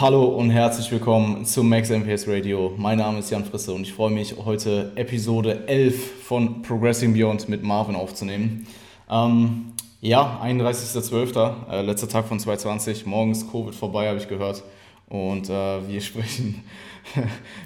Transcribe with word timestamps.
Hallo 0.00 0.26
und 0.26 0.50
herzlich 0.50 0.92
willkommen 0.92 1.44
zum 1.44 1.68
Max 1.68 1.90
MPS 1.90 2.28
Radio. 2.28 2.72
Mein 2.76 2.98
Name 2.98 3.18
ist 3.18 3.30
Jan 3.30 3.44
Frisse 3.44 3.72
und 3.72 3.82
ich 3.82 3.92
freue 3.92 4.12
mich, 4.12 4.36
heute 4.44 4.92
Episode 4.94 5.66
11 5.66 6.22
von 6.22 6.62
Progressing 6.62 7.14
Beyond 7.14 7.48
mit 7.48 7.64
Marvin 7.64 7.96
aufzunehmen. 7.96 8.68
Ähm, 9.10 9.72
ja, 10.00 10.40
31.12., 10.40 11.68
äh, 11.68 11.82
letzter 11.82 12.08
Tag 12.08 12.26
von 12.26 12.38
2020. 12.38 13.06
Morgen 13.06 13.32
ist 13.32 13.50
Covid 13.50 13.74
vorbei, 13.74 14.06
habe 14.06 14.18
ich 14.18 14.28
gehört. 14.28 14.62
Und 15.08 15.50
äh, 15.50 15.88
wir, 15.88 16.00
sprechen, 16.00 16.62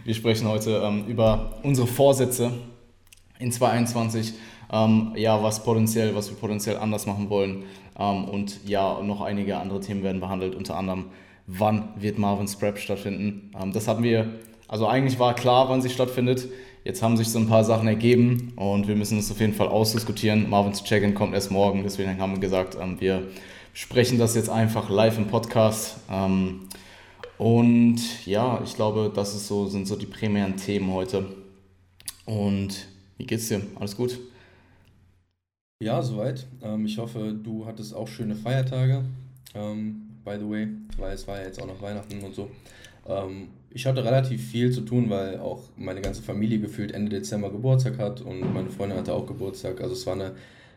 wir 0.03 0.15
sprechen 0.15 0.49
heute 0.49 0.81
ähm, 0.83 1.05
über 1.09 1.59
unsere 1.63 1.87
Vorsätze 1.87 2.51
in 3.41 3.53
2021. 3.53 4.33
Ähm, 4.73 5.13
ja, 5.17 5.43
was 5.43 5.63
potenziell, 5.63 6.15
was 6.15 6.31
wir 6.31 6.39
potenziell 6.39 6.79
anders 6.79 7.05
machen 7.05 7.29
wollen. 7.29 7.65
Ähm, 7.99 8.25
und 8.25 8.67
ja, 8.67 9.03
noch 9.03 9.21
einige 9.21 9.59
andere 9.59 9.81
Themen 9.81 10.03
werden 10.03 10.23
behandelt, 10.23 10.55
unter 10.55 10.79
anderem 10.79 11.11
wann 11.59 11.89
wird 11.97 12.19
Marvin's 12.19 12.57
Prep 12.57 12.79
stattfinden. 12.79 13.51
Ähm, 13.61 13.73
das 13.73 13.89
haben 13.89 14.03
wir, 14.03 14.29
also 14.69 14.87
eigentlich 14.87 15.19
war 15.19 15.35
klar, 15.35 15.69
wann 15.69 15.83
sie 15.83 15.91
stattfindet. 15.91 16.49
Jetzt 16.85 17.03
haben 17.03 17.17
sich 17.17 17.29
so 17.29 17.39
ein 17.39 17.49
paar 17.49 17.65
Sachen 17.65 17.87
ergeben 17.87 18.53
und 18.57 18.89
wir 18.89 18.97
müssen 18.97 19.19
es 19.19 19.31
auf 19.31 19.39
jeden 19.39 19.55
Fall 19.55 19.69
ausdiskutieren. 19.69 20.51
Marvin's 20.51 20.83
Check-in 20.83 21.15
kommt 21.15 21.35
erst 21.35 21.51
morgen, 21.51 21.83
deswegen 21.85 22.19
haben 22.19 22.33
wir 22.33 22.41
gesagt, 22.41 22.77
ähm, 22.81 23.01
wir 23.01 23.29
sprechen 23.73 24.19
das 24.19 24.35
jetzt 24.35 24.51
einfach 24.51 24.91
live 24.91 25.19
im 25.19 25.29
Podcast. 25.29 25.99
Ähm, 26.11 26.69
und 27.39 28.27
ja, 28.27 28.61
ich 28.65 28.75
glaube, 28.75 29.11
das 29.15 29.35
ist 29.35 29.49
so, 29.49 29.67
sind 29.67 29.87
so 29.87 29.97
die 29.97 30.07
primären 30.07 30.57
Themen 30.57 30.93
heute. 30.93 31.27
Und 32.25 32.87
wie 33.17 33.27
geht's 33.27 33.49
dir? 33.49 33.63
Alles 33.77 33.97
gut? 33.97 34.19
Ja, 35.83 36.01
soweit. 36.01 36.47
Ich 36.85 36.99
hoffe, 36.99 37.35
du 37.35 37.67
hattest 37.67 37.93
auch 37.95 38.07
schöne 38.07 38.37
Feiertage. 38.37 39.05
Ähm, 39.55 40.12
by 40.25 40.37
the 40.39 40.49
way, 40.49 40.69
weil 40.99 41.15
es 41.15 41.27
war 41.27 41.39
ja 41.39 41.45
jetzt 41.45 41.61
auch 41.61 41.67
noch 41.67 41.81
Weihnachten 41.81 42.21
und 42.21 42.35
so. 42.35 42.51
Ähm, 43.07 43.49
ich 43.71 43.87
hatte 43.87 44.05
relativ 44.05 44.51
viel 44.51 44.71
zu 44.71 44.83
tun, 44.83 45.09
weil 45.09 45.39
auch 45.39 45.61
meine 45.77 46.01
ganze 46.01 46.23
Familie 46.23 46.61
gefühlt 46.61 46.93
Ende 46.93 47.11
Dezember 47.11 47.51
Geburtstag 47.51 47.99
hat 47.99 48.21
und 48.21 48.53
meine 48.53 48.71
Freundin 48.71 48.99
hatte 48.99 49.15
auch 49.15 49.27
Geburtstag. 49.27 49.81
Also 49.81 49.95
es 49.95 50.07
war 50.07 50.15
eine 50.15 50.33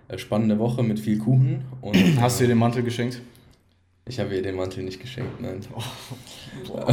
äh, 0.07 0.17
spannende 0.17 0.59
Woche 0.59 0.83
mit 0.83 0.99
viel 0.99 1.17
Kuchen. 1.17 1.63
Und, 1.81 1.95
Hast 2.19 2.39
du 2.39 2.45
ihr 2.45 2.49
den 2.49 2.57
Mantel 2.57 2.83
geschenkt? 2.83 3.21
Ich 4.07 4.19
habe 4.19 4.35
ihr 4.35 4.43
den 4.43 4.55
Mantel 4.55 4.83
nicht 4.83 5.01
geschenkt, 5.01 5.41
nein. 5.41 5.59
Oh, 5.75 6.79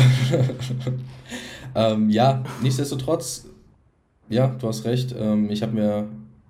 ähm, 1.75 2.09
ja, 2.09 2.43
nichtsdestotrotz, 2.63 3.47
ja, 4.31 4.47
du 4.47 4.67
hast 4.67 4.87
recht. 4.87 5.15
Ähm, 5.19 5.51
ich 5.51 5.63
habe 5.63 5.75
mir 5.75 6.09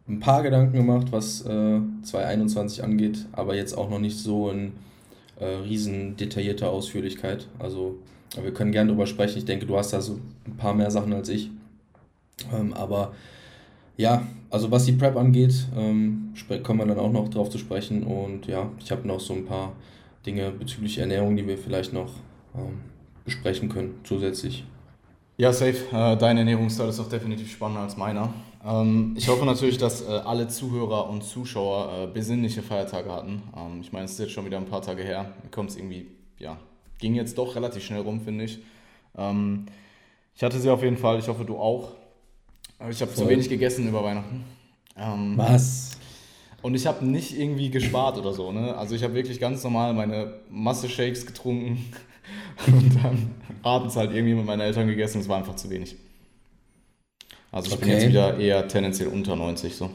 ein 0.09 0.21
paar 0.21 0.43
Gedanken 0.45 0.77
gemacht, 0.77 1.09
was 1.11 1.41
äh, 1.43 1.81
2021 2.03 2.85
angeht, 2.85 3.27
aber 3.33 3.57
jetzt 3.57 3.77
auch 3.77 3.91
noch 3.91 3.99
nicht 3.99 4.17
so 4.17 4.51
in 4.51 4.73
äh, 5.43 5.57
riesen 5.65 6.17
detaillierte 6.17 6.69
Ausführlichkeit. 6.69 7.49
Also 7.59 7.97
wir 8.41 8.55
können 8.55 8.73
gerne 8.73 8.89
darüber 8.89 9.07
sprechen. 9.07 9.39
Ich 9.39 9.45
denke, 9.45 9.67
du 9.67 9.77
hast 9.77 9.93
da 9.93 10.01
so 10.01 10.19
ein 10.47 10.57
paar 10.57 10.75
mehr 10.75 10.91
Sachen 10.91 11.13
als 11.13 11.29
ich. 11.29 11.51
Ähm, 12.53 12.73
aber 12.73 13.13
ja, 13.97 14.27
also 14.51 14.71
was 14.71 14.85
die 14.85 14.93
Prep 14.93 15.17
angeht, 15.17 15.67
ähm, 15.77 16.33
kommen 16.63 16.81
wir 16.81 16.87
dann 16.87 16.99
auch 16.99 17.13
noch 17.13 17.29
drauf 17.29 17.51
zu 17.51 17.59
sprechen. 17.59 18.05
Und 18.05 18.47
ja, 18.47 18.71
ich 18.79 18.91
habe 18.91 19.07
noch 19.07 19.21
so 19.21 19.35
ein 19.35 19.45
paar 19.45 19.73
Dinge 20.25 20.51
bezüglich 20.51 20.99
Ernährung, 20.99 21.37
die 21.37 21.47
wir 21.47 21.59
vielleicht 21.59 21.93
noch 21.93 22.11
ähm, 22.55 22.81
besprechen 23.25 23.69
können 23.69 23.97
zusätzlich. 24.05 24.65
Ja, 25.37 25.53
safe. 25.53 25.77
Äh, 25.93 26.17
dein 26.17 26.39
Ernährungsstil 26.39 26.87
ist 26.87 27.01
auch 27.01 27.09
definitiv 27.09 27.51
spannender 27.51 27.83
als 27.83 27.97
meiner. 27.97 28.33
Ähm, 28.65 29.15
ich 29.17 29.29
hoffe 29.29 29.45
natürlich, 29.45 29.79
dass 29.79 30.03
äh, 30.03 30.11
alle 30.11 30.49
Zuhörer 30.49 31.09
und 31.09 31.23
Zuschauer 31.25 31.93
äh, 31.93 32.07
besinnliche 32.07 32.63
Feiertage 32.63 33.11
hatten. 33.13 33.43
Ähm, 33.57 33.81
ich 33.81 33.93
meine, 33.93 34.05
es 34.05 34.13
ist 34.13 34.19
jetzt 34.21 34.33
schon 34.33 34.45
wieder 34.45 34.59
ein 34.59 34.67
paar 34.67 34.83
Tage 34.83 35.03
her. 35.03 35.33
Mir 35.43 35.51
kommt 35.51 35.71
es 35.71 35.77
irgendwie, 35.77 36.07
ja, 36.39 36.59
ging 36.99 37.15
jetzt 37.15 37.37
doch 37.39 37.57
relativ 37.57 37.85
schnell 37.85 38.01
rum, 38.01 38.21
finde 38.21 38.45
ich. 38.45 38.61
Ähm, 39.17 39.67
ich 40.35 40.43
hatte 40.43 40.59
sie 40.61 40.71
auf 40.71 40.83
jeden 40.83 40.97
Fall, 40.97 41.19
ich 41.19 41.29
hoffe, 41.29 41.45
du 41.45 41.57
auch. 41.57 41.93
Ich 42.89 43.01
habe 43.01 43.15
zu 43.15 43.29
wenig 43.29 43.49
gegessen 43.49 43.89
über 43.89 44.03
Weihnachten. 44.03 44.45
Ähm, 44.97 45.35
Was? 45.37 45.93
Und 46.63 46.75
ich 46.75 46.87
habe 46.87 47.05
nicht 47.05 47.37
irgendwie 47.37 47.71
gespart 47.71 48.19
oder 48.19 48.33
so. 48.33 48.53
Ne? 48.53 48.77
Also 48.77 48.95
ich 48.95 49.03
habe 49.03 49.15
wirklich 49.15 49.41
ganz 49.41 49.63
normal 49.65 49.95
meine 49.95 50.35
Masse 50.49 50.89
Shakes 50.89 51.27
getrunken 51.27 51.85
und 52.67 52.97
dann 53.03 53.35
abends 53.63 53.97
halt 53.97 54.13
irgendwie 54.13 54.35
mit 54.35 54.47
meinen 54.47 54.61
Eltern 54.61 54.87
gegessen. 54.87 55.21
Es 55.21 55.29
war 55.29 55.39
einfach 55.39 55.57
zu 55.57 55.71
wenig. 55.71 55.97
Also 57.53 57.69
ich 57.69 57.75
okay. 57.75 57.85
bin 57.85 57.93
jetzt 57.93 58.09
wieder 58.09 58.39
eher 58.39 58.67
tendenziell 58.67 59.09
unter 59.09 59.37
90 59.37 59.77
so. 59.77 59.91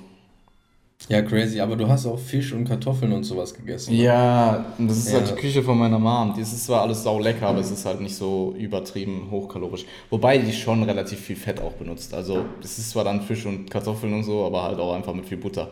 Ja, 1.09 1.21
crazy, 1.21 1.59
aber 1.59 1.75
du 1.75 1.87
hast 1.87 2.05
auch 2.05 2.19
Fisch 2.19 2.51
und 2.53 2.65
Kartoffeln 2.65 3.13
und 3.13 3.23
sowas 3.23 3.53
gegessen. 3.53 3.95
Ja, 3.95 4.65
das 4.77 4.97
ist 4.97 5.11
ja. 5.11 5.19
halt 5.19 5.29
die 5.29 5.35
Küche 5.35 5.63
von 5.63 5.77
meiner 5.77 5.99
Mom. 5.99 6.33
Das 6.37 6.51
ist 6.51 6.65
zwar 6.65 6.81
alles 6.81 7.03
sau 7.03 7.19
lecker, 7.19 7.47
aber 7.47 7.59
es 7.59 7.71
ist 7.71 7.85
halt 7.85 8.01
nicht 8.01 8.15
so 8.15 8.53
übertrieben 8.57 9.29
hochkalorisch. 9.31 9.85
Wobei 10.09 10.37
die 10.37 10.51
schon 10.51 10.83
relativ 10.83 11.19
viel 11.19 11.35
Fett 11.35 11.61
auch 11.61 11.73
benutzt. 11.73 12.13
Also 12.13 12.45
es 12.61 12.77
ist 12.77 12.89
zwar 12.89 13.03
dann 13.03 13.21
Fisch 13.21 13.45
und 13.45 13.69
Kartoffeln 13.69 14.13
und 14.13 14.23
so, 14.23 14.45
aber 14.45 14.63
halt 14.63 14.79
auch 14.79 14.93
einfach 14.93 15.13
mit 15.13 15.25
viel 15.25 15.37
Butter. 15.37 15.69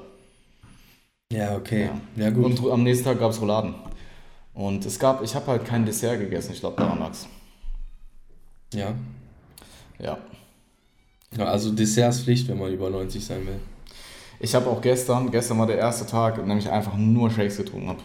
Ja, 1.34 1.56
okay. 1.56 1.90
Ja, 2.16 2.24
ja 2.26 2.30
gut. 2.30 2.60
Und 2.60 2.72
am 2.72 2.84
nächsten 2.84 3.06
Tag 3.06 3.20
gab 3.20 3.32
es 3.32 3.42
Rouladen. 3.42 3.74
Und 4.54 4.86
es 4.86 4.98
gab, 5.00 5.22
ich 5.24 5.36
habe 5.36 5.48
halt 5.48 5.66
kein 5.66 5.86
Dessert 5.86 6.20
gegessen, 6.20 6.54
ich 6.54 6.62
glaube 6.62 6.78
daran 6.78 7.00
lag's. 7.00 7.28
Ja. 8.74 8.94
Ja. 10.00 10.18
Also 11.38 11.72
Dessertspflicht, 11.72 12.48
wenn 12.48 12.58
man 12.60 12.72
über 12.72 12.90
90 12.90 13.24
sein 13.24 13.46
will. 13.46 13.60
Ich 14.40 14.54
habe 14.56 14.70
auch 14.70 14.82
gestern, 14.82 15.32
gestern 15.32 15.60
war 15.60 15.68
der 15.68 15.78
erste 15.78 16.06
Tag, 16.06 16.38
in 16.38 16.48
dem 16.48 16.58
ich 16.58 16.70
einfach 16.70 16.98
nur 16.98 17.32
Shakes 17.32 17.58
getrunken 17.58 17.90
habe. 17.90 18.02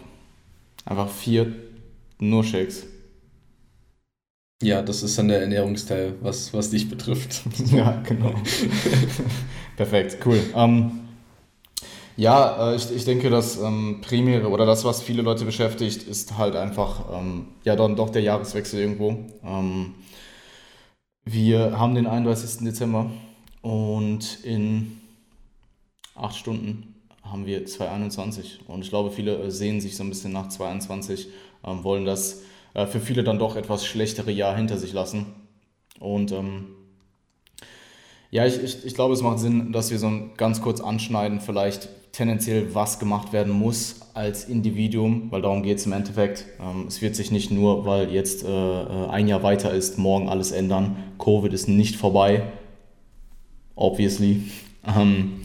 Einfach 0.85 1.09
vier 1.09 1.53
nur 2.19 2.43
Shakes. 2.43 2.85
Ja, 4.61 4.81
das 4.81 5.01
ist 5.01 5.17
dann 5.17 5.27
der 5.27 5.41
Ernährungsteil, 5.41 6.15
was, 6.21 6.53
was 6.53 6.69
dich 6.69 6.87
betrifft. 6.89 7.41
ja, 7.71 8.01
genau. 8.07 8.33
Perfekt, 9.75 10.17
cool. 10.25 10.39
Ähm, 10.55 10.99
ja, 12.15 12.71
äh, 12.71 12.75
ich, 12.75 12.91
ich 12.95 13.05
denke, 13.05 13.29
das 13.31 13.57
ähm, 13.57 13.99
Primäre 14.01 14.49
oder 14.49 14.65
das, 14.65 14.85
was 14.85 15.01
viele 15.01 15.23
Leute 15.23 15.45
beschäftigt, 15.45 16.03
ist 16.03 16.37
halt 16.37 16.55
einfach, 16.55 17.05
ähm, 17.19 17.47
ja, 17.63 17.75
dann 17.75 17.95
doch 17.95 18.11
der 18.11 18.21
Jahreswechsel 18.21 18.79
irgendwo. 18.79 19.25
Ähm, 19.43 19.95
wir 21.25 21.77
haben 21.77 21.95
den 21.95 22.07
31. 22.07 22.63
Dezember 22.65 23.11
und 23.61 24.43
in 24.43 24.99
acht 26.15 26.35
Stunden 26.35 26.95
haben 27.23 27.45
wir 27.45 27.65
2021. 27.65 28.61
Und 28.67 28.81
ich 28.81 28.89
glaube, 28.89 29.11
viele 29.11 29.37
äh, 29.37 29.51
sehen 29.51 29.79
sich 29.81 29.95
so 29.95 30.03
ein 30.03 30.09
bisschen 30.09 30.33
nach 30.33 30.49
2021, 30.49 31.27
ähm, 31.63 31.83
wollen 31.83 32.05
das 32.05 32.41
äh, 32.73 32.87
für 32.87 32.99
viele 32.99 33.23
dann 33.23 33.39
doch 33.39 33.55
etwas 33.55 33.85
schlechtere 33.85 34.31
Jahr 34.31 34.55
hinter 34.55 34.77
sich 34.77 34.93
lassen. 34.93 35.27
Und 35.99 36.31
ähm, 36.31 36.67
ja, 38.31 38.45
ich, 38.45 38.61
ich, 38.61 38.85
ich 38.85 38.95
glaube, 38.95 39.13
es 39.13 39.21
macht 39.21 39.39
Sinn, 39.39 39.71
dass 39.71 39.91
wir 39.91 39.99
so 39.99 40.11
ganz 40.37 40.61
kurz 40.61 40.81
anschneiden, 40.81 41.39
vielleicht 41.39 41.89
tendenziell, 42.11 42.73
was 42.73 42.99
gemacht 42.99 43.31
werden 43.33 43.53
muss 43.53 44.00
als 44.13 44.45
Individuum, 44.45 45.27
weil 45.31 45.41
darum 45.41 45.63
geht 45.63 45.77
es 45.77 45.85
im 45.85 45.93
Endeffekt. 45.93 46.45
Ähm, 46.59 46.85
es 46.87 47.01
wird 47.01 47.15
sich 47.15 47.31
nicht 47.31 47.51
nur, 47.51 47.85
weil 47.85 48.11
jetzt 48.11 48.43
äh, 48.43 48.47
äh, 48.47 49.07
ein 49.09 49.27
Jahr 49.27 49.43
weiter 49.43 49.73
ist, 49.73 49.97
morgen 49.97 50.29
alles 50.29 50.51
ändern. 50.51 50.97
Covid 51.17 51.51
ist 51.53 51.67
nicht 51.67 51.95
vorbei, 51.95 52.43
obviously. 53.75 54.43
Ähm, 54.83 55.41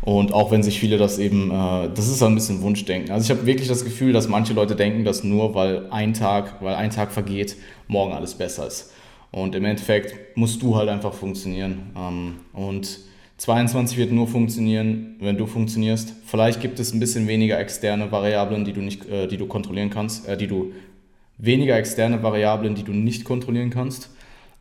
und 0.00 0.32
auch 0.32 0.50
wenn 0.50 0.62
sich 0.62 0.80
viele 0.80 0.96
das 0.96 1.18
eben, 1.18 1.50
äh, 1.50 1.90
das 1.94 2.08
ist 2.08 2.22
ein 2.22 2.34
bisschen 2.34 2.62
Wunschdenken. 2.62 3.10
Also 3.10 3.24
ich 3.24 3.36
habe 3.36 3.46
wirklich 3.46 3.68
das 3.68 3.84
Gefühl, 3.84 4.14
dass 4.14 4.28
manche 4.28 4.54
Leute 4.54 4.74
denken, 4.74 5.04
dass 5.04 5.24
nur 5.24 5.54
weil 5.54 5.90
ein 5.90 6.14
Tag, 6.14 6.62
weil 6.62 6.74
ein 6.74 6.88
Tag 6.88 7.12
vergeht, 7.12 7.56
morgen 7.86 8.14
alles 8.14 8.34
besser 8.34 8.66
ist. 8.66 8.92
Und 9.30 9.54
im 9.54 9.66
Endeffekt 9.66 10.38
musst 10.38 10.62
du 10.62 10.76
halt 10.76 10.88
einfach 10.88 11.12
funktionieren. 11.12 11.90
Ähm, 11.94 12.36
und 12.54 13.00
22 13.38 13.96
wird 13.98 14.10
nur 14.10 14.26
funktionieren, 14.26 15.16
wenn 15.20 15.38
du 15.38 15.46
funktionierst. 15.46 16.12
Vielleicht 16.26 16.60
gibt 16.60 16.80
es 16.80 16.92
ein 16.92 16.98
bisschen 16.98 17.28
weniger 17.28 17.58
externe 17.58 18.10
Variablen, 18.10 18.64
die 18.64 18.72
du 18.72 18.80
nicht, 18.80 19.06
äh, 19.06 19.28
die 19.28 19.36
du 19.36 19.46
kontrollieren 19.46 19.90
kannst, 19.90 20.28
äh, 20.28 20.36
die 20.36 20.48
du 20.48 20.72
weniger 21.38 21.76
externe 21.76 22.20
Variablen, 22.22 22.74
die 22.74 22.82
du 22.82 22.92
nicht 22.92 23.24
kontrollieren 23.24 23.70
kannst, 23.70 24.10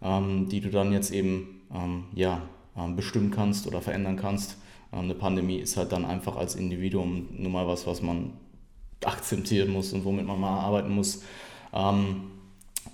ähm, 0.03 0.47
die 0.49 0.61
du 0.61 0.69
dann 0.69 0.93
jetzt 0.93 1.11
eben 1.11 1.61
ähm, 1.73 2.03
ja, 2.13 2.43
ähm, 2.77 2.95
bestimmen 2.95 3.31
kannst 3.31 3.65
oder 3.65 3.81
verändern 3.81 4.15
kannst. 4.15 4.57
Ähm, 4.93 5.05
eine 5.05 5.15
Pandemie 5.15 5.57
ist 5.57 5.75
halt 5.75 5.91
dann 5.91 6.05
einfach 6.05 6.37
als 6.37 6.53
Individuum 6.53 7.29
nur 7.35 7.51
mal 7.51 7.67
was, 7.67 7.87
was 7.87 8.03
man 8.03 8.33
akzeptieren 9.03 9.71
muss 9.71 9.91
und 9.91 10.05
womit 10.05 10.27
man 10.27 10.39
mal 10.39 10.59
arbeiten 10.59 10.93
muss. 10.93 11.23
Ähm, 11.73 12.27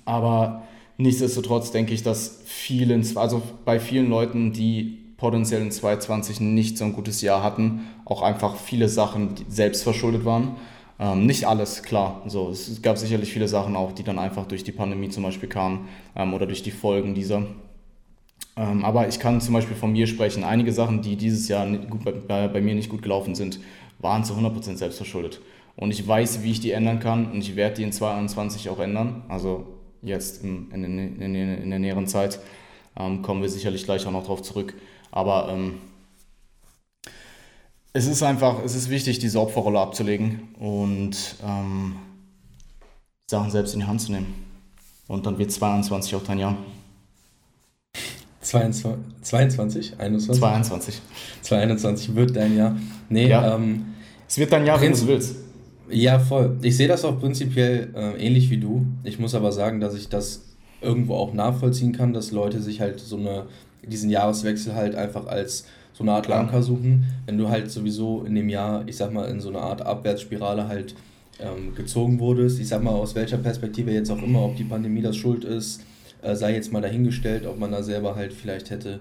aber 0.05 0.63
nichtsdestotrotz 0.97 1.71
denke 1.71 1.93
ich, 1.93 2.03
dass 2.03 2.41
vielen, 2.45 3.05
also 3.17 3.41
bei 3.65 3.81
vielen 3.81 4.09
Leuten, 4.09 4.53
die 4.53 5.02
potenziell 5.23 5.61
in 5.61 5.71
2020 5.71 6.41
nicht 6.41 6.77
so 6.77 6.83
ein 6.83 6.91
gutes 6.91 7.21
Jahr 7.21 7.41
hatten. 7.41 7.87
Auch 8.03 8.21
einfach 8.21 8.57
viele 8.57 8.89
Sachen 8.89 9.35
selbst 9.47 9.81
verschuldet 9.81 10.25
waren. 10.25 10.57
Ähm, 10.99 11.25
nicht 11.25 11.47
alles, 11.47 11.81
klar. 11.81 12.21
So, 12.27 12.49
es 12.49 12.81
gab 12.81 12.97
sicherlich 12.97 13.31
viele 13.31 13.47
Sachen 13.47 13.77
auch, 13.77 13.93
die 13.93 14.03
dann 14.03 14.19
einfach 14.19 14.45
durch 14.45 14.65
die 14.65 14.73
Pandemie 14.73 15.07
zum 15.07 15.23
Beispiel 15.23 15.47
kamen 15.47 15.87
ähm, 16.17 16.33
oder 16.33 16.45
durch 16.45 16.61
die 16.61 16.71
Folgen 16.71 17.15
dieser. 17.15 17.43
Ähm, 18.57 18.83
aber 18.83 19.07
ich 19.07 19.17
kann 19.17 19.39
zum 19.39 19.53
Beispiel 19.53 19.77
von 19.77 19.93
mir 19.93 20.07
sprechen. 20.07 20.43
Einige 20.43 20.73
Sachen, 20.73 21.01
die 21.01 21.15
dieses 21.15 21.47
Jahr 21.47 21.65
gut, 21.71 22.27
bei, 22.27 22.49
bei, 22.49 22.59
mir 22.59 22.75
nicht 22.75 22.89
gut 22.89 23.01
gelaufen 23.01 23.33
sind, 23.33 23.61
waren 23.99 24.25
zu 24.25 24.33
100% 24.33 24.75
selbst 24.75 24.97
verschuldet. 24.97 25.39
Und 25.77 25.91
ich 25.91 26.05
weiß, 26.05 26.43
wie 26.43 26.51
ich 26.51 26.59
die 26.59 26.71
ändern 26.71 26.99
kann 26.99 27.31
und 27.31 27.37
ich 27.37 27.55
werde 27.55 27.75
die 27.75 27.83
in 27.83 27.93
2021 27.93 28.67
auch 28.67 28.79
ändern. 28.79 29.23
Also 29.29 29.67
jetzt 30.01 30.43
in, 30.43 30.69
in, 30.71 30.83
in, 30.83 31.35
in 31.35 31.69
der 31.69 31.79
näheren 31.79 32.07
Zeit. 32.07 32.41
Ähm, 32.99 33.21
kommen 33.21 33.41
wir 33.41 33.49
sicherlich 33.49 33.85
gleich 33.85 34.05
auch 34.05 34.11
noch 34.11 34.25
drauf 34.25 34.41
zurück. 34.41 34.75
Aber 35.13 35.47
ähm, 35.49 35.75
es 37.93 38.07
ist 38.07 38.23
einfach, 38.23 38.63
es 38.65 38.73
ist 38.73 38.89
wichtig, 38.89 39.19
diese 39.19 39.39
Opferrolle 39.39 39.79
abzulegen 39.79 40.49
und 40.59 41.35
ähm, 41.45 41.97
Sachen 43.29 43.51
selbst 43.51 43.75
in 43.75 43.81
die 43.81 43.85
Hand 43.85 44.01
zu 44.01 44.11
nehmen. 44.11 44.33
Und 45.07 45.27
dann 45.27 45.37
wird 45.37 45.51
22 45.51 46.15
auch 46.15 46.23
dein 46.23 46.39
Jahr. 46.39 46.57
22, 48.41 49.03
22 49.21 49.99
21? 49.99 50.41
22. 50.41 51.01
22 51.43 52.15
wird 52.15 52.35
dein 52.35 52.57
Jahr. 52.57 52.75
Nee, 53.09 53.29
ja. 53.29 53.55
ähm, 53.55 53.93
es 54.27 54.39
wird 54.39 54.51
dein 54.51 54.65
Jahr, 54.65 54.81
wenn 54.81 54.93
du 54.93 55.07
willst. 55.07 55.35
Ja, 55.89 56.17
voll. 56.17 56.57
Ich 56.63 56.75
sehe 56.75 56.87
das 56.87 57.05
auch 57.05 57.19
prinzipiell 57.19 57.93
äh, 57.95 58.25
ähnlich 58.25 58.49
wie 58.49 58.57
du. 58.57 58.87
Ich 59.03 59.19
muss 59.19 59.35
aber 59.35 59.51
sagen, 59.51 59.79
dass 59.79 59.93
ich 59.93 60.09
das 60.09 60.41
irgendwo 60.81 61.15
auch 61.15 61.33
nachvollziehen 61.33 61.91
kann, 61.93 62.13
dass 62.13 62.31
Leute 62.31 62.61
sich 62.61 62.81
halt 62.81 62.99
so 62.99 63.17
eine, 63.17 63.45
diesen 63.87 64.09
Jahreswechsel 64.09 64.75
halt 64.75 64.95
einfach 64.95 65.27
als 65.27 65.65
so 65.93 66.03
eine 66.03 66.13
Art 66.13 66.27
Lanker 66.27 66.63
suchen. 66.63 67.05
Wenn 67.25 67.37
du 67.37 67.49
halt 67.49 67.71
sowieso 67.71 68.23
in 68.23 68.35
dem 68.35 68.49
Jahr, 68.49 68.83
ich 68.87 68.97
sag 68.97 69.13
mal, 69.13 69.29
in 69.29 69.39
so 69.39 69.49
eine 69.49 69.59
Art 69.59 69.81
Abwärtsspirale 69.81 70.67
halt 70.67 70.95
ähm, 71.39 71.75
gezogen 71.75 72.19
wurdest, 72.19 72.59
ich 72.59 72.67
sag 72.67 72.83
mal, 72.83 72.91
aus 72.91 73.15
welcher 73.15 73.37
Perspektive 73.37 73.91
jetzt 73.91 74.09
auch 74.09 74.21
immer, 74.21 74.43
ob 74.43 74.55
die 74.55 74.63
Pandemie 74.63 75.01
das 75.01 75.15
schuld 75.15 75.43
ist, 75.43 75.81
äh, 76.21 76.35
sei 76.35 76.53
jetzt 76.53 76.71
mal 76.71 76.81
dahingestellt, 76.81 77.45
ob 77.45 77.59
man 77.59 77.71
da 77.71 77.83
selber 77.83 78.15
halt 78.15 78.33
vielleicht 78.33 78.69
hätte 78.69 78.99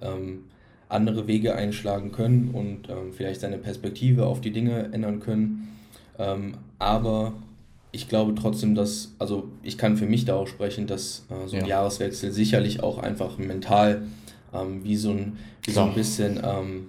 ähm, 0.00 0.44
andere 0.88 1.26
Wege 1.26 1.54
einschlagen 1.54 2.12
können 2.12 2.50
und 2.52 2.88
ähm, 2.88 3.12
vielleicht 3.12 3.40
seine 3.40 3.58
Perspektive 3.58 4.26
auf 4.26 4.40
die 4.40 4.50
Dinge 4.50 4.90
ändern 4.92 5.20
können. 5.20 5.76
Ähm, 6.18 6.54
aber 6.78 7.34
ich 7.92 8.08
glaube 8.08 8.34
trotzdem, 8.34 8.74
dass, 8.74 9.12
also 9.18 9.48
ich 9.62 9.78
kann 9.78 9.96
für 9.96 10.06
mich 10.06 10.24
da 10.24 10.36
auch 10.36 10.46
sprechen, 10.46 10.86
dass 10.86 11.26
äh, 11.30 11.48
so 11.48 11.56
ein 11.56 11.62
ja. 11.62 11.68
Jahreswechsel 11.68 12.32
sicherlich 12.32 12.82
auch 12.82 12.98
einfach 12.98 13.38
mental 13.38 14.02
ähm, 14.54 14.84
wie, 14.84 14.96
so 14.96 15.10
ein, 15.10 15.38
wie 15.64 15.70
so 15.70 15.82
ein 15.82 15.94
bisschen 15.94 16.40
ähm, 16.42 16.88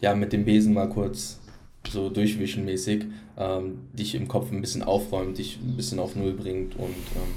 ja, 0.00 0.14
mit 0.14 0.32
dem 0.32 0.44
Besen 0.44 0.74
mal 0.74 0.88
kurz 0.88 1.40
so 1.88 2.10
durchwischen 2.10 2.64
mäßig 2.64 3.04
ähm, 3.38 3.78
dich 3.92 4.14
im 4.14 4.28
Kopf 4.28 4.50
ein 4.52 4.60
bisschen 4.60 4.82
aufräumt, 4.82 5.38
dich 5.38 5.58
ein 5.62 5.76
bisschen 5.76 5.98
auf 5.98 6.16
Null 6.16 6.32
bringt 6.32 6.76
und 6.76 6.84
ähm, 7.16 7.34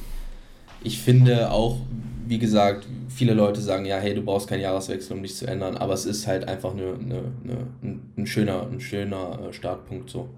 ich 0.84 1.00
finde 1.00 1.52
auch, 1.52 1.78
wie 2.28 2.40
gesagt, 2.40 2.88
viele 3.10 3.34
Leute 3.34 3.62
sagen, 3.62 3.86
ja, 3.86 3.98
hey, 3.98 4.16
du 4.16 4.22
brauchst 4.22 4.48
keinen 4.48 4.62
Jahreswechsel, 4.62 5.16
um 5.16 5.22
dich 5.22 5.36
zu 5.36 5.48
ändern, 5.48 5.78
aber 5.78 5.94
es 5.94 6.06
ist 6.06 6.28
halt 6.28 6.48
einfach 6.48 6.74
eine, 6.74 6.94
eine, 6.94 7.24
eine, 7.44 8.00
ein 8.18 8.28
schöner, 8.28 8.68
ein 8.72 8.80
schöner 8.80 9.40
äh, 9.50 9.54
Startpunkt 9.54 10.10
so. 10.10 10.30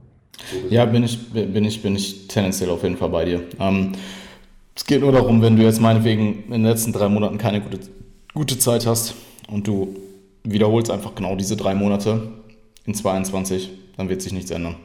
so 0.52 0.68
ja, 0.70 0.86
bin 0.86 1.04
ich, 1.04 1.30
bin, 1.30 1.64
ich, 1.64 1.82
bin 1.82 1.96
ich 1.96 2.28
tendenziell 2.28 2.70
auf 2.70 2.84
jeden 2.84 2.98
Fall 2.98 3.10
bei 3.10 3.26
dir. 3.26 3.44
Ähm, 3.60 3.94
es 4.76 4.86
geht 4.86 5.02
nur 5.02 5.12
darum, 5.12 5.42
wenn 5.42 5.56
du 5.56 5.64
jetzt 5.64 5.80
meinetwegen 5.80 6.44
in 6.46 6.52
den 6.52 6.66
letzten 6.66 6.92
drei 6.92 7.08
Monaten 7.08 7.38
keine 7.38 7.62
gute, 7.62 7.80
gute 8.34 8.58
Zeit 8.58 8.86
hast 8.86 9.14
und 9.48 9.68
du 9.68 9.96
wiederholst 10.44 10.92
einfach 10.92 11.16
genau 11.16 11.36
diese 11.36 11.56
drei 11.56 11.76
Monate 11.76 12.32
in 12.86 12.94
22, 12.94 13.70
dann 13.98 14.10
wird 14.10 14.22
sich 14.22 14.34
nichts 14.34 14.52
ändern. 14.52 14.76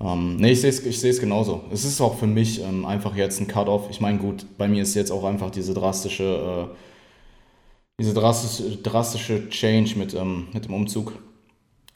Ähm, 0.00 0.36
nee, 0.36 0.52
ich 0.52 0.60
sehe 0.60 0.70
es 0.70 1.04
ich 1.04 1.20
genauso. 1.20 1.64
Es 1.72 1.84
ist 1.84 2.00
auch 2.00 2.18
für 2.18 2.26
mich 2.26 2.60
ähm, 2.60 2.84
einfach 2.84 3.14
jetzt 3.14 3.40
ein 3.40 3.46
Cut-Off. 3.46 3.88
Ich 3.90 4.00
meine, 4.00 4.18
gut, 4.18 4.44
bei 4.58 4.68
mir 4.68 4.82
ist 4.82 4.94
jetzt 4.94 5.10
auch 5.10 5.24
einfach 5.24 5.50
diese 5.50 5.72
drastische, 5.72 6.68
äh, 6.70 6.74
diese 8.00 8.12
drastische, 8.12 8.76
drastische 8.78 9.48
Change 9.48 9.96
mit, 9.96 10.14
ähm, 10.14 10.48
mit 10.52 10.64
dem 10.64 10.74
Umzug. 10.74 11.12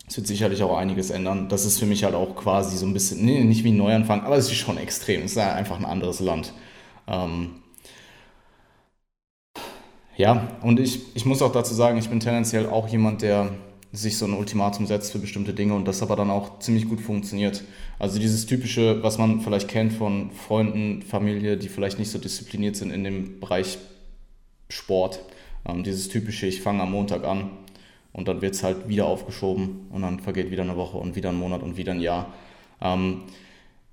Es 0.07 0.17
wird 0.17 0.27
sicherlich 0.27 0.63
auch 0.63 0.77
einiges 0.79 1.11
ändern. 1.11 1.49
Das 1.49 1.67
ist 1.67 1.79
für 1.79 1.87
mich 1.87 2.05
halt 2.05 2.15
auch 2.15 2.35
quasi 2.37 2.79
so 2.79 2.87
ein 2.87 2.95
bisschen, 2.95 3.25
nee, 3.25 3.43
nicht 3.45 3.65
wie 3.65 3.73
ein 3.73 3.77
Neuanfang, 3.77 4.23
aber 4.23 4.37
es 4.37 4.47
ist 4.47 4.55
schon 4.55 4.79
extrem. 4.79 5.23
Es 5.23 5.33
ist 5.33 5.39
einfach 5.39 5.79
ein 5.79 5.85
anderes 5.85 6.21
Land. 6.21 6.55
Ähm, 7.07 7.57
ja, 10.19 10.49
und 10.62 10.81
ich, 10.81 11.15
ich 11.15 11.25
muss 11.26 11.43
auch 11.43 11.53
dazu 11.53 11.73
sagen, 11.75 11.97
ich 11.97 12.11
bin 12.11 12.19
tendenziell 12.19 12.67
auch 12.67 12.88
jemand, 12.88 13.23
der 13.23 13.53
sich 13.93 14.19
so 14.19 14.26
ein 14.26 14.32
Ultimatum 14.32 14.85
setzt 14.85 15.12
für 15.12 15.20
bestimmte 15.20 15.55
Dinge 15.55 15.75
und 15.75 15.87
das 15.87 16.03
aber 16.03 16.17
dann 16.17 16.29
auch 16.29 16.59
ziemlich 16.59 16.88
gut 16.88 17.00
funktioniert. 17.00 17.62
Also 18.00 18.19
dieses 18.19 18.44
typische, 18.44 19.00
was 19.05 19.17
man 19.17 19.41
vielleicht 19.41 19.69
kennt 19.69 19.93
von 19.93 20.32
Freunden, 20.32 21.03
Familie, 21.03 21.56
die 21.56 21.69
vielleicht 21.69 22.00
nicht 22.00 22.11
so 22.11 22.19
diszipliniert 22.19 22.75
sind 22.75 22.91
in 22.91 23.05
dem 23.05 23.38
Bereich 23.38 23.79
Sport. 24.69 25.20
Ähm, 25.65 25.85
dieses 25.85 26.09
typische, 26.09 26.47
ich 26.47 26.62
fange 26.62 26.82
am 26.82 26.91
Montag 26.91 27.25
an 27.25 27.50
und 28.12 28.26
dann 28.26 28.43
wird 28.43 28.55
es 28.55 28.64
halt 28.64 28.88
wieder 28.88 29.06
aufgeschoben 29.06 29.87
und 29.91 30.03
dann 30.03 30.19
vergeht 30.19 30.50
wieder 30.50 30.64
eine 30.64 30.76
Woche 30.76 30.99
und 30.99 31.14
wieder 31.14 31.29
ein 31.29 31.38
Monat 31.38 31.62
und 31.62 31.76
wieder 31.76 31.93
ein 31.93 32.00
Jahr. 32.00 32.32
Ähm, 32.82 33.23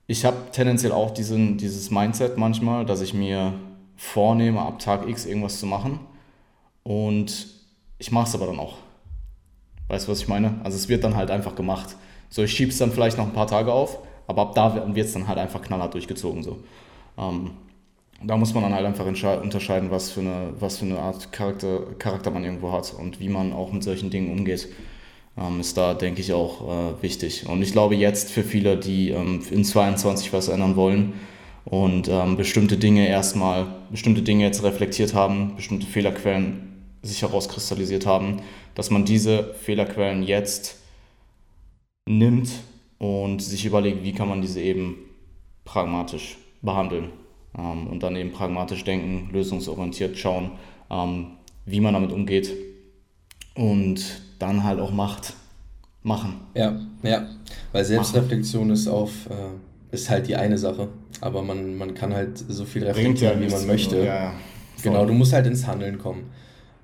ich 0.07 0.25
habe 0.25 0.38
tendenziell 0.51 0.92
auch 0.92 1.12
diesen, 1.12 1.60
dieses 1.60 1.92
Mindset 1.92 2.36
manchmal, 2.36 2.83
dass 2.83 3.01
ich 3.01 3.13
mir 3.13 3.54
vornehme, 3.95 4.62
ab 4.62 4.80
Tag 4.80 5.07
X 5.07 5.28
irgendwas 5.28 5.60
zu 5.60 5.68
machen 5.68 6.00
und 6.86 7.48
ich 7.98 8.12
mache 8.12 8.28
es 8.28 8.36
aber 8.36 8.46
dann 8.46 8.60
auch. 8.60 8.78
Weißt 9.88 10.08
du, 10.08 10.12
was 10.12 10.20
ich 10.22 10.28
meine? 10.28 10.60
Also 10.64 10.78
es 10.78 10.88
wird 10.88 11.04
dann 11.04 11.16
halt 11.16 11.32
einfach 11.32 11.56
gemacht. 11.56 11.96
So, 12.30 12.44
ich 12.44 12.52
schiebe 12.52 12.72
es 12.72 12.78
dann 12.78 12.92
vielleicht 12.92 13.18
noch 13.18 13.26
ein 13.26 13.34
paar 13.34 13.48
Tage 13.48 13.72
auf, 13.74 14.00
aber 14.28 14.44
ab 14.44 14.56
da 14.56 14.96
wird 14.96 15.08
es 15.08 15.14
dann 15.14 15.28
halt 15.28 15.40
einfach 15.40 15.62
knallhart 15.62 15.94
durchgezogen. 15.94 16.44
So. 16.44 16.60
Ähm, 17.18 17.52
da 18.24 18.38
muss 18.38 18.54
man 18.54 18.64
dann 18.64 18.74
halt 18.74 18.86
einfach 18.86 19.06
unterscheiden, 19.06 19.92
was 19.92 20.12
für 20.12 20.22
eine, 20.22 20.54
was 20.60 20.78
für 20.78 20.86
eine 20.86 21.00
Art 21.00 21.32
Charakter, 21.32 21.82
Charakter 21.98 22.32
man 22.32 22.44
irgendwo 22.44 22.72
hat 22.72 22.94
und 22.94 23.20
wie 23.20 23.30
man 23.30 23.52
auch 23.52 23.72
mit 23.72 23.84
solchen 23.84 24.10
Dingen 24.10 24.31
umgeht. 24.31 24.68
Ähm, 25.38 25.60
ist 25.60 25.78
da, 25.78 25.96
denke 25.96 26.22
ich, 26.22 26.34
auch 26.34 26.62
äh, 26.62 27.02
wichtig. 27.02 27.48
Und 27.48 27.62
ich 27.62 27.72
glaube 27.72 27.96
jetzt 27.96 28.31
für 28.31 28.44
viele, 28.44 28.78
die 28.78 29.10
ähm, 29.10 29.42
in 29.50 29.66
22 29.66 30.34
was 30.34 30.50
ändern 30.50 30.76
wollen 30.76 31.14
und 31.66 32.08
ähm, 32.10 32.38
bestimmte 32.38 32.78
Dinge 32.78 33.08
erstmal, 33.08 33.66
bestimmte 33.90 34.22
Dinge 34.22 34.46
jetzt 34.46 34.64
reflektiert 34.64 35.14
haben, 35.14 35.56
bestimmte 35.56 35.88
Fehlerquellen 35.88 36.75
sich 37.06 37.22
herauskristallisiert 37.22 38.06
haben, 38.06 38.42
dass 38.74 38.90
man 38.90 39.06
diese 39.06 39.54
Fehlerquellen 39.54 40.24
jetzt 40.24 40.78
nimmt 42.07 42.50
und 42.98 43.42
sich 43.42 43.66
überlegt, 43.66 44.04
wie 44.04 44.13
kann 44.13 44.28
man 44.28 44.42
diese 44.42 44.62
eben 44.62 44.98
pragmatisch 45.64 46.38
behandeln 46.62 47.09
ähm, 47.57 47.88
und 47.88 48.04
dann 48.04 48.16
eben 48.16 48.31
pragmatisch 48.31 48.83
denken, 48.83 49.30
lösungsorientiert 49.31 50.18
schauen, 50.18 50.52
ähm, 50.90 51.28
wie 51.66 51.80
man 51.80 51.94
damit 51.94 52.12
umgeht 52.12 52.52
und 53.56 54.21
dann 54.40 54.64
halt 54.64 54.80
auch 54.80 54.92
macht. 54.92 55.33
Machen. 56.04 56.35
Ja, 56.54 56.80
ja, 57.02 57.28
weil 57.71 57.83
Selbstreflexion 57.83 58.69
ist 58.69 58.88
auf 58.88 59.09
äh, 59.28 59.95
ist 59.95 60.07
halt 60.07 60.28
die 60.28 60.35
eine 60.35 60.56
Sache, 60.56 60.90
aber 61.19 61.42
man, 61.42 61.76
man 61.78 61.95
kann 61.95 62.14
halt 62.14 62.38
so 62.38 62.64
viel 62.64 62.83
reflektieren, 62.83 63.42
ja 63.42 63.47
wie 63.47 63.52
man 63.52 63.66
möchte. 63.66 64.06
Ja, 64.06 64.33
genau, 64.83 65.06
du 65.07 65.14
musst 65.14 65.33
halt 65.33 65.47
ins 65.47 65.66
Handeln 65.66 65.97
kommen. 65.97 66.30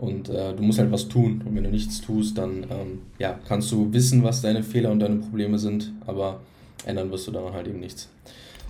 Und 0.01 0.29
äh, 0.29 0.55
du 0.55 0.63
musst 0.63 0.79
halt 0.79 0.91
was 0.91 1.07
tun. 1.07 1.43
Und 1.45 1.55
wenn 1.55 1.63
du 1.63 1.69
nichts 1.69 2.01
tust, 2.01 2.35
dann 2.35 2.63
ähm, 2.63 3.01
ja, 3.19 3.39
kannst 3.47 3.71
du 3.71 3.93
wissen, 3.93 4.23
was 4.23 4.41
deine 4.41 4.63
Fehler 4.63 4.89
und 4.91 4.99
deine 4.99 5.17
Probleme 5.17 5.59
sind, 5.59 5.93
aber 6.07 6.39
ändern 6.85 7.11
wirst 7.11 7.27
du 7.27 7.31
daran 7.31 7.53
halt 7.53 7.67
eben 7.67 7.79
nichts. 7.79 8.09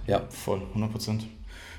Ja. 0.07 0.23
Voll, 0.29 0.61
100% 0.75 1.21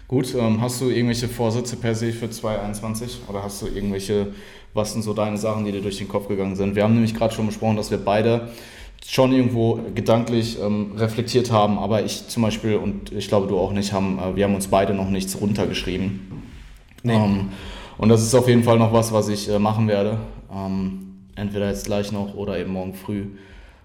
Gut, 0.08 0.34
ähm, 0.34 0.60
hast 0.62 0.80
du 0.80 0.88
irgendwelche 0.88 1.28
Vorsätze 1.28 1.76
per 1.76 1.94
se 1.94 2.12
für 2.12 2.30
2021 2.30 3.20
oder 3.28 3.42
hast 3.42 3.60
du 3.60 3.66
irgendwelche, 3.66 4.28
was 4.72 4.94
sind 4.94 5.02
so 5.02 5.12
deine 5.12 5.36
Sachen, 5.36 5.66
die 5.66 5.72
dir 5.72 5.82
durch 5.82 5.98
den 5.98 6.08
Kopf 6.08 6.28
gegangen 6.28 6.56
sind? 6.56 6.74
Wir 6.74 6.84
haben 6.84 6.94
nämlich 6.94 7.14
gerade 7.14 7.34
schon 7.34 7.46
besprochen, 7.46 7.76
dass 7.76 7.90
wir 7.90 7.98
beide 7.98 8.48
schon 9.06 9.32
irgendwo 9.32 9.80
gedanklich 9.94 10.58
ähm, 10.60 10.92
reflektiert 10.96 11.50
haben, 11.50 11.78
aber 11.78 12.04
ich 12.04 12.28
zum 12.28 12.42
Beispiel 12.42 12.76
und 12.76 13.12
ich 13.12 13.28
glaube 13.28 13.48
du 13.48 13.58
auch 13.58 13.72
nicht, 13.72 13.92
haben, 13.92 14.18
äh, 14.18 14.34
wir 14.34 14.44
haben 14.44 14.54
uns 14.54 14.68
beide 14.68 14.94
noch 14.94 15.10
nichts 15.10 15.38
runtergeschrieben. 15.38 16.42
Nee. 17.02 17.14
Ähm, 17.14 17.48
und 17.98 18.08
das 18.08 18.22
ist 18.22 18.34
auf 18.34 18.48
jeden 18.48 18.64
Fall 18.64 18.78
noch 18.78 18.92
was, 18.92 19.12
was 19.12 19.28
ich 19.28 19.48
äh, 19.48 19.58
machen 19.58 19.88
werde. 19.88 20.18
Ähm, 20.52 21.26
entweder 21.34 21.68
jetzt 21.68 21.86
gleich 21.86 22.12
noch 22.12 22.34
oder 22.34 22.58
eben 22.58 22.72
morgen 22.72 22.94
früh. 22.94 23.26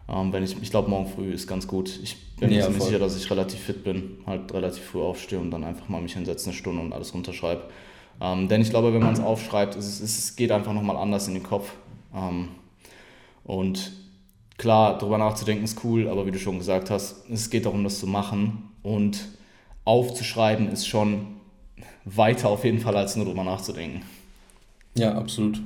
Ähm, 0.10 0.32
wenn 0.32 0.44
ich 0.44 0.56
ich 0.62 0.70
glaube, 0.70 0.90
morgen 0.90 1.08
früh 1.08 1.32
ist 1.32 1.48
ganz 1.48 1.68
gut. 1.68 2.00
Ich 2.02 2.16
bin 2.38 2.50
mir 2.50 2.64
ziemlich 2.64 2.84
sicher, 2.84 3.00
dass 3.00 3.18
ich 3.18 3.30
relativ 3.30 3.60
fit 3.60 3.84
bin, 3.84 4.20
halt 4.26 4.54
relativ 4.54 4.84
früh 4.84 5.02
aufstehe 5.02 5.40
und 5.40 5.52
dann 5.52 5.64
einfach 5.64 5.90
mal 5.90 6.02
mich 6.02 6.14
hinsetze 6.14 6.50
eine 6.50 6.58
Stunde 6.58 6.82
und 6.82 6.94
alles 6.94 7.14
runterschreibe. 7.14 7.64
Ähm, 8.22 8.48
denn 8.48 8.62
ich 8.62 8.70
glaube, 8.70 8.94
wenn 8.94 9.02
man 9.02 9.14
es 9.14 9.20
aufschreibt, 9.20 9.76
es, 9.76 10.00
es, 10.00 10.36
geht 10.36 10.52
einfach 10.52 10.74
nochmal 10.74 10.98
anders 10.98 11.28
in 11.28 11.34
den 11.34 11.44
Kopf. 11.44 11.74
Ähm, 12.16 12.50
und 13.44 13.92
klar, 14.58 14.98
darüber 14.98 15.18
nachzudenken 15.18 15.64
ist 15.64 15.84
cool, 15.84 16.08
aber 16.08 16.26
wie 16.26 16.32
du 16.32 16.40
schon 16.40 16.58
gesagt 16.58 16.90
hast, 16.90 17.30
es 17.30 17.50
geht 17.50 17.66
darum, 17.66 17.84
das 17.84 18.00
zu 18.00 18.08
machen. 18.08 18.72
Und 18.82 19.28
aufzuschreiben 19.86 20.70
ist 20.70 20.88
schon 20.88 21.37
weiter 22.16 22.50
auf 22.50 22.64
jeden 22.64 22.80
Fall, 22.80 22.96
als 22.96 23.16
nur 23.16 23.26
drüber 23.26 23.44
nachzudenken. 23.44 24.02
Ja, 24.96 25.16
absolut. 25.16 25.62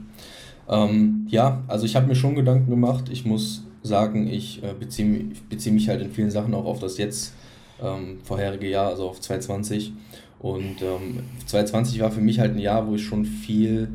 Ähm, 0.69 1.27
ja, 1.29 1.63
also 1.67 1.85
ich 1.85 1.95
habe 1.95 2.07
mir 2.07 2.15
schon 2.15 2.35
Gedanken 2.35 2.69
gemacht. 2.69 3.09
Ich 3.11 3.25
muss 3.25 3.63
sagen, 3.83 4.27
ich 4.27 4.63
äh, 4.63 4.73
beziehe 4.77 5.25
bezieh 5.49 5.71
mich 5.71 5.89
halt 5.89 6.01
in 6.01 6.11
vielen 6.11 6.31
Sachen 6.31 6.53
auch 6.53 6.65
auf 6.65 6.79
das 6.79 6.97
jetzt 6.97 7.33
ähm, 7.81 8.19
vorherige 8.23 8.69
Jahr, 8.69 8.87
also 8.89 9.09
auf 9.09 9.19
2020. 9.19 9.93
Und 10.39 10.81
ähm, 10.81 11.19
2020 11.45 11.99
war 12.01 12.11
für 12.11 12.21
mich 12.21 12.39
halt 12.39 12.55
ein 12.55 12.59
Jahr, 12.59 12.87
wo 12.87 12.95
ich 12.95 13.03
schon 13.03 13.25
viel 13.25 13.89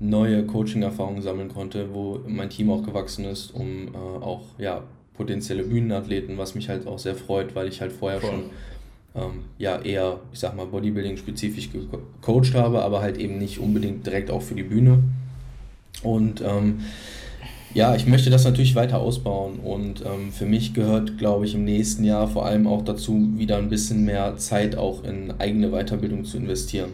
neue 0.00 0.46
Coaching-Erfahrungen 0.46 1.22
sammeln 1.22 1.48
konnte, 1.48 1.92
wo 1.92 2.20
mein 2.26 2.50
Team 2.50 2.70
auch 2.70 2.84
gewachsen 2.84 3.24
ist, 3.24 3.52
um 3.52 3.88
äh, 3.88 3.96
auch 3.96 4.42
ja, 4.58 4.84
potenzielle 5.14 5.64
Bühnenathleten, 5.64 6.38
was 6.38 6.54
mich 6.54 6.68
halt 6.68 6.86
auch 6.86 7.00
sehr 7.00 7.16
freut, 7.16 7.54
weil 7.56 7.66
ich 7.66 7.80
halt 7.80 7.92
vorher 7.92 8.20
Voll. 8.20 8.30
schon 8.30 8.42
ähm, 9.14 9.44
ja 9.58 9.80
eher, 9.80 10.20
ich 10.32 10.38
sag 10.38 10.56
mal, 10.56 10.66
Bodybuilding-spezifisch 10.66 11.70
gecoacht 11.70 12.54
habe, 12.54 12.82
aber 12.82 13.00
halt 13.00 13.18
eben 13.18 13.38
nicht 13.38 13.58
unbedingt 13.58 14.06
direkt 14.06 14.30
auch 14.30 14.42
für 14.42 14.54
die 14.54 14.62
Bühne. 14.62 15.02
Und 16.02 16.40
ähm, 16.40 16.80
ja, 17.74 17.94
ich 17.94 18.06
möchte 18.06 18.30
das 18.30 18.44
natürlich 18.44 18.74
weiter 18.74 18.98
ausbauen 18.98 19.58
und 19.60 20.00
ähm, 20.00 20.32
für 20.32 20.46
mich 20.46 20.72
gehört, 20.72 21.18
glaube 21.18 21.44
ich, 21.44 21.54
im 21.54 21.64
nächsten 21.64 22.02
Jahr 22.02 22.26
vor 22.26 22.46
allem 22.46 22.66
auch 22.66 22.82
dazu, 22.82 23.32
wieder 23.36 23.58
ein 23.58 23.68
bisschen 23.68 24.04
mehr 24.04 24.36
Zeit 24.38 24.76
auch 24.76 25.04
in 25.04 25.34
eigene 25.38 25.70
Weiterbildung 25.70 26.24
zu 26.24 26.38
investieren, 26.38 26.90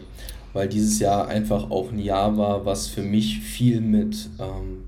weil 0.53 0.67
dieses 0.67 0.99
Jahr 0.99 1.27
einfach 1.27 1.71
auch 1.71 1.91
ein 1.91 1.99
Jahr 1.99 2.37
war, 2.37 2.65
was 2.65 2.87
für 2.87 3.03
mich 3.03 3.39
viel 3.39 3.79
mit 3.79 4.29
ähm, 4.37 4.83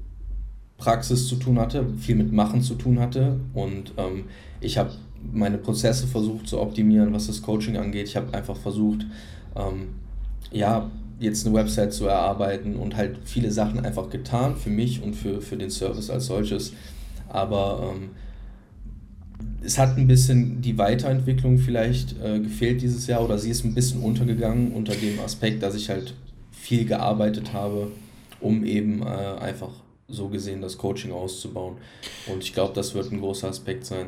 Praxis 0.78 1.28
zu 1.28 1.38
tun 1.38 1.58
hatte, 1.58 1.86
viel 2.00 2.16
mit 2.16 2.34
Machen 2.34 2.62
zu 2.62 2.76
tun 2.76 3.00
hatte 3.00 3.40
und 3.54 3.94
ähm, 3.98 4.26
ich 4.60 4.78
habe 4.78 4.92
meine 5.34 5.58
Prozesse 5.58 6.08
versucht 6.08 6.48
zu 6.48 6.60
optimieren, 6.60 7.14
was 7.14 7.28
das 7.28 7.42
Coaching 7.42 7.78
angeht. 7.78 8.08
Ich 8.08 8.16
habe 8.16 8.34
einfach 8.34 8.58
versucht, 8.58 9.06
ähm, 9.56 9.90
ja, 10.52 10.90
jetzt 11.20 11.46
eine 11.46 11.56
Website 11.56 11.94
zu 11.94 12.06
erarbeiten 12.06 12.76
und 12.76 12.96
halt 12.96 13.18
viele 13.26 13.52
Sachen 13.52 13.84
einfach 13.84 14.10
getan 14.10 14.56
für 14.56 14.70
mich 14.70 15.02
und 15.02 15.16
für, 15.16 15.42
für 15.42 15.58
den 15.58 15.70
Service 15.70 16.10
als 16.10 16.28
solches. 16.28 16.74
Aber 17.28 17.92
ähm, 17.94 18.10
es 19.64 19.78
hat 19.78 19.98
ein 19.98 20.08
bisschen 20.08 20.62
die 20.62 20.78
Weiterentwicklung 20.78 21.58
vielleicht 21.58 22.16
äh, 22.24 22.40
gefehlt 22.40 22.82
dieses 22.82 23.08
Jahr 23.08 23.24
oder 23.24 23.38
sie 23.38 23.50
ist 23.50 23.66
ein 23.66 23.74
bisschen 23.74 24.02
untergegangen 24.02 24.72
unter 24.74 24.94
dem 24.94 25.20
Aspekt, 25.20 25.64
dass 25.64 25.76
ich 25.76 25.90
halt 25.90 26.14
viel 26.52 26.86
gearbeitet 26.86 27.54
habe, 27.54 27.92
um 28.40 28.64
eben 28.64 29.02
äh, 29.02 29.06
einfach 29.06 29.72
so 30.08 30.30
gesehen 30.30 30.62
das 30.62 30.78
Coaching 30.78 31.12
auszubauen. 31.12 31.78
Und 32.32 32.44
ich 32.44 32.54
glaube, 32.54 32.74
das 32.74 32.94
wird 32.94 33.12
ein 33.12 33.20
großer 33.20 33.50
Aspekt 33.50 33.86
sein. 33.86 34.08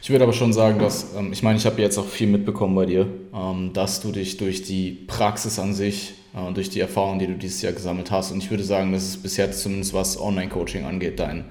Ich 0.00 0.10
würde 0.10 0.24
aber 0.24 0.32
schon 0.32 0.52
sagen, 0.52 0.78
dass, 0.78 1.14
ähm, 1.16 1.32
ich 1.32 1.42
meine, 1.42 1.58
ich 1.58 1.66
habe 1.66 1.80
jetzt 1.80 1.98
auch 1.98 2.06
viel 2.06 2.28
mitbekommen 2.28 2.74
bei 2.74 2.86
dir, 2.86 3.06
ähm, 3.34 3.72
dass 3.72 4.00
du 4.00 4.12
dich 4.12 4.36
durch 4.36 4.62
die 4.62 4.92
Praxis 4.92 5.58
an 5.58 5.74
sich 5.74 6.14
äh, 6.34 6.52
durch 6.52 6.70
die 6.70 6.80
Erfahrungen, 6.80 7.18
die 7.18 7.26
du 7.26 7.34
dieses 7.34 7.62
Jahr 7.62 7.72
gesammelt 7.72 8.10
hast, 8.10 8.32
und 8.32 8.38
ich 8.38 8.50
würde 8.50 8.64
sagen, 8.64 8.92
dass 8.92 9.02
es 9.02 9.16
bis 9.16 9.36
jetzt 9.36 9.62
zumindest 9.62 9.94
was 9.94 10.20
Online-Coaching 10.20 10.84
angeht, 10.84 11.18
dein 11.18 11.44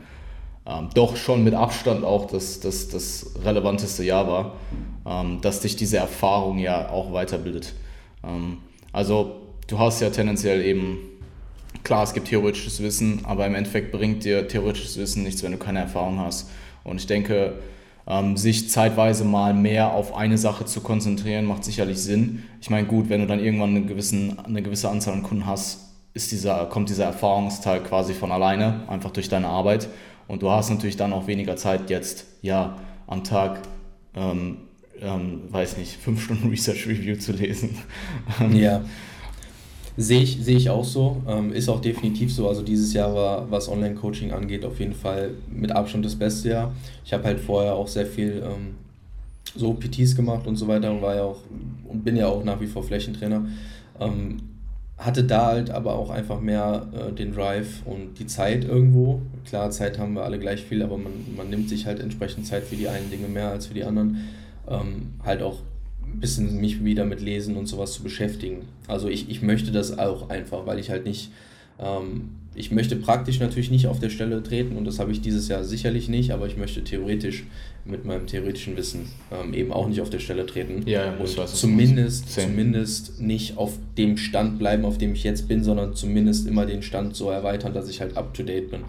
ähm, 0.67 0.89
doch 0.93 1.15
schon 1.15 1.43
mit 1.43 1.53
Abstand 1.53 2.03
auch 2.03 2.25
das, 2.27 2.59
das, 2.59 2.89
das 2.89 3.31
relevanteste 3.43 4.03
Jahr 4.03 4.27
war, 4.27 4.55
ähm, 5.05 5.39
dass 5.41 5.61
dich 5.61 5.75
diese 5.75 5.97
Erfahrung 5.97 6.59
ja 6.59 6.89
auch 6.89 7.13
weiterbildet. 7.13 7.73
Ähm, 8.23 8.57
also 8.91 9.41
du 9.67 9.79
hast 9.79 10.01
ja 10.01 10.09
tendenziell 10.09 10.63
eben, 10.65 10.97
klar, 11.83 12.03
es 12.03 12.13
gibt 12.13 12.27
theoretisches 12.27 12.81
Wissen, 12.81 13.21
aber 13.23 13.45
im 13.45 13.55
Endeffekt 13.55 13.91
bringt 13.91 14.25
dir 14.25 14.47
theoretisches 14.47 14.97
Wissen 14.97 15.23
nichts, 15.23 15.41
wenn 15.41 15.53
du 15.53 15.57
keine 15.57 15.79
Erfahrung 15.79 16.19
hast. 16.19 16.49
Und 16.83 16.99
ich 16.99 17.07
denke, 17.07 17.59
ähm, 18.07 18.37
sich 18.37 18.69
zeitweise 18.69 19.25
mal 19.25 19.53
mehr 19.53 19.93
auf 19.93 20.15
eine 20.15 20.37
Sache 20.37 20.65
zu 20.65 20.81
konzentrieren, 20.81 21.45
macht 21.45 21.65
sicherlich 21.65 21.97
Sinn. 21.97 22.43
Ich 22.61 22.69
meine, 22.69 22.87
gut, 22.87 23.09
wenn 23.09 23.21
du 23.21 23.27
dann 23.27 23.39
irgendwann 23.39 23.71
eine, 23.71 23.85
gewissen, 23.85 24.39
eine 24.39 24.61
gewisse 24.61 24.89
Anzahl 24.89 25.13
an 25.13 25.23
Kunden 25.23 25.45
hast, 25.45 25.81
ist 26.13 26.31
dieser, 26.31 26.65
kommt 26.65 26.89
dieser 26.89 27.05
Erfahrungsteil 27.05 27.81
quasi 27.81 28.13
von 28.13 28.31
alleine, 28.31 28.81
einfach 28.87 29.11
durch 29.11 29.29
deine 29.29 29.47
Arbeit. 29.47 29.89
Und 30.27 30.41
du 30.41 30.49
hast 30.49 30.69
natürlich 30.69 30.97
dann 30.97 31.13
auch 31.13 31.27
weniger 31.27 31.57
Zeit 31.57 31.89
jetzt, 31.89 32.25
ja, 32.41 32.77
am 33.07 33.23
Tag, 33.23 33.59
ähm, 34.15 34.57
ähm, 35.01 35.41
weiß 35.49 35.77
nicht, 35.77 35.97
fünf 35.97 36.23
Stunden 36.23 36.49
Research 36.49 36.87
Review 36.87 37.17
zu 37.17 37.33
lesen. 37.33 37.77
ja. 38.51 38.81
Sehe 39.99 40.21
ich, 40.21 40.37
sehe 40.43 40.57
ich 40.57 40.69
auch 40.69 40.85
so, 40.85 41.23
ähm, 41.27 41.51
ist 41.51 41.69
auch 41.69 41.81
definitiv 41.81 42.31
so. 42.31 42.47
Also 42.47 42.61
dieses 42.61 42.93
Jahr 42.93 43.15
war, 43.15 43.49
was 43.49 43.67
Online-Coaching 43.67 44.31
angeht, 44.31 44.63
auf 44.63 44.79
jeden 44.79 44.93
Fall 44.93 45.31
mit 45.51 45.71
Abstand 45.71 46.05
das 46.05 46.15
beste 46.15 46.49
Jahr. 46.49 46.71
Ich 47.03 47.13
habe 47.13 47.23
halt 47.23 47.39
vorher 47.39 47.73
auch 47.73 47.87
sehr 47.87 48.05
viel 48.05 48.43
ähm, 48.45 48.75
so 49.55 49.73
PTs 49.73 50.15
gemacht 50.15 50.45
und 50.45 50.55
so 50.55 50.67
weiter 50.67 50.91
und 50.91 51.01
war 51.01 51.15
ja 51.15 51.23
auch 51.23 51.39
und 51.87 52.03
bin 52.03 52.15
ja 52.15 52.27
auch 52.27 52.43
nach 52.43 52.61
wie 52.61 52.67
vor 52.67 52.83
Flächentrainer. 52.83 53.47
Ähm, 53.99 54.37
hatte 54.97 55.23
da 55.23 55.47
halt 55.47 55.69
aber 55.69 55.95
auch 55.95 56.09
einfach 56.09 56.41
mehr 56.41 56.87
äh, 56.93 57.11
den 57.11 57.33
Drive 57.33 57.83
und 57.85 58.19
die 58.19 58.25
Zeit 58.25 58.65
irgendwo. 58.65 59.21
Klar, 59.45 59.69
Zeit 59.69 59.99
haben 59.99 60.13
wir 60.13 60.23
alle 60.23 60.39
gleich 60.39 60.63
viel, 60.63 60.81
aber 60.81 60.97
man, 60.97 61.13
man 61.35 61.49
nimmt 61.49 61.69
sich 61.69 61.85
halt 61.85 61.99
entsprechend 61.99 62.47
Zeit 62.47 62.63
für 62.63 62.75
die 62.75 62.87
einen 62.87 63.09
Dinge 63.11 63.27
mehr 63.27 63.49
als 63.49 63.67
für 63.67 63.75
die 63.75 63.83
anderen. 63.83 64.27
Ähm, 64.67 65.13
halt 65.23 65.43
auch 65.43 65.59
bisschen 66.19 66.59
mich 66.59 66.83
wieder 66.83 67.05
mit 67.05 67.21
Lesen 67.21 67.55
und 67.55 67.67
sowas 67.67 67.93
zu 67.93 68.03
beschäftigen. 68.03 68.63
Also 68.87 69.07
ich, 69.07 69.29
ich 69.29 69.41
möchte 69.41 69.71
das 69.71 69.97
auch 69.97 70.29
einfach, 70.29 70.65
weil 70.65 70.79
ich 70.79 70.89
halt 70.89 71.05
nicht, 71.05 71.31
ähm, 71.79 72.29
ich 72.55 72.71
möchte 72.71 72.95
praktisch 72.95 73.39
natürlich 73.39 73.69
nicht 73.69 73.87
auf 73.87 73.99
der 73.99 74.09
Stelle 74.09 74.41
treten 74.41 74.77
und 74.77 74.85
das 74.85 74.99
habe 74.99 75.11
ich 75.11 75.21
dieses 75.21 75.47
Jahr 75.47 75.63
sicherlich 75.63 76.09
nicht, 76.09 76.31
aber 76.31 76.47
ich 76.47 76.57
möchte 76.57 76.83
theoretisch 76.83 77.45
mit 77.85 78.05
meinem 78.05 78.27
theoretischen 78.27 78.75
Wissen 78.75 79.07
ähm, 79.31 79.53
eben 79.53 79.71
auch 79.71 79.87
nicht 79.87 80.01
auf 80.01 80.09
der 80.09 80.19
Stelle 80.19 80.45
treten. 80.45 80.83
Ja, 80.85 81.13
und 81.13 81.37
weiß, 81.37 81.55
zumindest, 81.55 82.33
zumindest 82.33 83.21
nicht 83.21 83.57
auf 83.57 83.77
dem 83.97 84.17
Stand 84.17 84.59
bleiben, 84.59 84.85
auf 84.85 84.97
dem 84.97 85.13
ich 85.13 85.23
jetzt 85.23 85.47
bin, 85.47 85.63
sondern 85.63 85.95
zumindest 85.95 86.47
immer 86.47 86.65
den 86.65 86.81
Stand 86.81 87.15
so 87.15 87.29
erweitern, 87.29 87.73
dass 87.73 87.89
ich 87.89 88.01
halt 88.01 88.17
up 88.17 88.33
to 88.33 88.43
date 88.43 88.71
bin. 88.71 88.81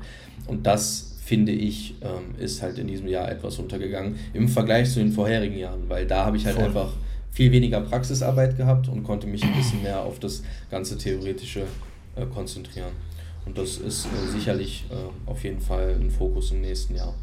Und 0.47 0.66
das 0.66 1.16
finde 1.25 1.52
ich, 1.52 1.94
ähm, 2.00 2.42
ist 2.42 2.62
halt 2.62 2.78
in 2.78 2.87
diesem 2.87 3.06
Jahr 3.06 3.30
etwas 3.30 3.58
untergegangen 3.58 4.16
im 4.32 4.49
Vergleich 4.49 4.90
zu 4.90 4.99
den 4.99 5.12
vorherigen 5.12 5.58
Jahren, 5.58 5.82
weil 5.88 6.06
da 6.06 6.25
habe 6.25 6.38
ich 6.38 6.47
halt 6.47 6.56
Voll. 6.56 6.64
einfach 6.64 6.94
viel 7.38 7.52
weniger 7.52 7.80
Praxisarbeit 7.80 8.57
gehabt 8.57 8.88
und 8.88 9.04
konnte 9.04 9.28
mich 9.28 9.45
ein 9.45 9.54
bisschen 9.54 9.80
mehr 9.80 10.00
auf 10.00 10.18
das 10.18 10.42
ganze 10.73 10.99
Theoretische 10.99 11.62
äh, 12.16 12.26
konzentrieren. 12.26 12.90
Und 13.47 13.57
das 13.57 13.76
ist 13.76 14.07
äh, 14.07 14.33
sicherlich 14.33 14.87
äh, 14.90 15.30
auf 15.30 15.45
jeden 15.45 15.61
Fall 15.61 15.97
ein 16.00 16.11
Fokus 16.11 16.50
im 16.50 16.62
nächsten 16.62 16.97
Jahr. 16.97 17.14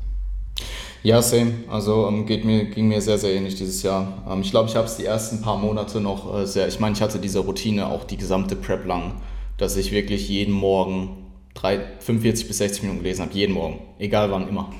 Ja, 1.03 1.21
same. 1.21 1.51
Also 1.67 2.07
ähm, 2.07 2.25
geht 2.25 2.45
mir, 2.45 2.63
ging 2.63 2.87
mir 2.87 3.01
sehr, 3.01 3.17
sehr 3.17 3.33
ähnlich 3.33 3.55
dieses 3.55 3.83
Jahr. 3.83 4.23
Ähm, 4.25 4.39
ich 4.39 4.51
glaube, 4.51 4.69
ich 4.69 4.77
habe 4.77 4.87
es 4.87 4.95
die 4.95 5.03
ersten 5.03 5.41
paar 5.41 5.57
Monate 5.57 5.99
noch 5.99 6.33
äh, 6.33 6.47
sehr, 6.47 6.69
ich 6.69 6.79
meine, 6.79 6.95
ich 6.95 7.01
hatte 7.01 7.19
diese 7.19 7.39
Routine 7.39 7.87
auch 7.87 8.05
die 8.05 8.15
gesamte 8.15 8.55
Prep 8.55 8.85
lang, 8.85 9.15
dass 9.57 9.75
ich 9.75 9.91
wirklich 9.91 10.29
jeden 10.29 10.53
Morgen 10.53 11.25
drei, 11.55 11.81
45 11.99 12.47
bis 12.47 12.59
60 12.59 12.83
Minuten 12.83 12.99
gelesen 13.03 13.23
habe, 13.23 13.33
jeden 13.33 13.53
Morgen, 13.53 13.81
egal 13.99 14.31
wann, 14.31 14.47
immer. 14.47 14.71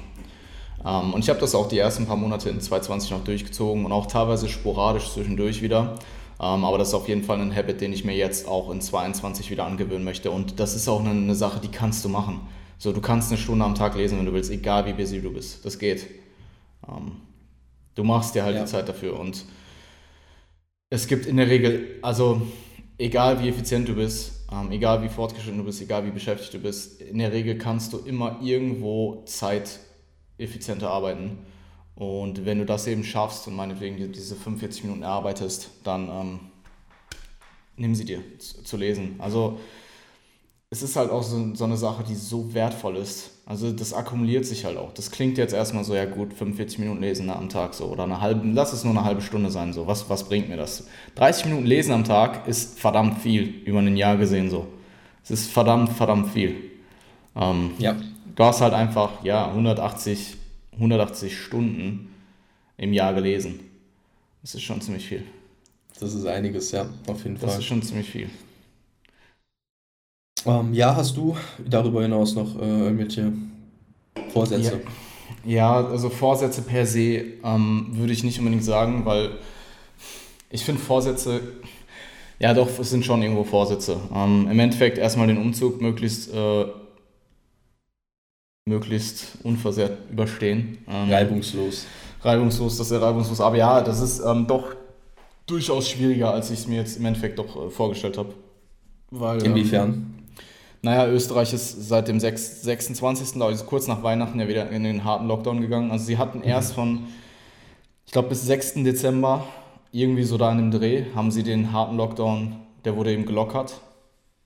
Ähm, 0.85 1.13
und 1.13 1.23
ich 1.23 1.29
habe 1.29 1.39
das 1.39 1.55
auch 1.55 1.67
die 1.67 1.79
ersten 1.79 2.05
paar 2.05 2.17
Monate 2.17 2.49
in 2.49 2.61
2020 2.61 3.11
noch 3.11 3.23
durchgezogen 3.23 3.85
und 3.85 3.91
auch 3.91 4.05
teilweise 4.05 4.47
sporadisch 4.47 5.11
zwischendurch 5.11 5.61
wieder. 5.61 5.95
Ähm, 6.39 6.63
aber 6.63 6.77
das 6.77 6.89
ist 6.89 6.93
auf 6.93 7.07
jeden 7.07 7.23
Fall 7.23 7.39
ein 7.41 7.55
Habit, 7.55 7.81
den 7.81 7.93
ich 7.93 8.05
mir 8.05 8.15
jetzt 8.15 8.47
auch 8.47 8.69
in 8.69 8.81
2022 8.81 9.49
wieder 9.51 9.65
angewöhnen 9.65 10.03
möchte. 10.03 10.31
Und 10.31 10.59
das 10.59 10.75
ist 10.75 10.87
auch 10.87 10.99
eine, 10.99 11.11
eine 11.11 11.35
Sache, 11.35 11.59
die 11.59 11.69
kannst 11.69 12.05
du 12.05 12.09
machen. 12.09 12.41
So, 12.77 12.91
du 12.91 13.01
kannst 13.01 13.31
eine 13.31 13.39
Stunde 13.39 13.65
am 13.65 13.73
Tag 13.73 13.95
lesen, 13.95 14.17
wenn 14.17 14.25
du 14.25 14.33
willst, 14.33 14.51
egal 14.51 14.85
wie 14.85 14.93
busy 14.93 15.21
du 15.21 15.31
bist. 15.31 15.65
Das 15.65 15.79
geht. 15.79 16.07
Ähm, 16.87 17.13
du 17.95 18.03
machst 18.03 18.35
dir 18.35 18.43
halt 18.43 18.55
ja. 18.55 18.63
die 18.63 18.67
Zeit 18.69 18.87
dafür. 18.87 19.17
Und 19.17 19.45
es 20.89 21.07
gibt 21.07 21.25
in 21.25 21.37
der 21.37 21.47
Regel, 21.47 21.99
also 22.01 22.41
egal 22.97 23.41
wie 23.41 23.49
effizient 23.49 23.87
du 23.87 23.95
bist, 23.95 24.45
ähm, 24.51 24.71
egal 24.71 25.01
wie 25.01 25.09
fortgeschritten 25.09 25.57
du 25.57 25.65
bist, 25.65 25.81
egal 25.81 26.05
wie 26.05 26.11
beschäftigt 26.11 26.53
du 26.53 26.59
bist, 26.59 27.01
in 27.01 27.17
der 27.17 27.31
Regel 27.31 27.57
kannst 27.57 27.93
du 27.93 27.99
immer 27.99 28.39
irgendwo 28.41 29.23
Zeit 29.25 29.79
effizienter 30.37 30.89
arbeiten. 30.89 31.37
Und 31.95 32.45
wenn 32.45 32.59
du 32.59 32.65
das 32.65 32.87
eben 32.87 33.03
schaffst 33.03 33.47
und 33.47 33.55
meinetwegen 33.55 34.11
diese 34.11 34.35
45 34.35 34.83
Minuten 34.83 35.03
erarbeitest, 35.03 35.69
dann 35.83 36.09
ähm, 36.09 36.39
nimm 37.77 37.95
sie 37.95 38.05
dir 38.05 38.21
zu, 38.37 38.63
zu, 38.63 38.77
lesen. 38.77 39.15
Also 39.17 39.59
es 40.69 40.83
ist 40.83 40.97
halt 40.97 41.09
auch 41.09 41.23
so, 41.23 41.55
so 41.55 41.63
eine 41.63 41.77
Sache, 41.77 42.03
die 42.03 42.15
so 42.15 42.53
wertvoll 42.53 42.97
ist. 42.97 43.31
Also 43.45 43.71
das 43.71 43.93
akkumuliert 43.93 44.45
sich 44.45 44.65
halt 44.65 44.77
auch. 44.77 44.91
Das 44.91 45.09
klingt 45.09 45.37
jetzt 45.37 45.53
erstmal 45.53 45.85
so, 45.85 45.95
ja 45.95 46.03
gut, 46.03 46.33
45 46.33 46.79
Minuten 46.79 46.99
lesen 46.99 47.29
am 47.29 47.47
Tag 47.47 47.73
so 47.73 47.85
oder 47.85 48.03
eine 48.03 48.19
halbe, 48.19 48.45
lass 48.45 48.73
es 48.73 48.83
nur 48.83 48.91
eine 48.91 49.05
halbe 49.05 49.21
Stunde 49.21 49.49
sein 49.49 49.71
so. 49.71 49.87
Was, 49.87 50.09
was 50.09 50.27
bringt 50.27 50.49
mir 50.49 50.57
das? 50.57 50.87
30 51.15 51.45
Minuten 51.45 51.65
lesen 51.65 51.93
am 51.93 52.03
Tag 52.03 52.45
ist 52.45 52.77
verdammt 52.77 53.19
viel, 53.19 53.43
über 53.63 53.79
ein 53.79 53.95
Jahr 53.95 54.17
gesehen 54.17 54.49
so. 54.49 54.67
Es 55.23 55.31
ist 55.31 55.49
verdammt, 55.49 55.93
verdammt 55.93 56.33
viel. 56.33 56.55
Ähm, 57.37 57.71
ja 57.77 57.95
du 58.35 58.43
hast 58.43 58.61
halt 58.61 58.73
einfach 58.73 59.23
ja, 59.23 59.47
180, 59.47 60.35
180 60.73 61.37
Stunden 61.37 62.13
im 62.77 62.93
Jahr 62.93 63.13
gelesen. 63.13 63.59
Das 64.41 64.55
ist 64.55 64.63
schon 64.63 64.81
ziemlich 64.81 65.07
viel. 65.07 65.23
Das 65.99 66.13
ist 66.13 66.25
einiges, 66.25 66.71
ja, 66.71 66.85
auf 67.07 67.23
jeden 67.23 67.37
Fall. 67.37 67.47
Das 67.47 67.57
ist 67.57 67.65
schon 67.65 67.81
ziemlich 67.81 68.09
viel. 68.09 68.29
Ähm, 70.45 70.73
ja, 70.73 70.95
hast 70.95 71.17
du 71.17 71.35
darüber 71.65 72.03
hinaus 72.03 72.35
noch 72.35 72.55
äh, 72.59 72.83
irgendwelche 72.83 73.33
Vorsätze? 74.31 74.81
Ja. 75.45 75.81
ja. 75.81 75.87
also 75.87 76.09
Vorsätze 76.09 76.61
per 76.61 76.85
se 76.85 77.23
ähm, 77.43 77.87
würde 77.91 78.13
ich 78.13 78.23
nicht 78.23 78.37
unbedingt 78.37 78.63
sagen, 78.63 79.05
weil 79.05 79.31
ich 80.51 80.63
finde 80.63 80.81
Vorsätze, 80.81 81.41
ja 82.39 82.53
doch, 82.53 82.67
es 82.77 82.89
sind 82.89 83.05
schon 83.05 83.23
irgendwo 83.23 83.43
Vorsätze. 83.43 83.97
Ähm, 84.13 84.47
Im 84.51 84.59
Endeffekt 84.59 84.97
erstmal 84.97 85.27
den 85.27 85.37
Umzug 85.37 85.81
möglichst 85.81 86.31
äh, 86.31 86.65
möglichst 88.67 89.37
unversehrt 89.43 89.97
überstehen. 90.11 90.79
Ähm, 90.87 91.11
reibungslos. 91.11 91.85
Reibungslos, 92.21 92.77
das 92.77 92.87
ist 92.87 92.93
ja 92.93 92.99
reibungslos. 92.99 93.39
Aber 93.39 93.57
ja, 93.57 93.81
das 93.81 94.01
ist 94.01 94.19
ähm, 94.25 94.47
doch 94.47 94.75
durchaus 95.45 95.87
schwieriger, 95.87 96.33
als 96.33 96.49
ich 96.49 96.61
es 96.61 96.67
mir 96.67 96.77
jetzt 96.77 96.97
im 96.97 97.05
Endeffekt 97.05 97.37
doch 97.37 97.67
äh, 97.67 97.69
vorgestellt 97.69 98.17
habe. 98.17 98.33
Weil, 99.11 99.43
Inwiefern? 99.43 99.89
Ähm, 99.89 100.15
naja, 100.81 101.07
Österreich 101.07 101.53
ist 101.53 101.87
seit 101.87 102.07
dem 102.07 102.19
6, 102.19 102.63
26. 102.63 103.39
also 103.39 103.65
kurz 103.65 103.85
nach 103.85 104.01
Weihnachten 104.01 104.39
ja 104.39 104.47
wieder 104.47 104.69
in 104.71 104.83
den 104.83 105.03
harten 105.03 105.27
Lockdown 105.27 105.61
gegangen. 105.61 105.91
Also 105.91 106.05
sie 106.05 106.17
hatten 106.17 106.39
mhm. 106.39 106.45
erst 106.45 106.73
von, 106.73 107.05
ich 108.07 108.11
glaube, 108.11 108.29
bis 108.29 108.41
6. 108.47 108.83
Dezember 108.83 109.47
irgendwie 109.91 110.23
so 110.23 110.39
da 110.39 110.51
in 110.51 110.57
dem 110.57 110.71
Dreh 110.71 111.05
haben 111.13 111.29
sie 111.29 111.43
den 111.43 111.71
harten 111.71 111.97
Lockdown, 111.97 112.55
der 112.83 112.95
wurde 112.95 113.13
eben 113.13 113.27
gelockert. 113.27 113.79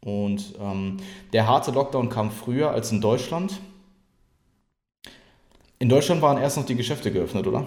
Und 0.04 0.56
ähm, 0.62 0.98
der 1.32 1.48
harte 1.48 1.72
Lockdown 1.72 2.10
kam 2.10 2.32
früher 2.32 2.72
als 2.72 2.92
in 2.92 3.00
Deutschland. 3.00 3.62
In 5.82 5.88
Deutschland 5.88 6.22
waren 6.22 6.38
erst 6.38 6.58
noch 6.58 6.66
die 6.66 6.76
Geschäfte 6.76 7.10
geöffnet, 7.10 7.48
oder? 7.48 7.66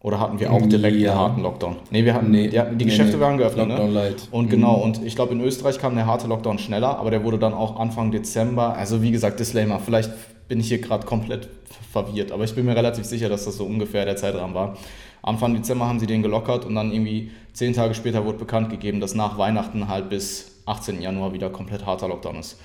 Oder 0.00 0.18
hatten 0.18 0.40
wir 0.40 0.52
auch 0.52 0.66
direkt 0.66 0.96
ja. 0.96 1.12
einen 1.12 1.20
harten 1.20 1.42
Lockdown? 1.42 1.76
Nee, 1.90 2.04
wir 2.04 2.14
hatten, 2.14 2.32
nee, 2.32 2.48
die, 2.48 2.50
die 2.50 2.56
nee, 2.56 2.84
Geschäfte 2.84 3.16
nee. 3.16 3.22
waren 3.22 3.38
geöffnet. 3.38 3.68
Ne? 3.68 3.74
Lockdown 3.74 3.92
ne? 3.92 4.00
Light. 4.00 4.28
Und 4.32 4.50
genau, 4.50 4.78
mhm. 4.78 4.82
und 4.82 5.04
ich 5.04 5.14
glaube, 5.14 5.34
in 5.34 5.40
Österreich 5.40 5.78
kam 5.78 5.94
der 5.94 6.06
harte 6.06 6.26
Lockdown 6.26 6.58
schneller, 6.58 6.98
aber 6.98 7.12
der 7.12 7.22
wurde 7.22 7.38
dann 7.38 7.54
auch 7.54 7.78
Anfang 7.78 8.10
Dezember. 8.10 8.74
Also, 8.74 9.02
wie 9.02 9.12
gesagt, 9.12 9.38
Disclaimer, 9.38 9.78
vielleicht 9.78 10.10
bin 10.48 10.58
ich 10.58 10.68
hier 10.68 10.80
gerade 10.80 11.06
komplett 11.06 11.48
verwirrt, 11.92 12.32
aber 12.32 12.42
ich 12.42 12.54
bin 12.54 12.64
mir 12.64 12.74
relativ 12.74 13.04
sicher, 13.04 13.28
dass 13.28 13.44
das 13.44 13.56
so 13.56 13.64
ungefähr 13.64 14.04
der 14.04 14.16
Zeitrahmen 14.16 14.54
war. 14.54 14.76
Anfang 15.22 15.54
Dezember 15.54 15.86
haben 15.86 16.00
sie 16.00 16.06
den 16.06 16.22
gelockert 16.22 16.64
und 16.64 16.74
dann 16.74 16.92
irgendwie 16.92 17.30
zehn 17.52 17.72
Tage 17.72 17.94
später 17.94 18.24
wurde 18.24 18.38
bekannt 18.38 18.70
gegeben, 18.70 19.00
dass 19.00 19.14
nach 19.14 19.38
Weihnachten 19.38 19.88
halt 19.88 20.08
bis 20.08 20.62
18. 20.66 21.02
Januar 21.02 21.32
wieder 21.32 21.50
komplett 21.50 21.86
harter 21.86 22.08
Lockdown 22.08 22.36
ist. 22.36 22.60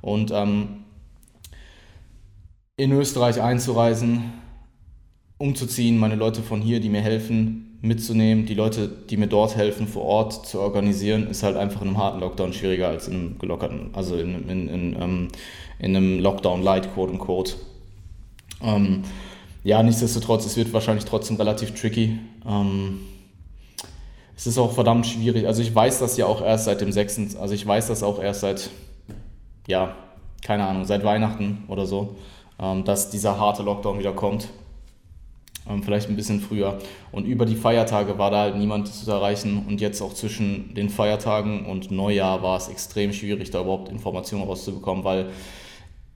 Und 0.00 0.30
ähm, 0.32 0.84
in 2.78 2.92
Österreich 2.92 3.42
einzureisen, 3.42 4.32
umzuziehen, 5.36 5.98
meine 5.98 6.14
Leute 6.14 6.42
von 6.42 6.62
hier, 6.62 6.80
die 6.80 6.88
mir 6.88 7.02
helfen, 7.02 7.76
mitzunehmen, 7.82 8.46
die 8.46 8.54
Leute, 8.54 8.88
die 8.88 9.16
mir 9.16 9.26
dort 9.26 9.56
helfen, 9.56 9.88
vor 9.88 10.04
Ort 10.04 10.46
zu 10.46 10.60
organisieren, 10.60 11.28
ist 11.28 11.42
halt 11.42 11.56
einfach 11.56 11.82
in 11.82 11.88
einem 11.88 11.98
harten 11.98 12.20
Lockdown 12.20 12.52
schwieriger 12.52 12.88
als 12.88 13.08
in 13.08 13.14
einem 13.14 13.38
gelockerten, 13.38 13.90
also 13.94 14.16
in, 14.16 14.48
in, 14.48 14.68
in, 14.68 14.96
ähm, 15.00 15.28
in 15.80 15.96
einem 15.96 16.20
Lockdown 16.20 16.62
Light, 16.62 16.94
quote 16.94 17.12
unquote. 17.12 17.54
Ähm, 18.62 19.02
ja, 19.64 19.82
nichtsdestotrotz, 19.82 20.46
es 20.46 20.56
wird 20.56 20.72
wahrscheinlich 20.72 21.04
trotzdem 21.04 21.36
relativ 21.36 21.74
tricky. 21.74 22.20
Ähm, 22.46 23.00
es 24.36 24.46
ist 24.46 24.56
auch 24.56 24.72
verdammt 24.72 25.06
schwierig. 25.06 25.48
Also 25.48 25.62
ich 25.62 25.74
weiß 25.74 25.98
das 25.98 26.16
ja 26.16 26.26
auch 26.26 26.42
erst 26.42 26.66
seit 26.66 26.80
dem 26.80 26.92
6. 26.92 27.34
Also 27.36 27.54
ich 27.54 27.66
weiß 27.66 27.88
das 27.88 28.04
auch 28.04 28.22
erst 28.22 28.42
seit, 28.42 28.70
ja, 29.66 29.96
keine 30.42 30.64
Ahnung, 30.64 30.84
seit 30.84 31.02
Weihnachten 31.04 31.64
oder 31.66 31.86
so, 31.86 32.16
dass 32.58 33.10
dieser 33.10 33.38
harte 33.38 33.62
Lockdown 33.62 33.98
wieder 33.98 34.12
kommt. 34.12 34.48
Ähm, 35.68 35.82
vielleicht 35.82 36.08
ein 36.08 36.16
bisschen 36.16 36.40
früher. 36.40 36.78
Und 37.12 37.26
über 37.26 37.44
die 37.44 37.54
Feiertage 37.54 38.18
war 38.18 38.30
da 38.30 38.40
halt 38.40 38.56
niemand 38.56 38.88
zu 38.88 39.10
erreichen. 39.10 39.64
Und 39.68 39.80
jetzt 39.80 40.00
auch 40.00 40.14
zwischen 40.14 40.74
den 40.74 40.88
Feiertagen 40.88 41.66
und 41.66 41.90
Neujahr 41.90 42.42
war 42.42 42.56
es 42.56 42.68
extrem 42.68 43.12
schwierig, 43.12 43.50
da 43.50 43.60
überhaupt 43.60 43.90
Informationen 43.90 44.44
rauszubekommen, 44.44 45.04
weil 45.04 45.30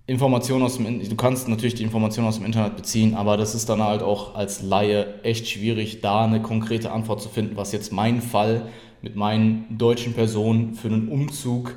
Informationen 0.07 0.65
aus 0.65 0.79
dem 0.79 1.01
du 1.01 1.15
kannst 1.15 1.49
natürlich 1.49 1.77
die 1.77 1.85
Informationen 1.85 2.27
aus 2.27 2.37
dem 2.37 2.45
Internet 2.45 2.77
beziehen, 2.77 3.15
aber 3.15 3.37
das 3.37 3.55
ist 3.55 3.69
dann 3.69 3.81
halt 3.83 4.03
auch 4.03 4.35
als 4.35 4.61
Laie 4.61 5.23
echt 5.23 5.49
schwierig, 5.49 6.01
da 6.01 6.25
eine 6.25 6.43
konkrete 6.43 6.91
Antwort 6.91 7.23
zu 7.23 7.29
finden, 7.29 7.57
was 7.57 7.71
jetzt 7.71 7.93
mein 7.93 8.21
Fall 8.21 8.69
mit 9.01 9.15
meinen 9.15 9.79
deutschen 9.79 10.13
Personen 10.13 10.75
für 10.75 10.89
einen 10.89 11.09
Umzug, 11.09 11.77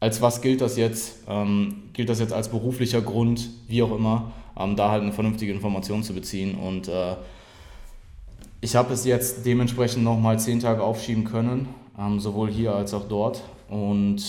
als 0.00 0.20
was 0.20 0.40
gilt 0.40 0.60
das 0.60 0.76
jetzt? 0.76 1.24
Ähm, 1.28 1.84
gilt 1.92 2.08
das 2.08 2.20
jetzt 2.20 2.32
als 2.32 2.48
beruflicher 2.48 3.00
Grund, 3.00 3.48
wie 3.68 3.82
auch 3.82 3.94
immer, 3.94 4.32
ähm, 4.58 4.76
da 4.76 4.90
halt 4.90 5.02
eine 5.02 5.12
vernünftige 5.12 5.52
Information 5.52 6.02
zu 6.02 6.12
beziehen. 6.12 6.56
Und 6.56 6.88
äh, 6.88 7.16
ich 8.60 8.76
habe 8.76 8.92
es 8.92 9.04
jetzt 9.04 9.46
dementsprechend 9.46 10.04
nochmal 10.04 10.38
zehn 10.38 10.60
Tage 10.60 10.82
aufschieben 10.82 11.24
können, 11.24 11.68
ähm, 11.98 12.20
sowohl 12.20 12.50
hier 12.50 12.74
als 12.74 12.92
auch 12.94 13.08
dort. 13.08 13.42
Und 13.68 14.22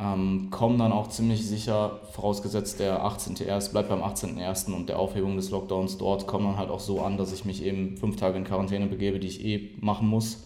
ähm, 0.00 0.48
kommen 0.50 0.78
dann 0.78 0.92
auch 0.92 1.08
ziemlich 1.08 1.44
sicher, 1.44 1.98
vorausgesetzt 2.12 2.78
der 2.78 3.04
18.1. 3.04 3.72
bleibt 3.72 3.88
beim 3.88 4.02
18.1. 4.02 4.72
und 4.72 4.88
der 4.88 4.98
Aufhebung 4.98 5.36
des 5.36 5.50
Lockdowns 5.50 5.98
dort, 5.98 6.28
kommen 6.28 6.46
dann 6.46 6.56
halt 6.56 6.70
auch 6.70 6.80
so 6.80 7.00
an, 7.02 7.18
dass 7.18 7.32
ich 7.32 7.44
mich 7.44 7.64
eben 7.64 7.96
fünf 7.96 8.16
Tage 8.16 8.38
in 8.38 8.44
Quarantäne 8.44 8.86
begebe, 8.86 9.18
die 9.18 9.26
ich 9.26 9.44
eh 9.44 9.70
machen 9.80 10.06
muss 10.06 10.44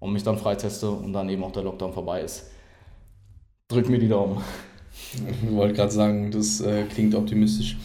und 0.00 0.12
mich 0.14 0.22
dann 0.22 0.38
freiteste 0.38 0.88
und 0.88 1.12
dann 1.12 1.28
eben 1.28 1.44
auch 1.44 1.52
der 1.52 1.64
Lockdown 1.64 1.92
vorbei 1.92 2.22
ist. 2.22 2.50
Drück 3.68 3.88
mir 3.88 3.98
die 3.98 4.08
Daumen. 4.08 4.40
Ich 5.42 5.52
wollte 5.52 5.74
gerade 5.74 5.90
sagen, 5.90 6.30
das 6.30 6.60
äh, 6.60 6.84
klingt 6.84 7.14
optimistisch. 7.14 7.76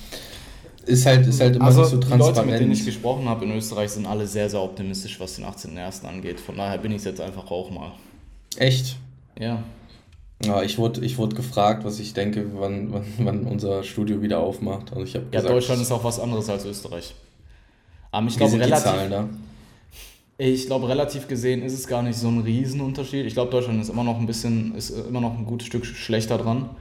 Ist 0.86 1.06
halt, 1.06 1.26
ist 1.26 1.40
halt 1.40 1.56
immer 1.56 1.66
also, 1.66 1.82
nicht 1.82 1.90
so 1.92 1.98
transparent. 1.98 2.36
Die 2.36 2.40
Leute, 2.40 2.52
mit 2.52 2.60
denen 2.60 2.72
ich 2.72 2.86
gesprochen 2.86 3.28
habe 3.28 3.46
in 3.46 3.52
Österreich, 3.52 3.92
sind 3.92 4.06
alle 4.06 4.28
sehr, 4.28 4.50
sehr 4.50 4.62
optimistisch, 4.62 5.20
was 5.20 5.36
den 5.36 5.46
18.01. 5.46 6.06
angeht. 6.06 6.40
Von 6.40 6.58
daher 6.58 6.78
bin 6.78 6.92
ich 6.92 7.00
es 7.00 7.06
jetzt 7.06 7.22
einfach 7.22 7.50
auch 7.50 7.72
mal. 7.72 7.94
Echt? 8.58 8.98
Ja. 9.40 9.64
Ja, 10.44 10.64
ich 10.64 10.78
wurde, 10.78 11.06
ich 11.06 11.18
wurde 11.18 11.36
gefragt, 11.36 11.84
was 11.84 12.00
ich 12.00 12.14
denke, 12.14 12.46
wann, 12.56 12.92
wann, 12.92 13.06
wann 13.20 13.46
unser 13.46 13.84
Studio 13.84 14.22
wieder 14.22 14.40
aufmacht. 14.40 14.92
Also 14.92 15.04
ich 15.04 15.14
ja, 15.14 15.22
gesagt, 15.22 15.50
Deutschland 15.50 15.82
ist 15.82 15.92
auch 15.92 16.04
was 16.04 16.20
anderes 16.20 16.50
als 16.50 16.66
Österreich. 16.66 17.14
Aber 18.12 18.28
ich 18.28 18.38
glaube, 18.38 18.54
relativ, 18.54 18.84
Zahlen 18.84 19.12
da? 19.12 19.30
Ich 20.44 20.66
glaube, 20.66 20.90
relativ 20.90 21.28
gesehen 21.28 21.62
ist 21.62 21.74
es 21.74 21.86
gar 21.86 22.02
nicht 22.02 22.18
so 22.18 22.28
ein 22.28 22.40
Riesenunterschied. 22.40 23.28
Ich 23.28 23.36
glaube, 23.36 23.52
Deutschland 23.52 23.80
ist 23.80 23.90
immer 23.90 24.04
noch 24.04 24.18
ein 24.18 24.26
bisschen, 24.26 24.74
ist 24.74 24.90
immer 24.90 25.22
noch 25.22 25.38
ein 25.38 25.46
gutes 25.46 25.68
Stück 25.68 25.86
schlechter 25.86 26.40
dran. 26.40 26.72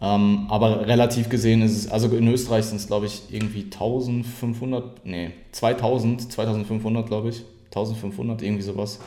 Ähm, 0.00 0.46
aber 0.48 0.86
relativ 0.86 1.28
gesehen 1.28 1.60
ist 1.60 1.76
es, 1.76 1.90
also 1.90 2.06
in 2.16 2.28
Österreich 2.28 2.66
sind 2.66 2.76
es, 2.76 2.86
glaube 2.86 3.06
ich, 3.06 3.22
irgendwie 3.32 3.64
1500, 3.64 5.04
nee, 5.04 5.32
2000, 5.50 6.30
2500, 6.30 7.08
glaube 7.08 7.30
ich. 7.30 7.42
1500, 7.74 8.42
irgendwie 8.42 8.62
sowas. 8.62 9.00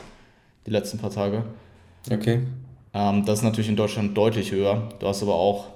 Die 0.66 0.70
letzten 0.70 0.98
paar 0.98 1.10
Tage. 1.10 1.44
Okay. 2.12 2.40
Ähm, 2.92 3.24
das 3.24 3.38
ist 3.38 3.44
natürlich 3.44 3.70
in 3.70 3.76
Deutschland 3.76 4.14
deutlich 4.18 4.52
höher. 4.52 4.86
Du 4.98 5.06
hast 5.06 5.22
aber 5.22 5.34
auch 5.34 5.68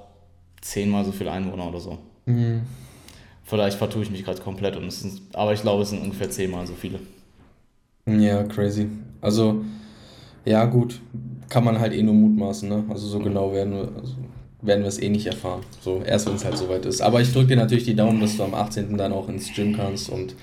zehnmal 0.61 1.07
so 1.07 1.13
viele 1.13 1.33
Einwohner 1.33 1.67
oder 1.67 1.81
so. 1.81 1.97
Mhm. 2.27 2.61
Vielleicht 3.45 3.79
vertue 3.79 4.03
ich 4.03 4.11
mich 4.11 4.23
gerade 4.23 4.43
komplett, 4.43 4.77
und 4.77 4.85
es 4.85 5.01
sind, 5.01 5.23
aber 5.33 5.55
ich 5.55 5.63
glaube, 5.63 5.83
es 5.83 5.89
sind 5.89 6.03
ungefähr 6.03 6.29
zehnmal 6.31 6.67
so 6.67 6.75
viele. 6.75 6.99
Ja, 8.09 8.43
crazy. 8.45 8.89
Also, 9.21 9.65
ja, 10.45 10.65
gut, 10.65 11.01
kann 11.49 11.65
man 11.65 11.79
halt 11.79 11.93
eh 11.93 12.03
nur 12.03 12.15
mutmaßen, 12.15 12.69
ne? 12.69 12.85
Also, 12.89 13.07
so 13.07 13.19
mhm. 13.19 13.25
genau 13.25 13.53
werden 13.53 13.73
wir, 13.75 13.89
also 14.01 14.15
werden 14.63 14.83
wir 14.83 14.89
es 14.89 15.01
eh 15.01 15.09
nicht 15.09 15.27
erfahren. 15.27 15.61
So, 15.81 16.03
erst 16.03 16.27
wenn 16.27 16.35
es 16.35 16.45
halt 16.45 16.57
soweit 16.57 16.85
ist. 16.87 17.01
Aber 17.01 17.21
ich 17.21 17.33
drücke 17.33 17.49
dir 17.49 17.57
natürlich 17.57 17.85
die 17.85 17.95
Daumen, 17.95 18.21
dass 18.21 18.37
du 18.37 18.45
am 18.45 18.55
18. 18.55 18.97
dann 18.97 19.13
auch 19.13 19.29
ins 19.29 19.53
Gym 19.55 19.77
kannst 19.77 20.11
und 20.11 20.35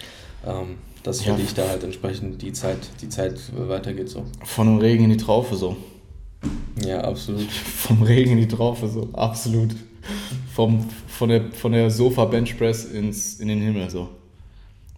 ähm, 0.46 0.78
dass 1.04 1.22
für 1.22 1.32
ja. 1.32 1.36
dich 1.36 1.54
da 1.54 1.68
halt 1.68 1.84
entsprechend 1.84 2.42
die 2.42 2.54
Zeit, 2.54 2.78
die 3.02 3.10
Zeit 3.10 3.40
weitergeht. 3.56 4.10
So. 4.10 4.24
Von 4.44 4.68
dem 4.68 4.78
Regen 4.78 5.04
in 5.04 5.12
die 5.12 5.18
Traufe 5.18 5.56
so. 5.56 5.76
Ja, 6.86 7.02
absolut. 7.02 7.44
Vom 7.52 8.02
Regen 8.04 8.32
in 8.32 8.38
die 8.38 8.48
Traufe, 8.48 8.88
so, 8.88 9.10
absolut. 9.14 9.76
Vom, 10.54 10.86
von 11.08 11.30
der, 11.30 11.52
von 11.52 11.72
der 11.72 11.90
Sofa-Benchpress 11.92 12.86
ins, 12.86 13.40
in 13.40 13.50
den 13.50 13.62
Himmel, 13.62 13.90
so. 13.90 14.10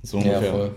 So 0.04 0.18
ungefähr. 0.18 0.42
Ja, 0.42 0.52
voll. 0.52 0.72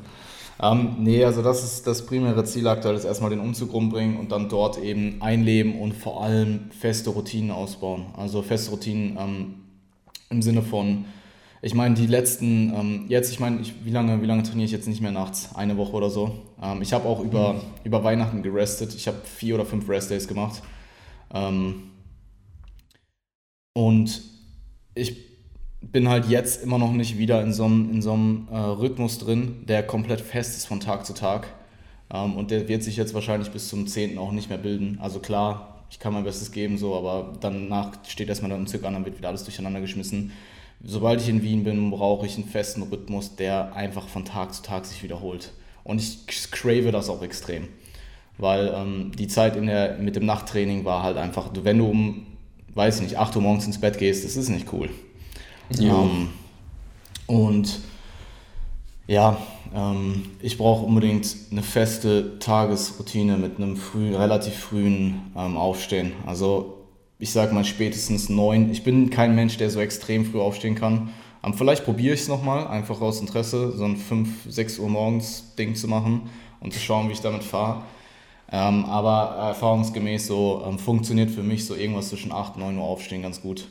Ähm, 0.62 0.96
nee, 0.98 1.24
also 1.24 1.42
das 1.42 1.64
ist 1.64 1.86
das 1.86 2.04
primäre 2.04 2.44
Ziel 2.44 2.68
aktuell, 2.68 2.94
ist 2.94 3.04
erstmal 3.04 3.30
den 3.30 3.40
Umzug 3.40 3.72
rumbringen 3.72 4.18
und 4.18 4.30
dann 4.30 4.50
dort 4.50 4.78
eben 4.78 5.22
einleben 5.22 5.80
und 5.80 5.94
vor 5.94 6.22
allem 6.22 6.70
feste 6.70 7.10
Routinen 7.10 7.50
ausbauen. 7.50 8.06
Also 8.14 8.42
feste 8.42 8.70
Routinen 8.70 9.16
ähm, 9.18 9.54
im 10.28 10.42
Sinne 10.42 10.60
von, 10.60 11.06
ich 11.62 11.74
meine, 11.74 11.94
die 11.94 12.06
letzten, 12.06 12.74
ähm, 12.74 13.04
jetzt, 13.08 13.32
ich 13.32 13.40
meine, 13.40 13.60
wie, 13.84 13.90
lange, 13.90 14.20
wie 14.20 14.26
lange 14.26 14.42
trainiere 14.42 14.66
ich 14.66 14.72
jetzt 14.72 14.86
nicht 14.86 15.00
mehr 15.00 15.12
nachts? 15.12 15.50
Eine 15.54 15.78
Woche 15.78 15.92
oder 15.92 16.10
so. 16.10 16.32
Ähm, 16.62 16.82
ich 16.82 16.92
habe 16.92 17.08
auch 17.08 17.20
über, 17.20 17.54
mhm. 17.54 17.60
über 17.84 18.04
Weihnachten 18.04 18.42
gerestet. 18.42 18.94
Ich 18.94 19.08
habe 19.08 19.18
vier 19.24 19.54
oder 19.54 19.64
fünf 19.64 19.88
Restdays 19.88 20.28
gemacht. 20.28 20.62
Ähm, 21.32 21.84
und 23.72 24.22
ich 24.94 25.29
bin 25.80 26.08
halt 26.08 26.26
jetzt 26.26 26.62
immer 26.62 26.78
noch 26.78 26.92
nicht 26.92 27.18
wieder 27.18 27.42
in 27.42 27.52
so 27.52 27.64
einem, 27.64 27.90
in 27.90 28.02
so 28.02 28.12
einem 28.12 28.48
äh, 28.50 28.56
Rhythmus 28.56 29.18
drin, 29.18 29.64
der 29.66 29.82
komplett 29.82 30.20
fest 30.20 30.56
ist 30.56 30.66
von 30.66 30.80
Tag 30.80 31.06
zu 31.06 31.14
Tag. 31.14 31.48
Ähm, 32.12 32.36
und 32.36 32.50
der 32.50 32.68
wird 32.68 32.82
sich 32.82 32.96
jetzt 32.96 33.14
wahrscheinlich 33.14 33.50
bis 33.50 33.68
zum 33.68 33.86
10. 33.86 34.18
auch 34.18 34.32
nicht 34.32 34.48
mehr 34.48 34.58
bilden. 34.58 34.98
Also 35.00 35.20
klar, 35.20 35.84
ich 35.90 35.98
kann 35.98 36.12
mein 36.12 36.24
Bestes 36.24 36.52
geben, 36.52 36.78
so, 36.78 36.94
aber 36.94 37.32
danach 37.40 37.92
steht 38.06 38.28
erstmal 38.28 38.50
der 38.50 38.58
Umzug 38.58 38.84
an, 38.84 38.94
dann 38.94 39.04
wird 39.04 39.18
wieder 39.18 39.28
alles 39.28 39.44
durcheinander 39.44 39.80
geschmissen 39.80 40.32
sobald 40.82 41.20
ich 41.20 41.28
in 41.28 41.42
Wien 41.42 41.64
bin, 41.64 41.90
brauche 41.90 42.26
ich 42.26 42.36
einen 42.36 42.46
festen 42.46 42.82
Rhythmus, 42.82 43.36
der 43.36 43.74
einfach 43.74 44.08
von 44.08 44.24
Tag 44.24 44.54
zu 44.54 44.62
Tag 44.62 44.86
sich 44.86 45.02
wiederholt. 45.02 45.52
Und 45.84 46.00
ich 46.00 46.26
crave 46.50 46.92
das 46.92 47.08
auch 47.08 47.22
extrem. 47.22 47.68
Weil 48.38 48.72
ähm, 48.74 49.12
die 49.16 49.28
Zeit 49.28 49.56
in 49.56 49.66
der, 49.66 49.98
mit 49.98 50.16
dem 50.16 50.24
Nachttraining 50.24 50.84
war 50.84 51.02
halt 51.02 51.16
einfach, 51.16 51.50
wenn 51.62 51.78
du 51.78 51.86
um, 51.86 52.26
weiß 52.74 52.96
ich 52.96 53.02
nicht, 53.02 53.18
8 53.18 53.36
Uhr 53.36 53.42
morgens 53.42 53.66
ins 53.66 53.80
Bett 53.80 53.98
gehst, 53.98 54.24
das 54.24 54.36
ist 54.36 54.48
nicht 54.48 54.72
cool. 54.72 54.88
Ja. 55.78 56.02
Ähm, 56.02 56.28
und 57.26 57.80
ja, 59.06 59.38
ähm, 59.74 60.22
ich 60.40 60.58
brauche 60.58 60.84
unbedingt 60.84 61.36
eine 61.50 61.62
feste 61.62 62.38
Tagesroutine 62.38 63.36
mit 63.36 63.56
einem 63.56 63.76
früh, 63.76 64.14
relativ 64.14 64.54
frühen 64.54 65.22
ähm, 65.36 65.56
Aufstehen. 65.56 66.12
Also 66.26 66.78
ich 67.18 67.32
sage 67.32 67.54
mal 67.54 67.64
spätestens 67.64 68.28
neun. 68.28 68.70
Ich 68.70 68.82
bin 68.82 69.10
kein 69.10 69.34
Mensch, 69.34 69.58
der 69.58 69.70
so 69.70 69.80
extrem 69.80 70.24
früh 70.24 70.40
aufstehen 70.40 70.74
kann. 70.74 71.10
Um, 71.42 71.54
vielleicht 71.54 71.84
probiere 71.84 72.14
ich 72.14 72.20
es 72.20 72.28
nochmal, 72.28 72.66
einfach 72.66 73.00
aus 73.00 73.20
Interesse, 73.20 73.72
so 73.72 73.84
ein 73.84 73.96
5, 73.96 74.50
6 74.50 74.78
Uhr 74.78 74.90
morgens 74.90 75.54
Ding 75.56 75.74
zu 75.74 75.88
machen 75.88 76.28
und 76.60 76.74
zu 76.74 76.80
schauen, 76.80 77.08
wie 77.08 77.12
ich 77.12 77.20
damit 77.20 77.44
fahre. 77.44 77.82
Ähm, 78.52 78.84
aber 78.84 79.36
erfahrungsgemäß 79.36 80.26
so 80.26 80.62
ähm, 80.66 80.78
funktioniert 80.78 81.30
für 81.30 81.42
mich 81.42 81.64
so 81.64 81.74
irgendwas 81.74 82.10
zwischen 82.10 82.32
8 82.32 82.56
und 82.56 82.62
9 82.62 82.78
Uhr 82.78 82.84
aufstehen 82.84 83.22
ganz 83.22 83.40
gut. 83.40 83.68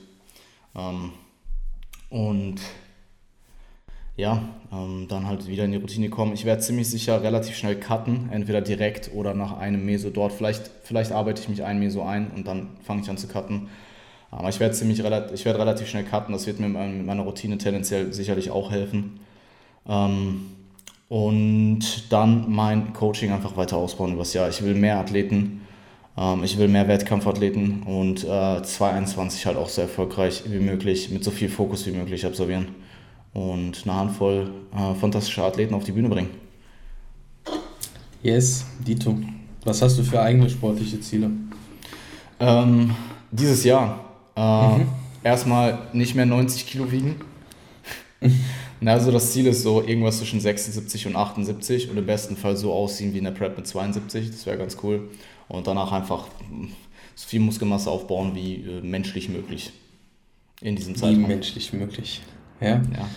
Und 2.09 2.59
ja, 4.19 4.43
ähm, 4.73 5.07
dann 5.07 5.27
halt 5.27 5.47
wieder 5.47 5.63
in 5.63 5.71
die 5.71 5.77
Routine 5.77 6.09
kommen. 6.09 6.33
Ich 6.33 6.43
werde 6.43 6.61
ziemlich 6.61 6.89
sicher 6.89 7.23
relativ 7.23 7.55
schnell 7.55 7.79
cutten, 7.79 8.29
entweder 8.31 8.61
direkt 8.61 9.11
oder 9.13 9.33
nach 9.33 9.57
einem 9.57 9.85
Meso 9.85 10.09
dort. 10.09 10.33
Vielleicht, 10.33 10.69
vielleicht 10.83 11.13
arbeite 11.13 11.41
ich 11.41 11.47
mich 11.47 11.63
ein 11.63 11.79
Meso 11.79 12.03
ein 12.03 12.31
und 12.35 12.45
dann 12.45 12.71
fange 12.83 13.01
ich 13.01 13.09
an 13.09 13.17
zu 13.17 13.27
cutten. 13.27 13.69
Aber 14.31 14.49
ich 14.49 14.59
werde 14.59 14.75
ziemlich 14.75 14.99
ich 14.99 15.45
werde 15.45 15.59
relativ 15.59 15.87
schnell 15.87 16.03
cutten, 16.03 16.33
das 16.33 16.45
wird 16.45 16.59
mir 16.59 16.67
mit 16.67 17.05
meiner 17.05 17.23
Routine 17.23 17.57
tendenziell 17.57 18.13
sicherlich 18.13 18.51
auch 18.51 18.71
helfen. 18.71 19.21
Ähm, 19.87 20.51
und 21.07 22.11
dann 22.11 22.51
mein 22.51 22.93
Coaching 22.93 23.31
einfach 23.31 23.57
weiter 23.57 23.77
ausbauen 23.77 24.13
übers 24.13 24.33
Jahr. 24.33 24.49
Ich 24.49 24.61
will 24.61 24.75
mehr 24.75 24.97
Athleten, 24.97 25.61
ich 26.43 26.57
will 26.57 26.67
mehr 26.67 26.87
Wettkampfathleten 26.87 27.83
und 27.83 28.25
äh, 28.25 28.61
2021 28.61 29.45
halt 29.45 29.55
auch 29.55 29.69
so 29.69 29.81
erfolgreich 29.81 30.43
wie 30.47 30.59
möglich, 30.59 31.09
mit 31.11 31.23
so 31.23 31.31
viel 31.31 31.47
Fokus 31.47 31.85
wie 31.85 31.91
möglich 31.91 32.25
absolvieren 32.25 32.67
und 33.33 33.83
eine 33.85 33.95
Handvoll 33.95 34.51
äh, 34.75 34.95
fantastischer 34.95 35.43
Athleten 35.43 35.73
auf 35.73 35.83
die 35.83 35.91
Bühne 35.91 36.09
bringen. 36.09 36.29
Yes, 38.21 38.65
Dito. 38.85 39.17
Was 39.63 39.81
hast 39.81 39.97
du 39.97 40.03
für 40.03 40.21
eigene 40.21 40.49
sportliche 40.49 40.99
Ziele? 40.99 41.31
Ähm, 42.39 42.95
dieses 43.31 43.63
Jahr 43.63 44.05
äh, 44.35 44.77
mhm. 44.79 44.87
erstmal 45.23 45.87
nicht 45.93 46.15
mehr 46.15 46.25
90 46.25 46.65
Kilo 46.65 46.91
wiegen. 46.91 47.15
also 48.85 49.11
das 49.11 49.31
Ziel 49.31 49.47
ist 49.47 49.63
so 49.63 49.81
irgendwas 49.81 50.17
zwischen 50.17 50.39
76 50.39 51.07
und 51.07 51.15
78 51.15 51.89
und 51.89 51.97
im 51.97 52.05
besten 52.05 52.35
Fall 52.35 52.57
so 52.57 52.73
aussehen 52.73 53.13
wie 53.13 53.19
in 53.19 53.25
der 53.25 53.31
Prep 53.31 53.57
mit 53.57 53.67
72. 53.67 54.31
Das 54.31 54.45
wäre 54.45 54.57
ganz 54.57 54.77
cool. 54.83 55.09
Und 55.49 55.67
danach 55.67 55.91
einfach 55.91 56.27
so 57.15 57.27
viel 57.27 57.41
Muskelmasse 57.41 57.89
aufbauen 57.89 58.33
wie 58.35 58.55
äh, 58.55 58.81
menschlich 58.81 59.27
möglich 59.27 59.73
in 60.61 60.75
diesem 60.75 60.95
Zeitraum. 60.95 61.23
Wie 61.23 61.27
menschlich 61.27 61.73
möglich. 61.73 62.21
Ja. 62.61 62.67
Ja. 62.67 63.09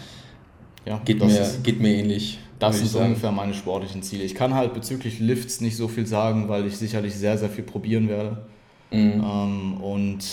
ja 0.86 1.00
geht, 1.04 1.20
mir, 1.20 1.40
ist, 1.40 1.62
geht 1.62 1.80
mir 1.80 1.94
ähnlich. 1.94 2.38
Das 2.58 2.78
sind 2.78 2.94
ungefähr 3.00 3.32
meine 3.32 3.54
sportlichen 3.54 4.02
Ziele. 4.02 4.22
Ich 4.22 4.34
kann 4.34 4.54
halt 4.54 4.72
bezüglich 4.72 5.18
Lifts 5.18 5.60
nicht 5.60 5.76
so 5.76 5.88
viel 5.88 6.06
sagen, 6.06 6.48
weil 6.48 6.66
ich 6.66 6.76
sicherlich 6.76 7.14
sehr, 7.14 7.36
sehr 7.36 7.50
viel 7.50 7.64
probieren 7.64 8.08
werde. 8.08 8.46
Mhm. 8.92 9.24
Ähm, 9.24 9.80
und 9.80 10.24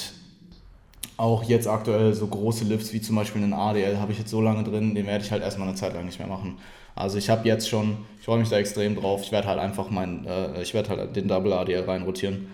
auch 1.17 1.43
jetzt 1.43 1.67
aktuell 1.67 2.13
so 2.13 2.27
große 2.27 2.65
Lifts 2.65 2.93
wie 2.93 3.01
zum 3.01 3.15
Beispiel 3.15 3.43
einen 3.43 3.53
ADL 3.53 3.97
habe 3.97 4.11
ich 4.11 4.19
jetzt 4.19 4.29
so 4.29 4.41
lange 4.41 4.63
drin, 4.63 4.95
den 4.95 5.05
werde 5.05 5.23
ich 5.23 5.31
halt 5.31 5.43
erstmal 5.43 5.67
eine 5.67 5.75
Zeit 5.75 5.93
lang 5.93 6.05
nicht 6.05 6.19
mehr 6.19 6.27
machen. 6.27 6.57
Also 6.95 7.17
ich 7.17 7.29
habe 7.29 7.47
jetzt 7.47 7.67
schon, 7.67 7.97
freue 8.29 8.41
mich 8.41 8.49
da 8.49 8.59
extrem 8.59 8.95
drauf. 8.95 9.23
Ich 9.23 9.31
werde 9.31 9.47
halt 9.47 9.57
einfach 9.57 9.89
mein, 9.89 10.23
äh, 10.27 10.61
ich 10.61 10.75
werde 10.75 10.89
halt 10.89 11.15
den 11.15 11.27
Double 11.27 11.51
ADL 11.51 11.81
reinrotieren. 11.85 12.45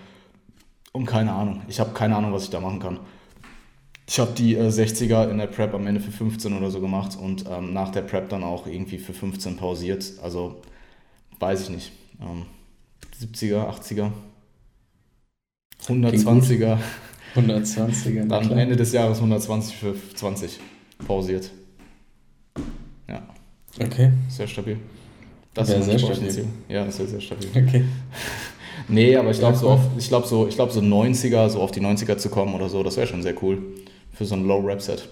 Und 0.93 1.05
keine 1.05 1.33
Ahnung, 1.33 1.63
ich 1.67 1.81
habe 1.81 1.91
keine 1.91 2.15
Ahnung, 2.15 2.31
was 2.31 2.45
ich 2.45 2.49
da 2.49 2.61
machen 2.61 2.79
kann. 2.79 3.01
Ich 4.07 4.17
habe 4.17 4.31
die 4.31 4.55
äh, 4.55 4.69
60er 4.69 5.29
in 5.29 5.37
der 5.37 5.47
Prep 5.47 5.73
am 5.73 5.85
Ende 5.85 5.99
für 5.99 6.11
15 6.11 6.57
oder 6.57 6.71
so 6.71 6.79
gemacht 6.79 7.17
und 7.21 7.43
ähm, 7.49 7.73
nach 7.73 7.89
der 7.89 8.03
Prep 8.03 8.29
dann 8.29 8.45
auch 8.45 8.67
irgendwie 8.67 8.97
für 8.99 9.11
15 9.11 9.57
pausiert. 9.57 10.13
Also 10.23 10.61
weiß 11.39 11.63
ich 11.63 11.69
nicht. 11.69 11.91
Ähm, 12.21 12.45
70er, 13.21 13.67
80er, 13.77 14.11
120er. 15.87 16.77
120er. 17.35 18.27
Dann 18.27 18.45
klar. 18.45 18.59
Ende 18.59 18.77
des 18.77 18.93
Jahres 18.93 19.17
120 19.17 19.75
für 19.75 19.93
20 20.15 20.57
pausiert. 21.05 21.51
Ja. 23.09 23.27
Okay. 23.77 24.13
Sehr 24.29 24.47
stabil. 24.47 24.79
Das 25.55 25.69
ist 25.69 25.85
sehr 25.85 25.97
stabil. 25.97 26.29
Ziel. 26.29 26.47
Ja, 26.67 26.85
das 26.85 26.99
ist 26.99 27.09
sehr 27.11 27.21
stabil. 27.21 27.47
Okay. 27.55 27.85
nee, 28.89 29.15
aber 29.15 29.31
ich 29.31 29.39
glaube 29.39 29.57
so, 29.57 29.79
ich 29.97 30.09
glaub, 30.09 30.25
so, 30.25 30.47
glaub, 30.53 30.71
so 30.71 30.81
90er, 30.81 31.49
so 31.49 31.61
auf 31.61 31.71
die 31.71 31.79
90er 31.79 32.17
zu 32.17 32.29
kommen 32.29 32.53
oder 32.53 32.69
so, 32.69 32.83
das 32.83 32.97
wäre 32.97 33.07
schon 33.07 33.23
sehr 33.23 33.41
cool 33.41 33.59
für 34.13 34.25
so 34.25 34.35
ein 34.35 34.45
Low-Rap-Set. 34.45 35.07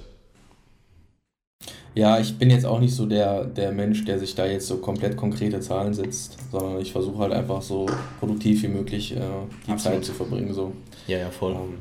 Ja, 1.96 2.20
ich 2.20 2.38
bin 2.38 2.50
jetzt 2.50 2.66
auch 2.66 2.80
nicht 2.80 2.94
so 2.94 3.06
der, 3.06 3.46
der 3.46 3.72
Mensch, 3.72 4.04
der 4.04 4.20
sich 4.20 4.36
da 4.36 4.46
jetzt 4.46 4.68
so 4.68 4.78
komplett 4.78 5.16
konkrete 5.16 5.60
Zahlen 5.60 5.94
setzt, 5.94 6.38
sondern 6.52 6.82
ich 6.82 6.92
versuche 6.92 7.20
halt 7.20 7.32
einfach 7.32 7.62
so 7.62 7.86
produktiv 8.20 8.64
wie 8.64 8.68
möglich 8.68 9.16
äh, 9.16 9.20
die 9.68 9.72
Absolut. 9.72 9.98
Zeit 9.98 10.06
zu 10.06 10.14
verbringen. 10.14 10.54
So. 10.54 10.74
Ja, 11.08 11.20
ja, 11.20 11.30
voll. 11.30 11.54
Um, 11.54 11.76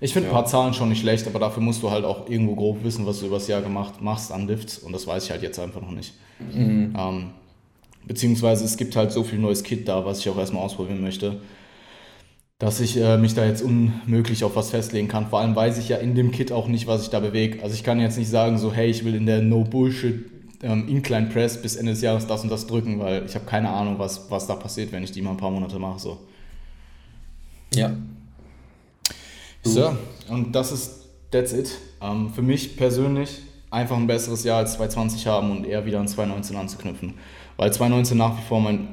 ich 0.00 0.12
finde 0.12 0.28
ja. 0.28 0.32
ein 0.32 0.36
paar 0.36 0.46
Zahlen 0.46 0.74
schon 0.74 0.90
nicht 0.90 1.00
schlecht, 1.00 1.26
aber 1.26 1.38
dafür 1.38 1.62
musst 1.62 1.82
du 1.82 1.90
halt 1.90 2.04
auch 2.04 2.28
irgendwo 2.28 2.56
grob 2.56 2.84
wissen, 2.84 3.06
was 3.06 3.20
du 3.20 3.26
übers 3.26 3.46
Jahr 3.46 3.62
gemacht 3.62 4.02
machst 4.02 4.32
an 4.32 4.46
Lifts 4.46 4.78
und 4.78 4.92
das 4.92 5.06
weiß 5.06 5.24
ich 5.24 5.30
halt 5.30 5.42
jetzt 5.42 5.58
einfach 5.58 5.80
noch 5.80 5.92
nicht. 5.92 6.12
Mhm. 6.52 6.94
Ähm, 6.98 7.30
beziehungsweise 8.06 8.64
es 8.64 8.76
gibt 8.76 8.96
halt 8.96 9.12
so 9.12 9.22
viel 9.24 9.38
neues 9.38 9.62
Kit 9.62 9.88
da, 9.88 10.04
was 10.04 10.20
ich 10.20 10.28
auch 10.28 10.38
erstmal 10.38 10.62
ausprobieren 10.62 11.02
möchte 11.02 11.40
dass 12.58 12.80
ich 12.80 12.96
äh, 12.96 13.18
mich 13.18 13.34
da 13.34 13.44
jetzt 13.44 13.62
unmöglich 13.62 14.42
auf 14.42 14.56
was 14.56 14.70
festlegen 14.70 15.08
kann. 15.08 15.28
Vor 15.28 15.40
allem 15.40 15.54
weiß 15.54 15.76
ich 15.78 15.90
ja 15.90 15.98
in 15.98 16.14
dem 16.14 16.30
Kit 16.30 16.52
auch 16.52 16.68
nicht, 16.68 16.86
was 16.86 17.02
ich 17.02 17.10
da 17.10 17.20
bewege. 17.20 17.62
Also 17.62 17.74
ich 17.74 17.84
kann 17.84 18.00
jetzt 18.00 18.16
nicht 18.16 18.30
sagen, 18.30 18.56
so 18.56 18.72
hey, 18.72 18.88
ich 18.88 19.04
will 19.04 19.14
in 19.14 19.26
der 19.26 19.42
No 19.42 19.62
Bullshit 19.62 20.24
ähm, 20.62 20.88
Incline 20.88 21.26
Press 21.26 21.60
bis 21.60 21.76
Ende 21.76 21.92
des 21.92 22.00
Jahres 22.00 22.26
das 22.26 22.42
und 22.42 22.48
das 22.48 22.66
drücken, 22.66 22.98
weil 22.98 23.26
ich 23.26 23.34
habe 23.34 23.44
keine 23.44 23.68
Ahnung, 23.68 23.98
was, 23.98 24.30
was 24.30 24.46
da 24.46 24.54
passiert, 24.54 24.90
wenn 24.92 25.02
ich 25.02 25.12
die 25.12 25.20
mal 25.20 25.32
ein 25.32 25.36
paar 25.36 25.50
Monate 25.50 25.78
mache. 25.78 25.98
So. 25.98 26.18
Ja. 27.74 27.94
So, 29.62 29.94
und 30.28 30.52
das 30.52 30.72
ist, 30.72 31.08
that's 31.30 31.52
it. 31.52 31.76
Ähm, 32.00 32.30
für 32.32 32.42
mich 32.42 32.76
persönlich 32.76 33.42
einfach 33.70 33.96
ein 33.96 34.06
besseres 34.06 34.44
Jahr 34.44 34.58
als 34.58 34.74
2020 34.74 35.26
haben 35.26 35.50
und 35.50 35.66
eher 35.66 35.84
wieder 35.84 36.00
an 36.00 36.08
2019 36.08 36.56
anzuknüpfen. 36.56 37.14
Weil 37.56 37.72
2019 37.72 38.16
nach 38.16 38.36
wie 38.38 38.42
vor 38.42 38.60
mein, 38.60 38.88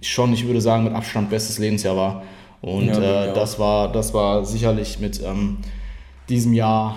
schon, 0.00 0.32
ich 0.32 0.46
würde 0.46 0.60
sagen, 0.60 0.84
mit 0.84 0.94
Abstand 0.94 1.30
bestes 1.30 1.58
Lebensjahr 1.58 1.96
war. 1.96 2.22
Und 2.60 2.86
ja, 2.86 3.26
äh, 3.26 3.34
das, 3.34 3.58
war, 3.58 3.92
das 3.92 4.14
war 4.14 4.44
sicherlich 4.44 4.98
mit 4.98 5.22
ähm, 5.22 5.58
diesem 6.28 6.52
Jahr, 6.52 6.96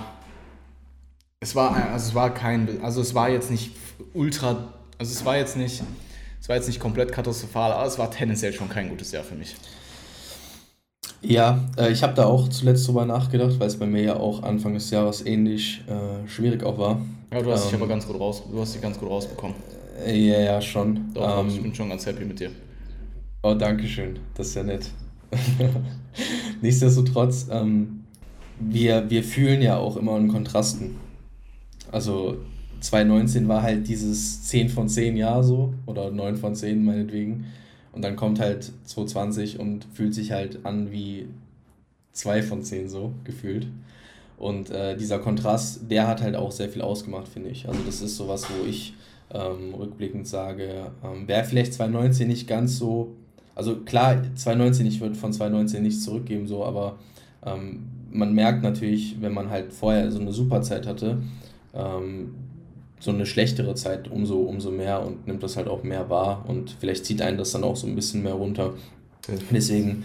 es 1.43 1.55
war, 1.55 1.75
also 1.75 2.09
es 2.09 2.13
war 2.13 2.31
kein, 2.31 2.83
also 2.83 3.01
es 3.01 3.15
war 3.15 3.29
jetzt 3.29 3.49
nicht 3.49 3.71
ultra, 4.13 4.73
also 4.99 5.11
es 5.11 5.25
war 5.25 5.37
jetzt 5.37 5.57
nicht, 5.57 5.81
es 6.39 6.47
war 6.47 6.55
jetzt 6.55 6.67
nicht 6.67 6.79
komplett 6.79 7.11
katastrophal, 7.11 7.71
aber 7.71 7.87
es 7.87 7.97
war 7.97 8.11
tendenziell 8.11 8.53
schon 8.53 8.69
kein 8.69 8.89
gutes 8.89 9.11
Jahr 9.11 9.23
für 9.23 9.33
mich. 9.33 9.55
Ja, 11.23 11.59
äh, 11.77 11.91
ich 11.91 12.03
habe 12.03 12.13
da 12.13 12.25
auch 12.25 12.47
zuletzt 12.49 12.87
drüber 12.87 13.05
nachgedacht, 13.05 13.59
weil 13.59 13.67
es 13.67 13.77
bei 13.77 13.87
mir 13.87 14.03
ja 14.03 14.15
auch 14.17 14.43
Anfang 14.43 14.75
des 14.75 14.91
Jahres 14.91 15.25
ähnlich 15.25 15.83
äh, 15.87 16.27
schwierig 16.27 16.63
auch 16.63 16.77
war. 16.77 17.01
Ja, 17.31 17.41
du 17.41 17.51
hast 17.51 17.63
ähm, 17.63 17.71
dich 17.71 17.79
aber 17.79 17.87
ganz 17.87 18.05
gut 18.05 18.19
raus, 18.19 18.43
du 18.51 18.61
hast 18.61 18.75
dich 18.75 18.81
ganz 18.81 18.99
gut 18.99 19.09
rausbekommen. 19.09 19.55
Ja, 20.05 20.39
ja, 20.39 20.61
schon. 20.61 21.13
Doch, 21.13 21.39
ähm, 21.39 21.49
ich 21.49 21.61
bin 21.61 21.73
schon 21.75 21.89
ganz 21.89 22.05
happy 22.05 22.25
mit 22.25 22.39
dir. 22.39 22.51
Oh, 23.43 23.53
danke 23.53 23.87
schön. 23.87 24.19
Das 24.35 24.47
ist 24.47 24.55
ja 24.55 24.63
nett. 24.63 24.89
Nichtsdestotrotz, 26.61 27.47
ähm, 27.51 28.05
wir, 28.59 29.09
wir 29.09 29.23
fühlen 29.23 29.61
ja 29.61 29.77
auch 29.77 29.97
immer 29.97 30.17
in 30.17 30.27
Kontrasten. 30.27 30.95
Also 31.91 32.37
2019 32.81 33.47
war 33.47 33.61
halt 33.61 33.87
dieses 33.87 34.43
10 34.43 34.69
von 34.69 34.89
10 34.89 35.17
Jahr 35.17 35.43
so 35.43 35.73
oder 35.85 36.11
9 36.11 36.37
von 36.37 36.55
10 36.55 36.83
meinetwegen. 36.83 37.45
Und 37.91 38.03
dann 38.03 38.15
kommt 38.15 38.39
halt 38.39 38.71
2020 38.85 39.59
und 39.59 39.85
fühlt 39.93 40.13
sich 40.13 40.31
halt 40.31 40.65
an 40.65 40.91
wie 40.91 41.27
2 42.13 42.43
von 42.43 42.63
10 42.63 42.89
so 42.89 43.13
gefühlt. 43.23 43.67
Und 44.37 44.71
äh, 44.71 44.97
dieser 44.97 45.19
Kontrast, 45.19 45.91
der 45.91 46.07
hat 46.07 46.21
halt 46.21 46.35
auch 46.35 46.51
sehr 46.51 46.69
viel 46.69 46.81
ausgemacht, 46.81 47.27
finde 47.27 47.49
ich. 47.49 47.67
Also 47.67 47.79
das 47.85 48.01
ist 48.01 48.17
sowas, 48.17 48.47
wo 48.49 48.65
ich 48.67 48.93
ähm, 49.33 49.73
rückblickend 49.73 50.27
sage, 50.27 50.91
ähm, 51.03 51.27
wäre 51.27 51.43
vielleicht 51.43 51.73
2019 51.73 52.27
nicht 52.27 52.47
ganz 52.47 52.77
so 52.77 53.15
also 53.55 53.75
klar, 53.77 54.21
2019, 54.35 54.85
ich 54.85 55.01
würde 55.01 55.15
von 55.15 55.33
2019 55.33 55.83
nichts 55.83 56.03
zurückgeben, 56.03 56.47
so, 56.47 56.65
aber 56.65 56.97
ähm, 57.45 57.83
man 58.11 58.33
merkt 58.33 58.63
natürlich, 58.63 59.21
wenn 59.21 59.33
man 59.33 59.49
halt 59.49 59.73
vorher 59.73 60.11
so 60.11 60.19
eine 60.19 60.31
super 60.31 60.61
Zeit 60.61 60.87
hatte, 60.87 61.17
ähm, 61.73 62.33
so 62.99 63.11
eine 63.11 63.25
schlechtere 63.25 63.73
Zeit 63.75 64.09
umso, 64.09 64.39
umso 64.39 64.71
mehr 64.71 65.05
und 65.05 65.27
nimmt 65.27 65.41
das 65.43 65.57
halt 65.57 65.67
auch 65.67 65.83
mehr 65.83 66.09
wahr 66.09 66.45
und 66.47 66.75
vielleicht 66.79 67.05
zieht 67.05 67.21
einen 67.21 67.37
das 67.37 67.51
dann 67.51 67.63
auch 67.63 67.75
so 67.75 67.87
ein 67.87 67.95
bisschen 67.95 68.23
mehr 68.23 68.33
runter. 68.33 68.73
Deswegen 69.51 70.03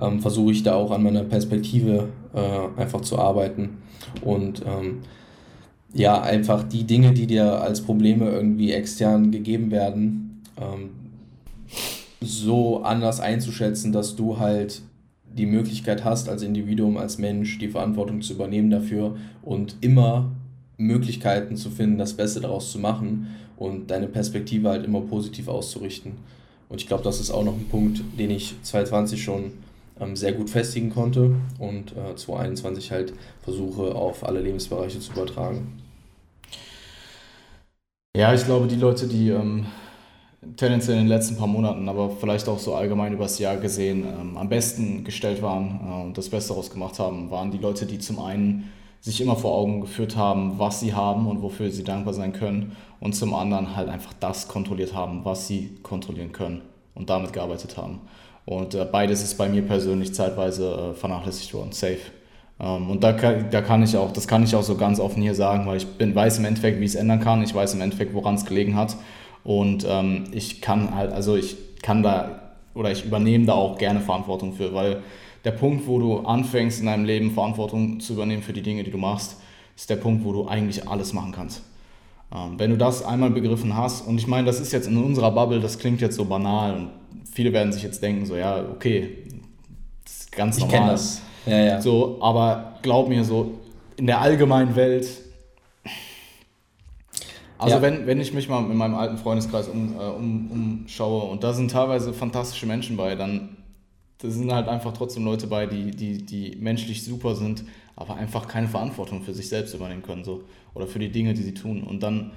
ähm, 0.00 0.20
versuche 0.20 0.52
ich 0.52 0.62
da 0.62 0.74
auch 0.74 0.90
an 0.90 1.02
meiner 1.02 1.24
Perspektive 1.24 2.08
äh, 2.34 2.80
einfach 2.80 3.00
zu 3.00 3.18
arbeiten 3.18 3.78
und 4.22 4.62
ähm, 4.66 5.02
ja, 5.96 6.20
einfach 6.20 6.62
die 6.62 6.84
Dinge, 6.84 7.12
die 7.12 7.26
dir 7.26 7.60
als 7.60 7.80
Probleme 7.80 8.30
irgendwie 8.30 8.72
extern 8.72 9.30
gegeben 9.30 9.70
werden, 9.70 10.42
ähm, 10.60 10.90
so 12.20 12.82
anders 12.82 13.20
einzuschätzen, 13.20 13.92
dass 13.92 14.14
du 14.14 14.38
halt 14.38 14.82
die 15.24 15.46
Möglichkeit 15.46 16.04
hast, 16.04 16.28
als 16.28 16.42
Individuum, 16.42 16.98
als 16.98 17.18
Mensch, 17.18 17.58
die 17.58 17.68
Verantwortung 17.68 18.20
zu 18.20 18.34
übernehmen 18.34 18.70
dafür 18.70 19.16
und 19.42 19.76
immer 19.80 20.30
Möglichkeiten 20.76 21.56
zu 21.56 21.70
finden, 21.70 21.98
das 21.98 22.14
Beste 22.14 22.40
daraus 22.40 22.72
zu 22.72 22.78
machen 22.78 23.28
und 23.56 23.90
deine 23.90 24.06
Perspektive 24.06 24.68
halt 24.68 24.84
immer 24.84 25.00
positiv 25.00 25.48
auszurichten. 25.48 26.12
Und 26.68 26.80
ich 26.80 26.88
glaube, 26.88 27.04
das 27.04 27.20
ist 27.20 27.30
auch 27.30 27.44
noch 27.44 27.54
ein 27.54 27.68
Punkt, 27.70 28.02
den 28.18 28.30
ich 28.30 28.54
2020 28.62 29.22
schon 29.22 29.52
ähm, 29.98 30.14
sehr 30.14 30.32
gut 30.32 30.50
festigen 30.50 30.90
konnte 30.90 31.36
und 31.58 31.92
äh, 31.92 32.14
2021 32.16 32.92
halt 32.92 33.14
versuche 33.42 33.94
auf 33.94 34.26
alle 34.26 34.40
Lebensbereiche 34.40 35.00
zu 35.00 35.12
übertragen. 35.12 35.85
Ja, 38.16 38.32
ich 38.32 38.46
glaube, 38.46 38.66
die 38.66 38.76
Leute, 38.76 39.06
die 39.06 39.28
ähm, 39.28 39.66
tendenziell 40.56 40.96
in 40.96 41.02
den 41.02 41.08
letzten 41.08 41.36
paar 41.36 41.46
Monaten, 41.46 41.86
aber 41.86 42.08
vielleicht 42.08 42.48
auch 42.48 42.58
so 42.58 42.74
allgemein 42.74 43.12
übers 43.12 43.38
Jahr 43.38 43.58
gesehen, 43.58 44.06
ähm, 44.08 44.38
am 44.38 44.48
besten 44.48 45.04
gestellt 45.04 45.42
waren 45.42 45.80
äh, 45.86 46.04
und 46.06 46.16
das 46.16 46.30
Beste 46.30 46.54
daraus 46.54 46.70
gemacht 46.70 46.98
haben, 46.98 47.30
waren 47.30 47.50
die 47.50 47.58
Leute, 47.58 47.84
die 47.84 47.98
zum 47.98 48.18
einen 48.18 48.72
sich 49.02 49.20
immer 49.20 49.36
vor 49.36 49.54
Augen 49.54 49.82
geführt 49.82 50.16
haben, 50.16 50.58
was 50.58 50.80
sie 50.80 50.94
haben 50.94 51.26
und 51.26 51.42
wofür 51.42 51.70
sie 51.70 51.84
dankbar 51.84 52.14
sein 52.14 52.32
können. 52.32 52.74
Und 53.00 53.12
zum 53.12 53.34
anderen 53.34 53.76
halt 53.76 53.90
einfach 53.90 54.14
das 54.18 54.48
kontrolliert 54.48 54.94
haben, 54.94 55.26
was 55.26 55.46
sie 55.46 55.76
kontrollieren 55.82 56.32
können 56.32 56.62
und 56.94 57.10
damit 57.10 57.34
gearbeitet 57.34 57.76
haben. 57.76 58.00
Und 58.46 58.74
äh, 58.74 58.86
beides 58.90 59.22
ist 59.22 59.36
bei 59.36 59.50
mir 59.50 59.60
persönlich 59.60 60.14
zeitweise 60.14 60.92
äh, 60.92 60.94
vernachlässigt 60.94 61.52
worden, 61.52 61.72
safe. 61.72 62.00
Ähm, 62.60 62.90
und 62.90 63.04
da 63.04 63.12
kann, 63.12 63.50
da 63.50 63.60
kann 63.60 63.82
ich 63.82 63.96
auch, 63.96 64.12
das 64.12 64.28
kann 64.28 64.42
ich 64.42 64.54
auch 64.54 64.62
so 64.62 64.76
ganz 64.76 65.00
offen 65.00 65.22
hier 65.22 65.34
sagen, 65.34 65.66
weil 65.66 65.76
ich 65.76 65.86
bin, 65.86 66.14
weiß 66.14 66.38
im 66.38 66.44
Endeffekt, 66.44 66.80
wie 66.80 66.84
ich 66.84 66.92
es 66.92 66.96
ändern 66.96 67.20
kann. 67.20 67.42
Ich 67.42 67.54
weiß 67.54 67.74
im 67.74 67.80
Endeffekt, 67.80 68.14
woran 68.14 68.34
es 68.34 68.44
gelegen 68.44 68.76
hat. 68.76 68.96
Und 69.44 69.86
ähm, 69.88 70.24
ich 70.32 70.60
kann 70.60 70.94
halt, 70.94 71.12
also 71.12 71.36
ich 71.36 71.56
kann 71.82 72.02
da 72.02 72.42
oder 72.74 72.90
ich 72.90 73.04
übernehme 73.04 73.46
da 73.46 73.54
auch 73.54 73.78
gerne 73.78 74.00
Verantwortung 74.00 74.52
für, 74.52 74.74
weil 74.74 75.02
der 75.44 75.52
Punkt, 75.52 75.86
wo 75.86 75.98
du 75.98 76.18
anfängst 76.18 76.80
in 76.80 76.86
deinem 76.86 77.04
Leben 77.04 77.30
Verantwortung 77.30 78.00
zu 78.00 78.12
übernehmen 78.12 78.42
für 78.42 78.52
die 78.52 78.62
Dinge, 78.62 78.84
die 78.84 78.90
du 78.90 78.98
machst, 78.98 79.36
ist 79.76 79.88
der 79.88 79.96
Punkt, 79.96 80.24
wo 80.24 80.32
du 80.32 80.48
eigentlich 80.48 80.88
alles 80.88 81.12
machen 81.12 81.32
kannst. 81.32 81.62
Ähm, 82.34 82.58
wenn 82.58 82.70
du 82.70 82.76
das 82.76 83.04
einmal 83.04 83.30
begriffen 83.30 83.76
hast, 83.76 84.06
und 84.06 84.18
ich 84.18 84.26
meine, 84.26 84.46
das 84.46 84.60
ist 84.60 84.72
jetzt 84.72 84.88
in 84.88 84.96
unserer 84.96 85.30
Bubble, 85.30 85.60
das 85.60 85.78
klingt 85.78 86.00
jetzt 86.00 86.16
so 86.16 86.24
banal 86.24 86.74
und 86.74 86.90
viele 87.32 87.52
werden 87.52 87.72
sich 87.72 87.82
jetzt 87.82 88.02
denken, 88.02 88.26
so, 88.26 88.36
ja, 88.36 88.64
okay, 88.74 89.24
das 90.04 90.20
ist 90.20 90.32
ganz 90.32 90.58
normal. 90.58 90.74
Ich 90.74 90.78
kenne 90.80 90.92
das. 90.92 91.22
Ja, 91.46 91.58
ja. 91.58 91.80
So, 91.80 92.18
aber 92.20 92.78
glaub 92.82 93.08
mir, 93.08 93.24
so 93.24 93.58
in 93.96 94.06
der 94.06 94.20
allgemeinen 94.20 94.76
Welt, 94.76 95.08
also 97.58 97.76
ja. 97.76 97.82
wenn, 97.82 98.06
wenn 98.06 98.20
ich 98.20 98.34
mich 98.34 98.48
mal 98.48 98.68
in 98.70 98.76
meinem 98.76 98.94
alten 98.94 99.16
Freundeskreis 99.16 99.68
um, 99.68 99.94
äh, 99.94 100.02
um, 100.02 100.50
umschaue 100.50 101.30
und 101.30 101.42
da 101.42 101.54
sind 101.54 101.70
teilweise 101.70 102.12
fantastische 102.12 102.66
Menschen 102.66 102.96
bei, 102.96 103.14
dann 103.14 103.56
da 104.18 104.30
sind 104.30 104.52
halt 104.52 104.68
einfach 104.68 104.92
trotzdem 104.92 105.24
Leute 105.24 105.46
bei, 105.46 105.66
die, 105.66 105.90
die, 105.90 106.24
die 106.24 106.56
menschlich 106.56 107.04
super 107.04 107.34
sind, 107.34 107.64
aber 107.96 108.16
einfach 108.16 108.48
keine 108.48 108.68
Verantwortung 108.68 109.22
für 109.22 109.34
sich 109.34 109.48
selbst 109.48 109.74
übernehmen 109.74 110.02
können 110.02 110.24
so, 110.24 110.44
oder 110.74 110.86
für 110.86 110.98
die 110.98 111.10
Dinge, 111.10 111.34
die 111.34 111.42
sie 111.42 111.54
tun. 111.54 111.82
Und 111.82 112.02
dann 112.02 112.32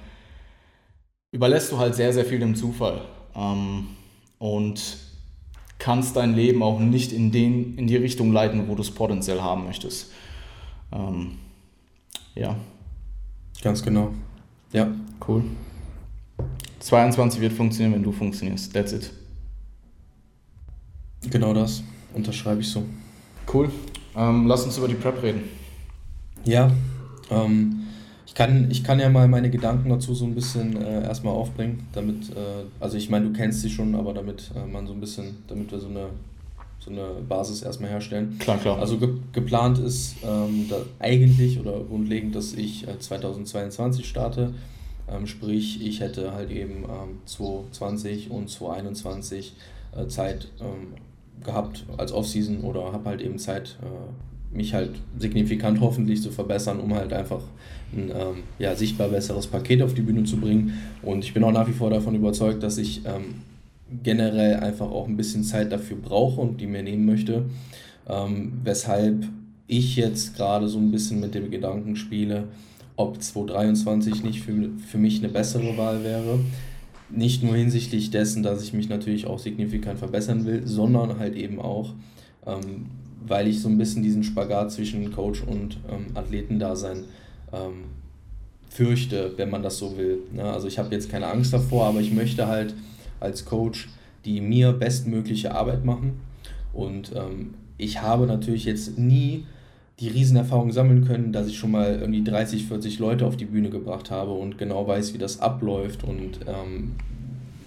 überlässt 1.32 1.72
du 1.72 1.78
halt 1.78 1.94
sehr, 1.94 2.12
sehr 2.12 2.24
viel 2.24 2.38
dem 2.38 2.54
Zufall 2.54 3.02
ähm, 3.34 3.88
und 4.38 4.98
kannst 5.80 6.14
dein 6.14 6.34
Leben 6.34 6.62
auch 6.62 6.78
nicht 6.78 7.10
in, 7.12 7.32
den, 7.32 7.76
in 7.76 7.88
die 7.88 7.96
Richtung 7.96 8.32
leiten, 8.32 8.68
wo 8.68 8.76
du 8.76 8.82
es 8.82 8.90
potenziell 8.90 9.40
haben 9.40 9.64
möchtest. 9.64 10.12
Ähm, 10.92 11.38
ja. 12.36 12.54
Ganz 13.62 13.82
genau. 13.82 14.12
Ja. 14.72 14.88
Cool. 15.26 15.42
22 16.78 17.40
wird 17.40 17.52
funktionieren, 17.52 17.94
wenn 17.94 18.02
du 18.02 18.12
funktionierst. 18.12 18.72
That's 18.72 18.92
it. 18.92 19.10
Genau 21.28 21.52
das. 21.52 21.82
Unterschreibe 22.14 22.60
ich 22.60 22.68
so. 22.68 22.84
Cool. 23.52 23.70
Ähm, 24.16 24.46
lass 24.46 24.64
uns 24.64 24.78
über 24.78 24.88
die 24.88 24.94
Prep 24.94 25.22
reden. 25.22 25.42
Ja. 26.44 26.70
Ähm, 27.30 27.79
ich, 28.30 28.34
kann, 28.36 28.70
ich 28.70 28.84
kann 28.84 29.00
ja 29.00 29.08
mal 29.08 29.26
meine 29.26 29.50
Gedanken 29.50 29.90
dazu 29.90 30.14
so 30.14 30.24
ein 30.24 30.36
bisschen 30.36 30.80
äh, 30.80 31.02
erstmal 31.02 31.34
aufbringen, 31.34 31.88
damit, 31.92 32.30
äh, 32.30 32.62
also 32.78 32.96
ich 32.96 33.10
meine, 33.10 33.26
du 33.26 33.32
kennst 33.32 33.60
sie 33.60 33.70
schon, 33.70 33.96
aber 33.96 34.14
damit 34.14 34.52
äh, 34.54 34.64
man 34.70 34.86
so 34.86 34.92
ein 34.92 35.00
bisschen, 35.00 35.38
damit 35.48 35.72
wir 35.72 35.80
so 35.80 35.88
eine, 35.88 36.06
so 36.78 36.92
eine 36.92 37.22
Basis 37.28 37.62
erstmal 37.62 37.90
herstellen. 37.90 38.36
Klar, 38.38 38.58
klar. 38.58 38.78
Also 38.78 38.98
ge 38.98 39.08
geplant 39.32 39.80
ist 39.80 40.14
ähm, 40.22 40.70
eigentlich 41.00 41.58
oder 41.58 41.80
grundlegend, 41.80 42.36
dass 42.36 42.52
ich 42.52 42.86
2022 43.00 44.04
äh, 44.04 44.06
starte. 44.06 44.54
Ähm, 45.10 45.26
sprich, 45.26 45.84
ich 45.84 45.98
hätte 45.98 46.32
halt 46.32 46.52
eben 46.52 46.84
ähm, 46.84 47.18
2020 47.26 48.30
und 48.30 48.48
2021 48.48 49.56
äh, 49.96 50.06
Zeit 50.06 50.46
ähm, 50.60 50.94
gehabt 51.44 51.84
als 51.96 52.12
Offseason 52.12 52.60
oder 52.60 52.92
habe 52.92 53.08
halt 53.08 53.22
eben 53.22 53.40
Zeit, 53.40 53.76
äh, 53.82 54.29
mich 54.52 54.74
halt 54.74 54.90
signifikant 55.18 55.80
hoffentlich 55.80 56.22
zu 56.22 56.30
verbessern, 56.30 56.80
um 56.80 56.94
halt 56.94 57.12
einfach 57.12 57.42
ein 57.92 58.10
ähm, 58.10 58.42
ja, 58.58 58.74
sichtbar 58.74 59.08
besseres 59.08 59.46
Paket 59.46 59.82
auf 59.82 59.94
die 59.94 60.02
Bühne 60.02 60.24
zu 60.24 60.38
bringen. 60.38 60.74
Und 61.02 61.24
ich 61.24 61.34
bin 61.34 61.44
auch 61.44 61.52
nach 61.52 61.68
wie 61.68 61.72
vor 61.72 61.90
davon 61.90 62.14
überzeugt, 62.14 62.62
dass 62.62 62.78
ich 62.78 63.02
ähm, 63.04 63.42
generell 64.02 64.56
einfach 64.56 64.90
auch 64.90 65.06
ein 65.06 65.16
bisschen 65.16 65.44
Zeit 65.44 65.72
dafür 65.72 65.96
brauche 65.96 66.40
und 66.40 66.60
die 66.60 66.66
mir 66.66 66.82
nehmen 66.82 67.06
möchte. 67.06 67.44
Ähm, 68.08 68.52
weshalb 68.64 69.24
ich 69.66 69.96
jetzt 69.96 70.36
gerade 70.36 70.68
so 70.68 70.78
ein 70.78 70.90
bisschen 70.90 71.20
mit 71.20 71.34
dem 71.34 71.50
Gedanken 71.50 71.94
spiele, 71.94 72.48
ob 72.96 73.22
2023 73.22 74.24
nicht 74.24 74.40
für, 74.42 74.70
für 74.86 74.98
mich 74.98 75.18
eine 75.18 75.28
bessere 75.32 75.76
Wahl 75.76 76.04
wäre. 76.04 76.40
Nicht 77.08 77.42
nur 77.42 77.56
hinsichtlich 77.56 78.10
dessen, 78.10 78.42
dass 78.42 78.62
ich 78.62 78.72
mich 78.72 78.88
natürlich 78.88 79.26
auch 79.26 79.38
signifikant 79.38 79.98
verbessern 79.98 80.44
will, 80.44 80.66
sondern 80.66 81.18
halt 81.18 81.34
eben 81.34 81.60
auch, 81.60 81.94
ähm, 82.46 82.86
weil 83.26 83.48
ich 83.48 83.60
so 83.60 83.68
ein 83.68 83.78
bisschen 83.78 84.02
diesen 84.02 84.22
Spagat 84.22 84.72
zwischen 84.72 85.12
Coach 85.12 85.42
und 85.42 85.78
ähm, 85.90 86.06
Athletendasein 86.14 87.04
ähm, 87.52 87.84
fürchte, 88.68 89.34
wenn 89.36 89.50
man 89.50 89.62
das 89.62 89.78
so 89.78 89.96
will. 89.96 90.18
Ne? 90.32 90.44
Also 90.44 90.68
ich 90.68 90.78
habe 90.78 90.94
jetzt 90.94 91.10
keine 91.10 91.26
Angst 91.26 91.52
davor, 91.52 91.86
aber 91.86 92.00
ich 92.00 92.12
möchte 92.12 92.46
halt 92.46 92.74
als 93.20 93.44
Coach 93.44 93.88
die 94.24 94.40
mir 94.40 94.72
bestmögliche 94.72 95.54
Arbeit 95.54 95.84
machen. 95.84 96.20
Und 96.72 97.12
ähm, 97.14 97.54
ich 97.78 98.02
habe 98.02 98.26
natürlich 98.26 98.64
jetzt 98.64 98.98
nie 98.98 99.44
die 99.98 100.08
Riesenerfahrung 100.08 100.72
sammeln 100.72 101.04
können, 101.06 101.32
dass 101.32 101.46
ich 101.46 101.58
schon 101.58 101.72
mal 101.72 101.98
irgendwie 102.00 102.24
30, 102.24 102.66
40 102.66 102.98
Leute 102.98 103.26
auf 103.26 103.36
die 103.36 103.44
Bühne 103.44 103.70
gebracht 103.70 104.10
habe 104.10 104.32
und 104.32 104.56
genau 104.56 104.86
weiß, 104.86 105.12
wie 105.14 105.18
das 105.18 105.40
abläuft 105.40 106.04
und 106.04 106.40
ähm, 106.46 106.92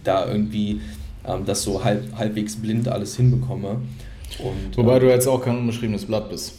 da 0.04 0.28
irgendwie 0.28 0.82
ähm, 1.26 1.46
das 1.46 1.63
so 1.63 1.84
halb, 1.84 2.16
halbwegs 2.18 2.56
blind 2.56 2.88
alles 2.88 3.16
hinbekomme. 3.16 3.82
Und, 4.39 4.76
Wobei 4.78 4.96
ähm, 4.96 5.02
du 5.02 5.10
jetzt 5.10 5.28
auch 5.28 5.41
kein 5.41 5.58
unbeschriebenes 5.58 6.06
Blatt 6.06 6.30
bist. 6.30 6.54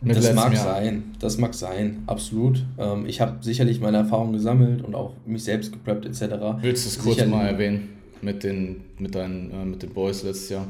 Mit 0.00 0.16
das 0.16 0.34
mag 0.34 0.52
Jahr. 0.52 0.64
sein, 0.64 1.14
das 1.18 1.38
mag 1.38 1.54
sein, 1.54 2.02
absolut. 2.06 2.64
Ähm, 2.78 3.06
ich 3.06 3.20
habe 3.20 3.42
sicherlich 3.42 3.80
meine 3.80 3.96
Erfahrungen 3.98 4.34
gesammelt 4.34 4.82
und 4.82 4.94
auch 4.94 5.12
mich 5.24 5.44
selbst 5.44 5.72
gepreppt 5.72 6.04
etc. 6.04 6.34
Willst 6.60 6.84
du 6.84 6.88
es 6.90 6.98
kurz 6.98 7.24
mal 7.26 7.46
erwähnen 7.46 7.88
mit 8.20 8.42
den, 8.44 8.82
mit, 8.98 9.14
deinen, 9.14 9.50
äh, 9.50 9.64
mit 9.64 9.82
den 9.82 9.90
Boys 9.90 10.22
letztes 10.22 10.50
Jahr? 10.50 10.66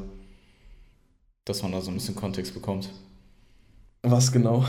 Dass 1.45 1.63
man 1.63 1.73
da 1.73 1.81
so 1.81 1.91
ein 1.91 1.95
bisschen 1.95 2.15
Kontext 2.15 2.55
bekommt. 2.55 2.91
Was 4.03 4.31
genau? 4.31 4.65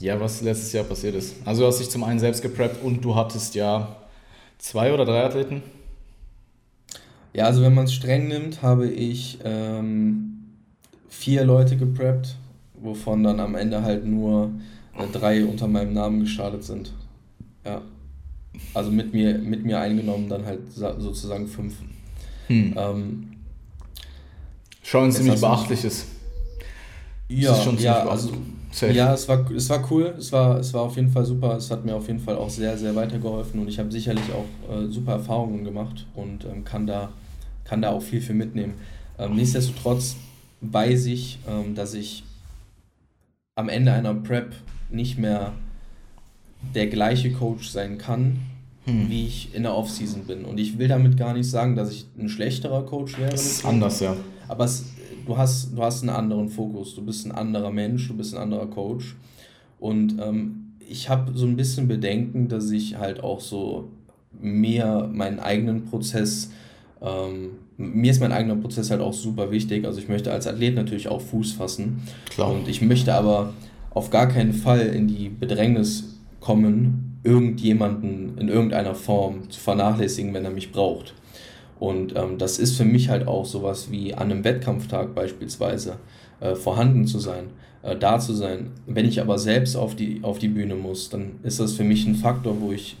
Ja, 0.00 0.18
was 0.18 0.40
letztes 0.40 0.72
Jahr 0.72 0.84
passiert 0.84 1.14
ist. 1.14 1.34
Also 1.44 1.62
du 1.62 1.68
hast 1.68 1.78
dich 1.78 1.90
zum 1.90 2.04
einen 2.04 2.18
selbst 2.18 2.42
gepreppt 2.42 2.82
und 2.82 3.04
du 3.04 3.14
hattest 3.14 3.54
ja 3.54 3.96
zwei 4.58 4.94
oder 4.94 5.04
drei 5.04 5.24
Athleten? 5.24 5.62
Ja, 7.34 7.46
also 7.46 7.62
wenn 7.62 7.74
man 7.74 7.84
es 7.84 7.92
streng 7.92 8.28
nimmt, 8.28 8.62
habe 8.62 8.88
ich 8.88 9.38
ähm, 9.44 10.33
vier 11.14 11.44
Leute 11.44 11.76
gepreppt, 11.76 12.36
wovon 12.74 13.22
dann 13.22 13.40
am 13.40 13.54
Ende 13.54 13.82
halt 13.82 14.04
nur 14.06 14.50
äh, 14.98 15.06
drei 15.12 15.44
unter 15.44 15.68
meinem 15.68 15.92
Namen 15.92 16.20
gestartet 16.20 16.64
sind. 16.64 16.92
Ja. 17.64 17.80
Also 18.72 18.90
mit 18.90 19.12
mir, 19.12 19.38
mit 19.38 19.64
mir 19.64 19.80
eingenommen 19.80 20.28
dann 20.28 20.44
halt 20.44 20.60
sozusagen 20.72 21.46
fünf. 21.46 21.74
Hm. 22.48 22.74
Ähm, 22.76 23.30
Schon 24.82 25.10
ziemlich 25.10 25.40
beachtliches. 25.40 26.06
Ja, 27.28 27.56
ja, 27.78 28.06
also, 28.06 28.32
ja, 28.92 29.14
es 29.14 29.26
war, 29.28 29.50
es 29.50 29.70
war 29.70 29.90
cool, 29.90 30.14
es 30.18 30.30
war, 30.30 30.58
es 30.58 30.74
war 30.74 30.82
auf 30.82 30.96
jeden 30.96 31.10
Fall 31.10 31.24
super, 31.24 31.56
es 31.56 31.70
hat 31.70 31.84
mir 31.84 31.94
auf 31.94 32.06
jeden 32.06 32.20
Fall 32.20 32.36
auch 32.36 32.50
sehr, 32.50 32.76
sehr 32.76 32.94
weitergeholfen 32.94 33.60
und 33.60 33.68
ich 33.68 33.78
habe 33.78 33.90
sicherlich 33.90 34.24
auch 34.30 34.72
äh, 34.72 34.86
super 34.88 35.12
Erfahrungen 35.12 35.64
gemacht 35.64 36.06
und 36.14 36.44
ähm, 36.44 36.64
kann, 36.64 36.86
da, 36.86 37.08
kann 37.64 37.80
da 37.80 37.90
auch 37.90 38.02
viel 38.02 38.20
für 38.20 38.34
mitnehmen. 38.34 38.74
Ähm, 39.18 39.36
nichtsdestotrotz 39.36 40.16
weiß 40.72 41.06
ich, 41.06 41.38
ähm, 41.48 41.74
dass 41.74 41.94
ich 41.94 42.24
am 43.54 43.68
Ende 43.68 43.92
einer 43.92 44.14
Prep 44.14 44.54
nicht 44.90 45.18
mehr 45.18 45.52
der 46.74 46.86
gleiche 46.86 47.32
Coach 47.32 47.68
sein 47.68 47.98
kann, 47.98 48.38
hm. 48.84 49.08
wie 49.08 49.26
ich 49.26 49.54
in 49.54 49.64
der 49.64 49.74
Offseason 49.74 50.24
bin. 50.24 50.44
Und 50.44 50.58
ich 50.58 50.78
will 50.78 50.88
damit 50.88 51.16
gar 51.16 51.34
nicht 51.34 51.48
sagen, 51.48 51.76
dass 51.76 51.90
ich 51.90 52.06
ein 52.18 52.28
schlechterer 52.28 52.84
Coach 52.84 53.18
wäre. 53.18 53.30
Das 53.30 53.44
ist 53.44 53.64
anders, 53.64 54.00
ja. 54.00 54.16
Aber 54.48 54.64
es, 54.64 54.84
du 55.26 55.36
hast, 55.36 55.76
du 55.76 55.82
hast 55.82 56.02
einen 56.02 56.10
anderen 56.10 56.48
Fokus, 56.48 56.94
du 56.94 57.04
bist 57.04 57.26
ein 57.26 57.32
anderer 57.32 57.70
Mensch, 57.70 58.08
du 58.08 58.16
bist 58.16 58.34
ein 58.34 58.40
anderer 58.40 58.66
Coach. 58.66 59.16
Und 59.78 60.18
ähm, 60.20 60.72
ich 60.80 61.08
habe 61.08 61.32
so 61.34 61.46
ein 61.46 61.56
bisschen 61.56 61.88
Bedenken, 61.88 62.48
dass 62.48 62.70
ich 62.70 62.96
halt 62.96 63.22
auch 63.22 63.40
so 63.40 63.88
mehr 64.40 65.08
meinen 65.12 65.40
eigenen 65.40 65.84
Prozess, 65.84 66.50
ähm, 67.00 67.50
mir 67.76 68.10
ist 68.10 68.20
mein 68.20 68.32
eigener 68.32 68.56
Prozess 68.56 68.90
halt 68.90 69.00
auch 69.00 69.12
super 69.12 69.50
wichtig. 69.50 69.84
Also 69.84 69.98
ich 69.98 70.08
möchte 70.08 70.32
als 70.32 70.46
Athlet 70.46 70.74
natürlich 70.74 71.08
auch 71.08 71.20
Fuß 71.20 71.52
fassen. 71.52 72.02
Klar. 72.30 72.52
Und 72.52 72.68
ich 72.68 72.82
möchte 72.82 73.14
aber 73.14 73.52
auf 73.90 74.10
gar 74.10 74.28
keinen 74.28 74.52
Fall 74.52 74.86
in 74.86 75.08
die 75.08 75.28
Bedrängnis 75.28 76.18
kommen, 76.40 77.18
irgendjemanden 77.22 78.36
in 78.38 78.48
irgendeiner 78.48 78.94
Form 78.94 79.50
zu 79.50 79.58
vernachlässigen, 79.58 80.34
wenn 80.34 80.44
er 80.44 80.50
mich 80.50 80.72
braucht. 80.72 81.14
Und 81.80 82.16
ähm, 82.16 82.38
das 82.38 82.58
ist 82.58 82.76
für 82.76 82.84
mich 82.84 83.08
halt 83.08 83.26
auch 83.26 83.44
sowas 83.44 83.90
wie 83.90 84.14
an 84.14 84.30
einem 84.30 84.44
Wettkampftag 84.44 85.14
beispielsweise 85.14 85.96
äh, 86.40 86.54
vorhanden 86.54 87.06
zu 87.06 87.18
sein, 87.18 87.46
äh, 87.82 87.96
da 87.96 88.18
zu 88.18 88.34
sein. 88.34 88.70
Wenn 88.86 89.06
ich 89.06 89.20
aber 89.20 89.38
selbst 89.38 89.76
auf 89.76 89.96
die, 89.96 90.20
auf 90.22 90.38
die 90.38 90.48
Bühne 90.48 90.74
muss, 90.74 91.08
dann 91.08 91.32
ist 91.42 91.60
das 91.60 91.72
für 91.72 91.84
mich 91.84 92.06
ein 92.06 92.14
Faktor, 92.14 92.60
wo 92.60 92.72
ich 92.72 92.96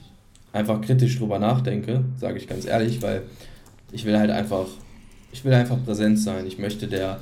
einfach 0.52 0.80
kritisch 0.80 1.18
drüber 1.18 1.38
nachdenke, 1.38 2.04
sage 2.16 2.38
ich 2.38 2.48
ganz 2.48 2.66
ehrlich, 2.66 3.02
weil 3.02 3.22
ich 3.94 4.04
will 4.04 4.18
halt 4.18 4.30
einfach, 4.30 4.66
ich 5.32 5.44
will 5.44 5.54
einfach 5.54 5.82
präsent 5.84 6.18
sein. 6.18 6.46
Ich 6.46 6.58
möchte 6.58 6.86
der 6.88 7.20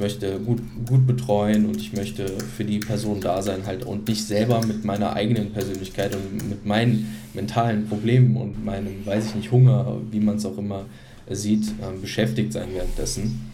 möchte 0.00 0.40
gut, 0.40 0.60
gut 0.86 1.06
betreuen 1.06 1.66
und 1.66 1.76
ich 1.76 1.92
möchte 1.92 2.26
für 2.56 2.64
die 2.64 2.78
Person 2.78 3.20
da 3.20 3.42
sein 3.42 3.66
halt 3.66 3.84
und 3.84 4.08
nicht 4.08 4.26
selber 4.26 4.64
mit 4.66 4.84
meiner 4.84 5.12
eigenen 5.12 5.52
Persönlichkeit 5.52 6.16
und 6.16 6.48
mit 6.48 6.66
meinen 6.66 7.14
mentalen 7.34 7.86
Problemen 7.86 8.36
und 8.36 8.64
meinem, 8.64 9.06
weiß 9.06 9.26
ich 9.26 9.34
nicht, 9.36 9.52
Hunger, 9.52 9.98
wie 10.10 10.20
man 10.20 10.36
es 10.36 10.46
auch 10.46 10.58
immer 10.58 10.86
sieht, 11.28 11.68
äh, 11.68 12.00
beschäftigt 12.00 12.52
sein 12.52 12.68
währenddessen. 12.72 13.52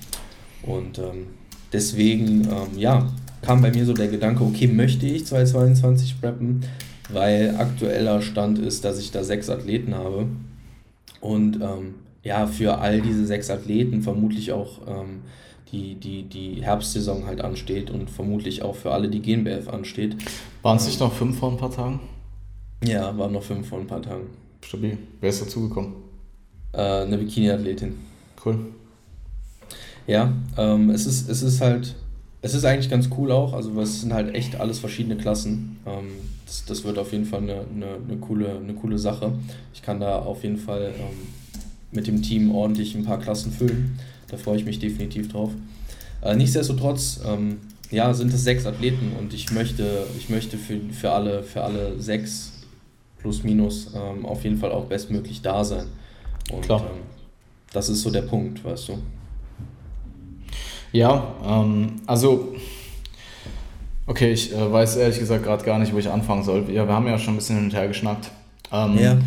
Und 0.63 0.99
ähm, 0.99 1.27
deswegen, 1.73 2.45
ähm, 2.45 2.79
ja, 2.79 3.13
kam 3.43 3.61
bei 3.61 3.71
mir 3.71 3.85
so 3.85 3.93
der 3.93 4.09
Gedanke, 4.09 4.45
okay, 4.45 4.67
möchte 4.67 5.07
ich 5.07 5.27
2022 5.27 6.21
preppen, 6.21 6.63
weil 7.11 7.55
aktueller 7.59 8.23
Stand 8.23 8.59
ist, 8.59 8.85
dass 8.85 8.99
ich 8.99 9.11
da 9.11 9.23
sechs 9.23 9.51
Athleten 9.51 9.95
habe. 9.95 10.27
Und 11.21 11.57
ähm, 11.57 11.95
ja, 12.27 12.47
für 12.49 12.79
all 12.79 13.01
diese 13.01 13.25
sechs 13.25 13.51
Athleten 13.51 14.03
vermutlich 14.03 14.51
auch 14.51 14.81
ähm, 14.89 15.23
die, 15.71 15.95
die, 15.95 16.25
die 16.25 16.65
Herbstsaison 16.65 17.25
halt 17.25 17.41
ansteht 17.41 17.89
und 17.91 18.11
vermutlich 18.11 18.63
auch 18.63 18.75
für 18.75 18.91
alle 18.91 19.09
die 19.09 19.23
GNBF 19.23 19.69
ansteht. 19.69 20.17
Waren 20.63 20.77
es 20.77 20.87
nicht 20.87 20.99
noch 20.99 21.13
fünf 21.13 21.39
vor 21.39 21.53
ein 21.53 21.57
paar 21.57 21.71
Tagen? 21.71 22.01
Ja, 22.85 23.17
waren 23.17 23.33
noch 23.33 23.45
fünf 23.45 23.69
vor 23.69 23.79
ein 23.79 23.87
paar 23.87 24.03
Tagen. 24.03 24.27
Stabil. 24.61 24.99
Wer 25.21 25.31
ist 25.31 25.41
dazugekommen? 25.41 25.93
Äh, 26.73 26.81
eine 26.81 27.17
Bikini-Athletin. 27.17 27.95
Cool. 28.45 28.59
Ja, 30.09 30.33
ähm, 30.57 30.91
es, 30.91 31.07
ist, 31.07 31.29
es 31.29 31.43
ist 31.43 31.61
halt 31.61 31.95
es 32.43 32.55
ist 32.55 32.65
eigentlich 32.65 32.91
ganz 32.91 33.09
cool 33.17 33.33
auch, 33.33 33.55
also 33.55 33.81
es 33.81 34.01
sind 34.01 34.13
halt 34.13 34.35
echt 34.35 34.61
alles 34.61 34.79
verschiedene 34.79 35.17
Klassen. 35.17 35.79
Ähm, 35.87 36.07
das, 36.45 36.65
das 36.65 36.85
wird 36.85 36.99
auf 36.99 37.13
jeden 37.13 37.25
Fall 37.25 37.43
eine, 37.43 37.65
eine, 37.75 37.87
eine, 38.09 38.19
coole, 38.19 38.59
eine 38.59 38.75
coole 38.75 38.99
Sache. 38.99 39.33
Ich 39.75 39.83
kann 39.83 40.01
da 40.01 40.21
auf 40.21 40.45
jeden 40.45 40.59
Fall 40.59 40.93
ähm, 40.97 41.29
mit 41.97 42.07
dem 42.07 42.23
Team 42.23 42.55
ordentlich 42.55 42.95
ein 42.95 43.05
paar 43.05 43.19
Klassen 43.19 43.51
füllen. 43.51 43.99
Da 44.29 44.37
freue 44.37 44.57
ich 44.57 44.65
mich 44.65 44.79
definitiv 44.79 45.33
drauf. 45.33 45.51
Äh, 46.23 46.37
nichtsdestotrotz, 46.37 47.21
ähm, 47.27 47.59
ja, 47.91 48.13
sind 48.15 48.33
es 48.33 48.45
sechs 48.45 48.67
Athleten 48.67 49.13
und 49.19 49.35
ich 49.35 49.51
möchte, 49.53 50.07
ich 50.17 50.29
möchte 50.29 50.57
für, 50.59 50.79
für, 50.93 51.11
alle, 51.13 51.43
für 51.43 51.63
alle 51.63 52.01
sechs 52.01 52.53
plus 53.19 53.43
minus 53.43 53.93
ähm, 53.95 54.25
auf 54.25 54.45
jeden 54.45 54.59
Fall 54.59 54.73
auch 54.73 54.85
bestmöglich 54.85 55.43
da 55.43 55.65
sein. 55.65 55.87
Und 56.53 56.63
Klar. 56.63 56.81
Ähm, 56.81 57.03
das 57.73 57.89
ist 57.89 58.03
so 58.03 58.11
der 58.11 58.23
Punkt, 58.23 58.65
weißt 58.65 58.89
du. 58.89 58.99
Ja, 60.93 61.35
ähm, 61.45 61.97
also, 62.07 62.55
okay, 64.07 64.33
ich 64.33 64.55
äh, 64.55 64.73
weiß 64.73 64.97
ehrlich 64.97 65.19
gesagt 65.19 65.45
gerade 65.45 65.65
gar 65.65 65.79
nicht, 65.79 65.93
wo 65.93 65.99
ich 65.99 66.09
anfangen 66.09 66.45
soll. 66.45 66.71
Ja, 66.71 66.87
wir 66.87 66.95
haben 66.95 67.07
ja 67.07 67.19
schon 67.19 67.35
ein 67.35 67.37
bisschen 67.37 67.57
hin 67.57 67.65
und 67.67 67.75
her 67.75 67.89
geschnackt. 67.89 68.31
Ähm, 68.73 68.99
ja. 68.99 69.19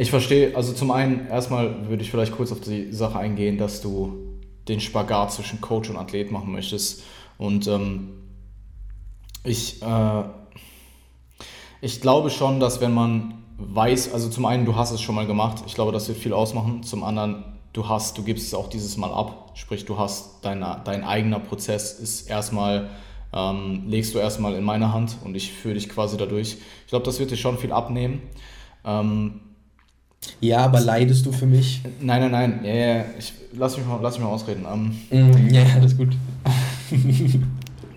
Ich 0.00 0.08
verstehe, 0.08 0.56
also 0.56 0.72
zum 0.72 0.92
einen, 0.92 1.26
erstmal 1.28 1.86
würde 1.90 2.02
ich 2.02 2.10
vielleicht 2.10 2.34
kurz 2.34 2.50
auf 2.52 2.60
die 2.62 2.90
Sache 2.90 3.18
eingehen, 3.18 3.58
dass 3.58 3.82
du 3.82 4.16
den 4.66 4.80
Spagat 4.80 5.30
zwischen 5.30 5.60
Coach 5.60 5.90
und 5.90 5.98
Athlet 5.98 6.32
machen 6.32 6.52
möchtest. 6.52 7.02
Und 7.36 7.66
ähm, 7.66 8.08
ich, 9.44 9.82
äh, 9.82 10.22
ich 11.82 12.00
glaube 12.00 12.30
schon, 12.30 12.60
dass 12.60 12.80
wenn 12.80 12.94
man 12.94 13.44
weiß, 13.58 14.14
also 14.14 14.30
zum 14.30 14.46
einen, 14.46 14.64
du 14.64 14.74
hast 14.74 14.90
es 14.90 15.02
schon 15.02 15.14
mal 15.14 15.26
gemacht, 15.26 15.64
ich 15.66 15.74
glaube, 15.74 15.92
das 15.92 16.08
wird 16.08 16.16
viel 16.16 16.32
ausmachen. 16.32 16.82
Zum 16.82 17.04
anderen, 17.04 17.44
du 17.74 17.86
hast, 17.86 18.16
du 18.16 18.22
gibst 18.22 18.46
es 18.46 18.54
auch 18.54 18.70
dieses 18.70 18.96
Mal 18.96 19.12
ab. 19.12 19.50
Sprich, 19.52 19.84
du 19.84 19.98
hast 19.98 20.42
dein, 20.42 20.64
dein 20.82 21.04
eigener 21.04 21.40
Prozess 21.40 22.00
ist 22.00 22.30
erstmal, 22.30 22.88
ähm, 23.34 23.82
legst 23.86 24.14
du 24.14 24.18
erstmal 24.18 24.54
in 24.54 24.64
meine 24.64 24.94
Hand 24.94 25.18
und 25.24 25.34
ich 25.34 25.52
führe 25.52 25.74
dich 25.74 25.90
quasi 25.90 26.16
dadurch. 26.16 26.56
Ich 26.84 26.88
glaube, 26.88 27.04
das 27.04 27.20
wird 27.20 27.32
dir 27.32 27.36
schon 27.36 27.58
viel 27.58 27.72
abnehmen. 27.72 28.22
Ähm, 28.82 29.42
ja, 30.40 30.58
aber 30.58 30.80
leidest 30.80 31.24
du 31.26 31.32
für 31.32 31.46
mich? 31.46 31.80
Nein, 32.00 32.20
nein, 32.22 32.30
nein. 32.30 32.60
Ja, 32.64 32.74
ja, 32.74 33.04
ich, 33.18 33.32
lass, 33.52 33.76
mich 33.76 33.86
mal, 33.86 33.98
lass 34.02 34.16
mich 34.16 34.24
mal 34.24 34.32
ausreden. 34.32 34.66
Ähm, 35.10 35.48
ja, 35.50 35.64
alles 35.74 35.96
gut. 35.96 36.16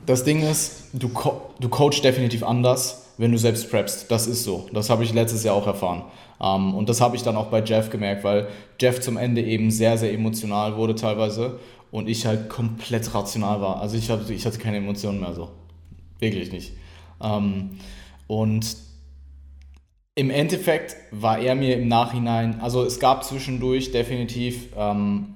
das 0.06 0.24
Ding 0.24 0.42
ist, 0.42 0.86
du, 0.94 1.10
co 1.10 1.54
du 1.60 1.70
coachst 1.70 2.04
definitiv 2.04 2.44
anders, 2.44 3.06
wenn 3.18 3.32
du 3.32 3.38
selbst 3.38 3.70
preppst. 3.70 4.10
Das 4.10 4.28
ist 4.28 4.44
so. 4.44 4.68
Das 4.74 4.90
habe 4.90 5.04
ich 5.04 5.14
letztes 5.14 5.44
Jahr 5.44 5.56
auch 5.56 5.68
erfahren. 5.68 6.04
Ähm, 6.42 6.74
und 6.76 6.90
das 6.90 7.02
habe 7.02 7.16
ich 7.16 7.24
dann 7.24 7.36
auch 7.36 7.48
bei 7.48 7.64
Jeff 7.64 7.90
gemerkt, 7.90 8.24
weil 8.24 8.48
Jeff 8.80 9.00
zum 9.02 9.18
Ende 9.18 9.42
eben 9.42 9.72
sehr, 9.72 9.98
sehr 9.98 10.14
emotional 10.14 10.76
wurde 10.78 10.96
teilweise 10.96 11.60
und 11.92 12.10
ich 12.10 12.26
halt 12.26 12.50
komplett 12.50 13.14
rational 13.14 13.62
war. 13.62 13.82
Also 13.82 13.98
ich, 13.98 14.10
hab, 14.10 14.30
ich 14.30 14.46
hatte 14.46 14.60
keine 14.60 14.78
Emotionen 14.78 15.20
mehr 15.20 15.34
so. 15.34 15.50
Wirklich 16.20 16.52
nicht. 16.52 16.74
Ähm, 17.22 17.72
und 18.28 18.66
im 20.16 20.30
Endeffekt 20.30 20.96
war 21.12 21.40
er 21.40 21.56
mir 21.56 21.76
im 21.78 21.88
Nachhinein, 21.88 22.62
also 22.62 22.84
es 22.84 23.00
gab 23.00 23.24
zwischendurch 23.24 23.92
definitiv 23.92 24.68
ähm, 24.78 25.36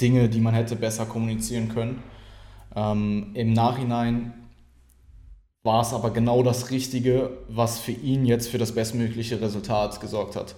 Dinge, 0.00 0.28
die 0.28 0.40
man 0.40 0.54
hätte 0.54 0.76
besser 0.76 1.06
kommunizieren 1.06 1.68
können. 1.70 2.02
Ähm, 2.76 3.30
Im 3.34 3.52
Nachhinein 3.52 4.34
war 5.62 5.80
es 5.80 5.94
aber 5.94 6.10
genau 6.10 6.42
das 6.42 6.70
Richtige, 6.70 7.38
was 7.48 7.78
für 7.78 7.92
ihn 7.92 8.26
jetzt 8.26 8.48
für 8.48 8.58
das 8.58 8.72
bestmögliche 8.72 9.40
Resultat 9.40 10.00
gesorgt 10.00 10.36
hat. 10.36 10.54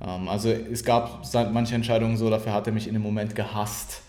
Ähm, 0.00 0.28
also 0.28 0.50
es 0.50 0.82
gab 0.82 1.22
manche 1.52 1.76
Entscheidungen 1.76 2.16
so, 2.16 2.30
dafür 2.30 2.52
hat 2.52 2.66
er 2.66 2.72
mich 2.72 2.88
in 2.88 2.94
dem 2.94 3.02
Moment 3.02 3.36
gehasst. 3.36 4.02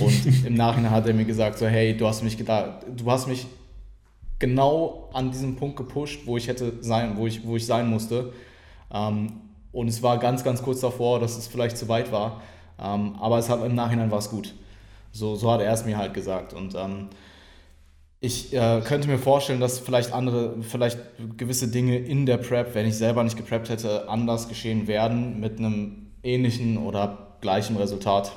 Und 0.00 0.46
im 0.46 0.54
Nachhinein 0.54 0.90
hat 0.90 1.06
er 1.06 1.14
mir 1.14 1.24
gesagt, 1.24 1.58
so 1.58 1.66
hey, 1.66 1.96
du 1.96 2.08
hast 2.08 2.22
mich 2.22 2.36
gedacht, 2.36 2.86
du 2.88 3.08
hast 3.10 3.28
mich 3.28 3.46
genau 4.42 5.08
an 5.12 5.30
diesem 5.30 5.54
Punkt 5.54 5.76
gepusht, 5.76 6.22
wo 6.26 6.36
ich 6.36 6.48
hätte 6.48 6.72
sein, 6.80 7.16
wo 7.16 7.28
ich, 7.28 7.46
wo 7.46 7.54
ich 7.54 7.64
sein 7.64 7.88
musste. 7.88 8.32
Ähm, 8.92 9.34
und 9.70 9.86
es 9.86 10.02
war 10.02 10.18
ganz, 10.18 10.42
ganz 10.42 10.62
kurz 10.62 10.80
davor, 10.80 11.20
dass 11.20 11.38
es 11.38 11.46
vielleicht 11.46 11.78
zu 11.78 11.88
weit 11.88 12.10
war. 12.10 12.42
Ähm, 12.78 13.14
aber 13.20 13.38
es 13.38 13.48
hat, 13.48 13.64
im 13.64 13.76
Nachhinein 13.76 14.10
war 14.10 14.18
es 14.18 14.28
gut. 14.28 14.52
So, 15.12 15.36
so 15.36 15.50
hat 15.50 15.60
er 15.60 15.72
es 15.72 15.84
mir 15.86 15.96
halt 15.96 16.12
gesagt. 16.12 16.54
Und 16.54 16.74
ich 18.18 18.52
äh, 18.52 18.80
könnte 18.84 19.08
mir 19.08 19.18
vorstellen, 19.18 19.60
dass 19.60 19.78
vielleicht 19.78 20.12
andere, 20.12 20.62
vielleicht 20.62 20.98
gewisse 21.36 21.68
Dinge 21.68 21.98
in 21.98 22.26
der 22.26 22.38
Prep, 22.38 22.74
wenn 22.74 22.86
ich 22.86 22.96
selber 22.96 23.22
nicht 23.22 23.36
gepreppt 23.36 23.68
hätte, 23.68 24.08
anders 24.08 24.48
geschehen 24.48 24.88
werden 24.88 25.38
mit 25.38 25.58
einem 25.58 26.12
ähnlichen 26.22 26.78
oder 26.78 27.36
gleichen 27.40 27.76
Resultat. 27.76 28.32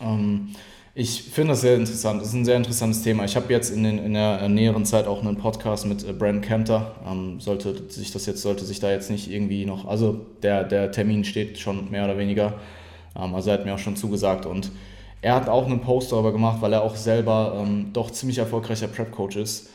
Ähm, 0.00 0.54
ich 0.96 1.22
finde 1.24 1.52
das 1.52 1.62
sehr 1.62 1.74
interessant. 1.74 2.20
Das 2.20 2.28
ist 2.28 2.34
ein 2.34 2.44
sehr 2.44 2.56
interessantes 2.56 3.02
Thema. 3.02 3.24
Ich 3.24 3.34
habe 3.34 3.52
jetzt 3.52 3.70
in, 3.70 3.82
den, 3.82 3.98
in 3.98 4.14
der 4.14 4.48
näheren 4.48 4.86
Zeit 4.86 5.08
auch 5.08 5.20
einen 5.20 5.36
Podcast 5.36 5.86
mit 5.86 6.08
äh, 6.08 6.12
Brandon 6.12 6.40
Kempter. 6.40 6.94
Ähm, 7.04 7.40
sollte 7.40 7.90
sich 7.90 8.12
das 8.12 8.26
jetzt, 8.26 8.42
sollte 8.42 8.64
sich 8.64 8.78
da 8.78 8.90
jetzt 8.92 9.10
nicht 9.10 9.28
irgendwie 9.30 9.66
noch, 9.66 9.86
also 9.86 10.20
der, 10.42 10.62
der 10.62 10.92
Termin 10.92 11.24
steht 11.24 11.58
schon 11.58 11.90
mehr 11.90 12.04
oder 12.04 12.16
weniger. 12.16 12.54
Ähm, 13.16 13.34
also 13.34 13.50
er 13.50 13.58
hat 13.58 13.64
mir 13.64 13.74
auch 13.74 13.78
schon 13.78 13.96
zugesagt 13.96 14.46
und 14.46 14.70
er 15.20 15.34
hat 15.34 15.48
auch 15.48 15.66
einen 15.66 15.80
Post 15.80 16.12
darüber 16.12 16.30
gemacht, 16.30 16.58
weil 16.60 16.72
er 16.72 16.82
auch 16.82 16.94
selber 16.94 17.56
ähm, 17.60 17.90
doch 17.92 18.10
ziemlich 18.10 18.38
erfolgreicher 18.38 18.86
Prep-Coach 18.86 19.36
ist, 19.36 19.70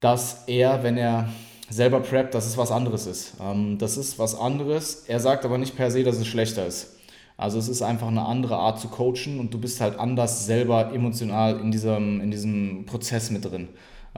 dass 0.00 0.44
er, 0.46 0.82
wenn 0.82 0.96
er 0.96 1.28
selber 1.68 2.00
preppt, 2.00 2.34
dass 2.34 2.46
es 2.46 2.56
was 2.56 2.70
anderes 2.70 3.06
ist. 3.06 3.34
Ähm, 3.42 3.76
das 3.76 3.98
ist 3.98 4.18
was 4.18 4.38
anderes. 4.38 5.04
Er 5.08 5.20
sagt 5.20 5.44
aber 5.44 5.58
nicht 5.58 5.76
per 5.76 5.90
se, 5.90 6.04
dass 6.04 6.16
es 6.16 6.26
schlechter 6.26 6.66
ist. 6.66 6.95
Also 7.36 7.58
es 7.58 7.68
ist 7.68 7.82
einfach 7.82 8.08
eine 8.08 8.24
andere 8.24 8.56
Art 8.56 8.80
zu 8.80 8.88
coachen 8.88 9.38
und 9.38 9.52
du 9.52 9.58
bist 9.58 9.80
halt 9.80 9.98
anders 9.98 10.46
selber 10.46 10.92
emotional 10.94 11.60
in 11.60 11.70
diesem, 11.70 12.20
in 12.20 12.30
diesem 12.30 12.86
Prozess 12.86 13.30
mit 13.30 13.44
drin. 13.44 13.68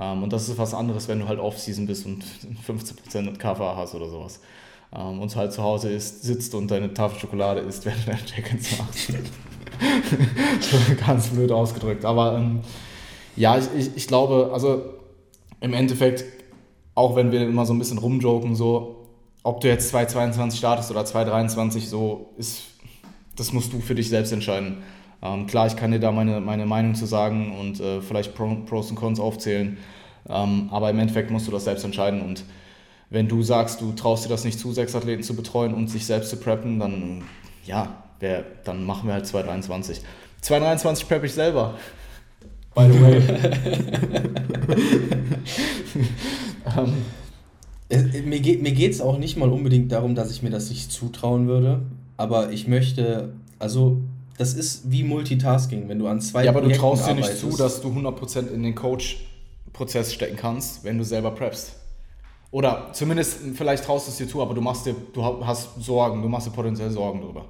Ähm, 0.00 0.22
und 0.22 0.32
das 0.32 0.48
ist 0.48 0.58
was 0.58 0.74
anderes, 0.74 1.08
wenn 1.08 1.18
du 1.18 1.28
halt 1.28 1.40
Off-Season 1.40 1.86
bist 1.86 2.06
und 2.06 2.24
15% 2.66 3.36
KFA 3.36 3.76
hast 3.76 3.94
oder 3.94 4.08
sowas. 4.08 4.40
Ähm, 4.94 5.20
und 5.20 5.34
halt 5.34 5.52
zu 5.52 5.62
Hause 5.62 5.90
ist, 5.90 6.22
sitzt 6.22 6.54
und 6.54 6.70
deine 6.70 6.94
Tafel 6.94 7.18
Schokolade 7.18 7.60
isst, 7.60 7.84
während 7.86 8.06
du 8.06 8.10
deine 8.10 8.24
Check-ins 8.24 8.78
machst. 8.78 9.12
Ganz 11.06 11.28
blöd 11.28 11.52
ausgedrückt. 11.52 12.04
Aber 12.04 12.36
ähm, 12.36 12.60
ja, 13.36 13.58
ich, 13.58 13.66
ich, 13.76 13.96
ich 13.96 14.06
glaube, 14.06 14.50
also 14.52 14.94
im 15.60 15.72
Endeffekt, 15.72 16.24
auch 16.94 17.16
wenn 17.16 17.32
wir 17.32 17.42
immer 17.42 17.66
so 17.66 17.72
ein 17.72 17.78
bisschen 17.78 17.98
rumjoken, 17.98 18.54
so, 18.54 19.06
ob 19.42 19.60
du 19.60 19.68
jetzt 19.68 19.88
2022 19.90 20.58
startest 20.58 20.90
oder 20.90 21.04
2023, 21.04 21.88
so 21.88 22.30
ist, 22.36 22.62
das 23.38 23.52
musst 23.52 23.72
du 23.72 23.80
für 23.80 23.94
dich 23.94 24.08
selbst 24.08 24.32
entscheiden. 24.32 24.78
Ähm, 25.22 25.46
klar, 25.46 25.66
ich 25.66 25.76
kann 25.76 25.90
dir 25.90 26.00
da 26.00 26.12
meine, 26.12 26.40
meine 26.40 26.66
Meinung 26.66 26.94
zu 26.94 27.06
sagen 27.06 27.56
und 27.58 27.80
äh, 27.80 28.00
vielleicht 28.00 28.34
Pros 28.34 28.90
und 28.90 28.96
Cons 28.96 29.20
aufzählen, 29.20 29.78
ähm, 30.28 30.68
aber 30.70 30.90
im 30.90 30.98
Endeffekt 30.98 31.30
musst 31.30 31.46
du 31.46 31.50
das 31.50 31.64
selbst 31.64 31.84
entscheiden 31.84 32.22
und 32.22 32.44
wenn 33.10 33.26
du 33.26 33.42
sagst, 33.42 33.80
du 33.80 33.92
traust 33.92 34.24
dir 34.26 34.28
das 34.28 34.44
nicht 34.44 34.58
zu, 34.58 34.72
sechs 34.72 34.94
Athleten 34.94 35.22
zu 35.22 35.34
betreuen 35.34 35.72
und 35.72 35.88
sich 35.88 36.04
selbst 36.04 36.30
zu 36.30 36.36
preppen, 36.36 36.78
dann 36.78 37.22
ja, 37.64 38.04
wär, 38.20 38.44
dann 38.64 38.84
machen 38.84 39.06
wir 39.06 39.14
halt 39.14 39.26
2023. 39.26 40.02
2023 40.42 41.08
prep 41.08 41.24
ich 41.24 41.32
selber. 41.32 41.74
By 42.74 42.86
the 42.92 43.00
way. 43.00 43.22
es, 47.88 48.04
mir 48.24 48.40
geht 48.40 48.92
es 48.92 49.00
auch 49.00 49.18
nicht 49.18 49.36
mal 49.36 49.48
unbedingt 49.48 49.90
darum, 49.90 50.14
dass 50.14 50.30
ich 50.30 50.42
mir 50.42 50.50
das 50.50 50.68
nicht 50.68 50.92
zutrauen 50.92 51.48
würde, 51.48 51.80
aber 52.18 52.52
ich 52.52 52.68
möchte, 52.68 53.32
also 53.58 54.02
das 54.36 54.52
ist 54.52 54.90
wie 54.90 55.02
Multitasking, 55.02 55.88
wenn 55.88 55.98
du 55.98 56.06
an 56.06 56.20
zwei 56.20 56.44
Ja, 56.44 56.50
aber 56.50 56.60
Projekten 56.60 56.82
du 56.82 56.88
traust 56.88 57.08
dir 57.08 57.14
nicht 57.14 57.38
zu, 57.38 57.56
dass 57.56 57.80
du 57.80 57.88
100% 57.88 58.52
in 58.52 58.62
den 58.62 58.74
Coach-Prozess 58.74 60.12
stecken 60.12 60.36
kannst, 60.36 60.84
wenn 60.84 60.98
du 60.98 61.04
selber 61.04 61.30
preppst. 61.30 61.76
Oder 62.50 62.90
zumindest, 62.92 63.38
vielleicht 63.54 63.84
traust 63.84 64.06
du 64.06 64.10
es 64.10 64.18
dir 64.18 64.28
zu, 64.28 64.42
aber 64.42 64.52
du 64.52 64.60
machst 64.60 64.84
dir, 64.84 64.94
du 65.14 65.24
hast 65.24 65.82
Sorgen, 65.82 66.20
du 66.20 66.28
machst 66.28 66.46
dir 66.46 66.50
potenziell 66.50 66.90
Sorgen 66.90 67.22
drüber. 67.22 67.46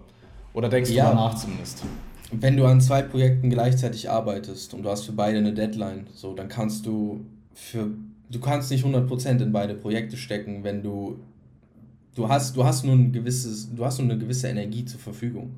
Oder 0.55 0.69
denkst 0.69 0.91
du 0.91 0.97
ja. 0.97 1.13
mal 1.13 1.15
nach 1.15 1.35
zumindest? 1.35 1.83
wenn 2.31 2.57
du 2.57 2.67
an 2.67 2.81
zwei 2.81 3.03
Projekten 3.03 3.51
gleichzeitig 3.51 4.11
arbeitest 4.11 4.75
und 4.75 4.83
du 4.83 4.91
hast 4.91 5.05
für 5.05 5.13
beide 5.13 5.39
eine 5.39 5.53
Deadline, 5.53 6.07
so, 6.15 6.35
dann 6.35 6.49
kannst 6.49 6.85
du 6.87 7.25
für, 7.55 7.91
du 8.29 8.41
kannst 8.41 8.71
nicht 8.71 8.85
100% 8.85 9.43
in 9.43 9.53
beide 9.53 9.75
Projekte 9.75 10.17
stecken, 10.17 10.63
wenn 10.63 10.83
du, 10.83 11.19
du 12.15 12.29
hast, 12.29 12.57
du 12.57 12.65
hast 12.65 12.85
nur 12.85 12.95
ein 12.95 13.13
gewisses, 13.13 13.75
du 13.75 13.85
hast 13.85 13.99
nur 13.99 14.11
eine 14.11 14.19
gewisse 14.19 14.49
Energie 14.49 14.85
zur 14.85 15.01
Verfügung. 15.01 15.51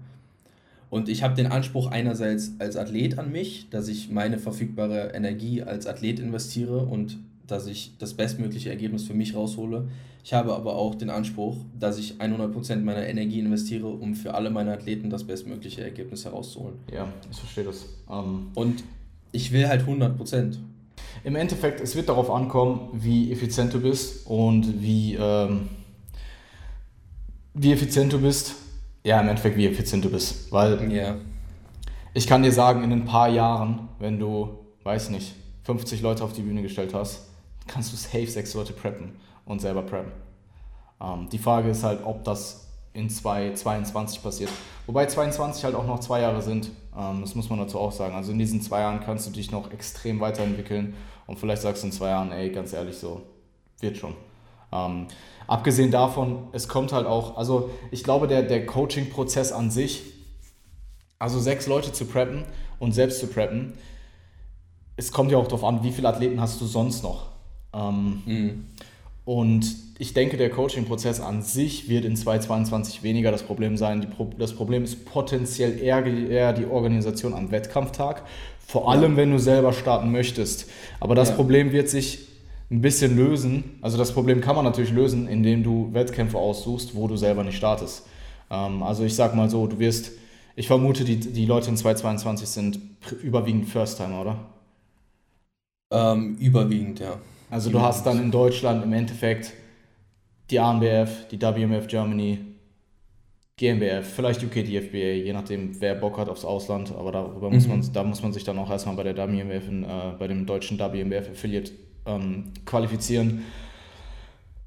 Und 0.90 1.08
ich 1.08 1.22
habe 1.22 1.34
den 1.34 1.46
Anspruch 1.46 1.86
einerseits 1.86 2.52
als 2.58 2.76
Athlet 2.76 3.18
an 3.18 3.30
mich, 3.30 3.68
dass 3.70 3.86
ich 3.86 4.10
meine 4.10 4.38
verfügbare 4.38 5.12
Energie 5.14 5.62
als 5.62 5.86
Athlet 5.86 6.18
investiere 6.18 6.78
und 6.78 7.18
dass 7.46 7.66
ich 7.66 7.92
das 7.98 8.14
bestmögliche 8.14 8.70
Ergebnis 8.70 9.04
für 9.04 9.14
mich 9.14 9.34
raushole. 9.34 9.88
Ich 10.22 10.32
habe 10.32 10.54
aber 10.54 10.76
auch 10.76 10.94
den 10.94 11.10
Anspruch, 11.10 11.56
dass 11.78 11.98
ich 11.98 12.14
100% 12.14 12.76
meiner 12.76 13.06
Energie 13.06 13.38
investiere, 13.38 13.86
um 13.86 14.14
für 14.14 14.34
alle 14.34 14.50
meine 14.50 14.72
Athleten 14.72 15.10
das 15.10 15.24
bestmögliche 15.24 15.82
Ergebnis 15.82 16.24
herauszuholen. 16.24 16.74
Ja, 16.92 17.08
ich 17.30 17.38
verstehe 17.38 17.64
das. 17.64 17.86
Ähm 18.10 18.48
und 18.54 18.84
ich 19.32 19.52
will 19.52 19.68
halt 19.68 19.82
100%. 19.82 20.56
Im 21.24 21.36
Endeffekt, 21.36 21.80
es 21.80 21.96
wird 21.96 22.08
darauf 22.08 22.30
ankommen, 22.30 22.88
wie 22.92 23.32
effizient 23.32 23.72
du 23.72 23.80
bist 23.80 24.26
und 24.26 24.82
wie, 24.82 25.16
ähm, 25.18 25.68
wie 27.62 27.72
effizient 27.72 28.12
du 28.12 28.20
bist 28.20 28.54
ja, 29.02 29.20
im 29.20 29.28
Endeffekt, 29.28 29.56
wie 29.56 29.66
effizient 29.66 30.04
du 30.04 30.10
bist. 30.10 30.52
Weil 30.52 30.90
yeah. 30.90 31.16
ich 32.12 32.26
kann 32.26 32.42
dir 32.42 32.52
sagen, 32.52 32.82
in 32.84 32.92
ein 32.92 33.04
paar 33.04 33.28
Jahren, 33.28 33.88
wenn 33.98 34.18
du, 34.18 34.58
weiß 34.82 35.10
nicht, 35.10 35.34
50 35.64 36.02
Leute 36.02 36.24
auf 36.24 36.32
die 36.32 36.42
Bühne 36.42 36.62
gestellt 36.62 36.92
hast, 36.92 37.28
kannst 37.66 37.92
du 37.92 37.96
safe 37.96 38.26
sechs 38.26 38.52
Leute 38.54 38.72
preppen 38.72 39.16
und 39.46 39.60
selber 39.60 39.82
preppen. 39.82 40.12
Ähm, 41.00 41.28
die 41.30 41.38
Frage 41.38 41.70
ist 41.70 41.82
halt, 41.82 42.04
ob 42.04 42.24
das 42.24 42.68
in 42.92 43.08
2022 43.08 44.22
passiert. 44.22 44.50
Wobei 44.86 45.06
22 45.06 45.64
halt 45.64 45.74
auch 45.74 45.86
noch 45.86 46.00
zwei 46.00 46.20
Jahre 46.20 46.42
sind. 46.42 46.70
Ähm, 46.96 47.20
das 47.20 47.34
muss 47.34 47.48
man 47.48 47.58
dazu 47.58 47.78
auch 47.78 47.92
sagen. 47.92 48.14
Also 48.14 48.32
in 48.32 48.38
diesen 48.38 48.60
zwei 48.60 48.80
Jahren 48.80 49.00
kannst 49.00 49.26
du 49.26 49.30
dich 49.30 49.50
noch 49.50 49.70
extrem 49.72 50.20
weiterentwickeln 50.20 50.94
und 51.26 51.38
vielleicht 51.38 51.62
sagst 51.62 51.84
du 51.84 51.86
in 51.86 51.92
zwei 51.92 52.08
Jahren, 52.08 52.32
ey, 52.32 52.50
ganz 52.50 52.72
ehrlich, 52.72 52.96
so 52.96 53.22
wird 53.78 53.96
schon. 53.96 54.14
Ähm, 54.72 55.06
abgesehen 55.46 55.90
davon, 55.90 56.48
es 56.52 56.68
kommt 56.68 56.92
halt 56.92 57.06
auch, 57.06 57.36
also 57.36 57.70
ich 57.90 58.04
glaube, 58.04 58.28
der, 58.28 58.42
der 58.42 58.66
Coaching-Prozess 58.66 59.52
an 59.52 59.70
sich, 59.70 60.02
also 61.18 61.38
sechs 61.38 61.66
Leute 61.66 61.92
zu 61.92 62.04
preppen 62.04 62.44
und 62.78 62.92
selbst 62.92 63.20
zu 63.20 63.26
preppen, 63.26 63.74
es 64.96 65.12
kommt 65.12 65.30
ja 65.30 65.38
auch 65.38 65.46
darauf 65.46 65.64
an, 65.64 65.82
wie 65.82 65.92
viele 65.92 66.08
Athleten 66.08 66.40
hast 66.40 66.60
du 66.60 66.66
sonst 66.66 67.02
noch. 67.02 67.26
Ähm, 67.72 68.22
mhm. 68.26 68.66
Und 69.24 69.76
ich 69.98 70.14
denke, 70.14 70.36
der 70.36 70.50
Coaching-Prozess 70.50 71.20
an 71.20 71.42
sich 71.42 71.88
wird 71.88 72.04
in 72.04 72.16
2022 72.16 73.02
weniger 73.02 73.30
das 73.30 73.42
Problem 73.42 73.76
sein. 73.76 74.08
Pro 74.10 74.30
das 74.38 74.54
Problem 74.54 74.82
ist 74.82 75.04
potenziell 75.04 75.78
eher, 75.78 76.04
eher, 76.04 76.52
die 76.52 76.66
Organisation 76.66 77.34
am 77.34 77.50
Wettkampftag, 77.50 78.22
vor 78.66 78.90
allem 78.90 79.12
ja. 79.12 79.16
wenn 79.18 79.30
du 79.30 79.38
selber 79.38 79.72
starten 79.72 80.10
möchtest. 80.10 80.70
Aber 81.00 81.14
das 81.14 81.30
ja. 81.30 81.34
Problem 81.34 81.72
wird 81.72 81.88
sich 81.88 82.29
ein 82.70 82.80
bisschen 82.80 83.16
lösen. 83.16 83.78
Also 83.82 83.98
das 83.98 84.12
Problem 84.12 84.40
kann 84.40 84.56
man 84.56 84.64
natürlich 84.64 84.92
lösen, 84.92 85.26
indem 85.28 85.62
du 85.62 85.92
Wettkämpfe 85.92 86.38
aussuchst, 86.38 86.94
wo 86.94 87.08
du 87.08 87.16
selber 87.16 87.42
nicht 87.42 87.56
startest. 87.56 88.06
Ähm, 88.50 88.82
also 88.82 89.04
ich 89.04 89.14
sag 89.14 89.34
mal 89.34 89.50
so, 89.50 89.66
du 89.66 89.78
wirst, 89.78 90.12
ich 90.56 90.66
vermute, 90.66 91.04
die, 91.04 91.18
die 91.18 91.46
Leute 91.46 91.70
in 91.70 91.76
2022 91.76 92.48
sind 92.48 92.80
überwiegend 93.22 93.68
First-Timer, 93.68 94.20
oder? 94.20 94.36
Ähm, 95.92 96.36
überwiegend, 96.36 97.00
ja. 97.00 97.18
Also 97.50 97.70
du 97.70 97.80
hast 97.80 98.06
dann 98.06 98.20
in 98.20 98.30
Deutschland 98.30 98.84
im 98.84 98.92
Endeffekt 98.92 99.52
die 100.50 100.60
ANBF, 100.60 101.26
die 101.28 101.40
WMF 101.40 101.88
Germany, 101.88 102.38
GmbF, 103.56 104.14
vielleicht 104.14 104.42
UK 104.44 104.64
DFBA, 104.64 105.24
je 105.24 105.32
nachdem, 105.32 105.80
wer 105.80 105.96
Bock 105.96 106.16
hat 106.16 106.28
aufs 106.28 106.44
Ausland, 106.44 106.94
aber 106.96 107.10
darüber 107.10 107.48
mhm. 107.48 107.56
muss 107.56 107.66
man, 107.66 107.92
da 107.92 108.04
muss 108.04 108.22
man 108.22 108.32
sich 108.32 108.44
dann 108.44 108.58
auch 108.58 108.70
erstmal 108.70 108.94
bei 108.94 109.02
der 109.02 109.16
WMF, 109.16 109.68
äh, 109.68 110.12
bei 110.18 110.28
dem 110.28 110.46
deutschen 110.46 110.78
WMF 110.78 111.30
Affiliate 111.30 111.72
ähm, 112.06 112.52
qualifizieren. 112.64 113.44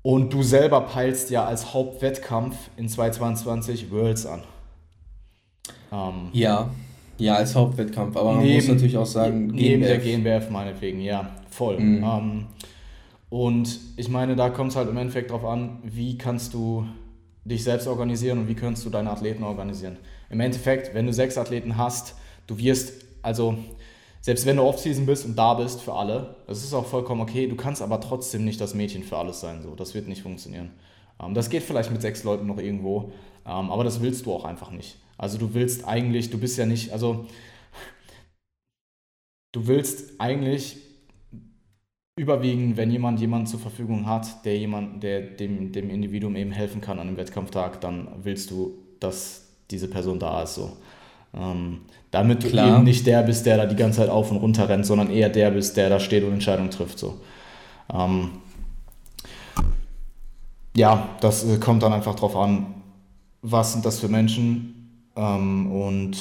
Und 0.02 0.34
du 0.34 0.44
selber 0.44 0.82
peilst 0.82 1.30
ja 1.30 1.46
als 1.46 1.74
Hauptwettkampf 1.74 2.56
in 2.76 2.90
2022 2.90 3.90
Worlds 3.92 4.26
an. 4.26 4.44
Ähm, 5.92 6.30
ja, 6.34 6.70
ja, 7.18 7.36
als 7.36 7.56
Hauptwettkampf. 7.56 8.18
Aber 8.18 8.34
man 8.34 8.44
neben, 8.44 8.56
muss 8.56 8.68
natürlich 8.68 8.98
auch 8.98 9.06
sagen, 9.06 9.48
neben 9.48 9.82
GmbF. 9.82 9.88
der 9.88 9.98
GmbF 10.00 10.50
meinetwegen, 10.50 11.00
ja, 11.00 11.32
voll. 11.50 11.80
Mhm. 11.80 12.04
Ähm, 12.04 12.46
und 13.30 13.80
ich 13.96 14.10
meine, 14.10 14.36
da 14.36 14.50
kommt 14.50 14.72
es 14.72 14.76
halt 14.76 14.90
im 14.90 14.98
Endeffekt 14.98 15.30
darauf 15.32 15.46
an, 15.46 15.80
wie 15.84 16.18
kannst 16.18 16.54
du 16.54 16.86
dich 17.46 17.64
selbst 17.64 17.88
organisieren 17.88 18.40
und 18.40 18.48
wie 18.48 18.56
kannst 18.56 18.86
du 18.86 18.90
deine 18.90 19.10
Athleten 19.10 19.44
organisieren. 19.44 19.98
Im 20.30 20.40
Endeffekt, 20.40 20.94
wenn 20.94 21.06
du 21.06 21.14
sechs 21.14 21.38
Athleten 21.38 21.78
hast, 21.78 22.16
du 22.48 22.58
wirst, 22.58 23.06
also 23.22 23.58
selbst 24.24 24.46
wenn 24.46 24.56
du 24.56 24.64
Off-Season 24.64 25.06
bist 25.06 25.26
und 25.26 25.36
da 25.36 25.54
bist 25.54 25.82
für 25.82 25.94
alle, 25.94 26.38
das 26.48 26.64
ist 26.64 26.74
auch 26.74 26.86
vollkommen 26.86 27.20
okay, 27.20 27.46
du 27.46 27.58
kannst 27.58 27.82
aber 27.82 28.00
trotzdem 28.00 28.46
nicht 28.46 28.62
das 28.62 28.74
Mädchen 28.74 29.04
für 29.04 29.18
alles 29.18 29.42
sein. 29.42 29.62
So. 29.62 29.76
Das 29.76 29.94
wird 29.94 30.08
nicht 30.08 30.22
funktionieren. 30.22 30.72
Ähm, 31.22 31.34
das 31.34 31.50
geht 31.50 31.62
vielleicht 31.62 31.92
mit 31.92 32.02
sechs 32.02 32.24
Leuten 32.24 32.48
noch 32.48 32.58
irgendwo, 32.58 33.12
ähm, 33.46 33.70
aber 33.70 33.84
das 33.84 34.02
willst 34.02 34.26
du 34.26 34.32
auch 34.32 34.46
einfach 34.46 34.72
nicht. 34.72 34.98
Also 35.18 35.38
du 35.38 35.54
willst 35.54 35.86
eigentlich, 35.86 36.30
du 36.30 36.38
bist 36.38 36.58
ja 36.58 36.66
nicht, 36.66 36.94
also 36.94 37.26
du 39.52 39.68
willst 39.68 40.22
eigentlich 40.22 40.78
überwiegend, 42.16 42.78
wenn 42.78 42.92
jemand 42.92 43.20
jemanden 43.20 43.48
zur 43.48 43.60
Verfügung 43.60 44.08
hat, 44.08 44.46
der 44.46 44.58
jemand, 44.58 45.04
der 45.04 45.20
dem, 45.20 45.74
dem 45.74 45.90
Individuum 45.90 46.38
eben 46.38 46.52
helfen 46.52 46.80
kann 46.80 46.98
an 46.98 47.10
einem 47.10 47.18
Wettkampftag, 47.18 47.82
dann 47.82 48.08
willst 48.24 48.52
du, 48.52 48.78
dass 49.02 49.50
diese 49.70 49.90
Person 49.90 50.18
da 50.18 50.44
ist. 50.44 50.56
So. 50.56 50.78
Ähm, 51.36 51.82
damit 52.12 52.42
Klar. 52.42 52.68
du 52.68 52.76
eben 52.76 52.84
nicht 52.84 53.08
der 53.08 53.24
bist, 53.24 53.46
der 53.46 53.58
da 53.58 53.66
die 53.66 53.76
ganze 53.76 54.00
Zeit 54.00 54.10
auf 54.10 54.30
und 54.30 54.38
runter 54.38 54.70
rennt, 54.70 54.86
sondern 54.86 55.10
eher 55.10 55.30
der 55.30 55.52
bist, 55.52 55.78
der 55.78 55.90
da 55.90 56.00
steht 56.00 56.24
und 56.24 56.34
Entscheidungen 56.34 56.70
trifft. 56.70 57.00
So. 57.00 57.20
Ähm, 57.92 58.30
ja, 60.76 61.10
das 61.22 61.44
äh, 61.44 61.58
kommt 61.58 61.84
dann 61.84 61.94
einfach 61.94 62.16
drauf 62.16 62.36
an, 62.36 62.68
was 63.42 63.74
sind 63.74 63.86
das 63.86 64.00
für 64.00 64.08
Menschen 64.08 65.10
ähm, 65.16 65.72
und 65.72 66.18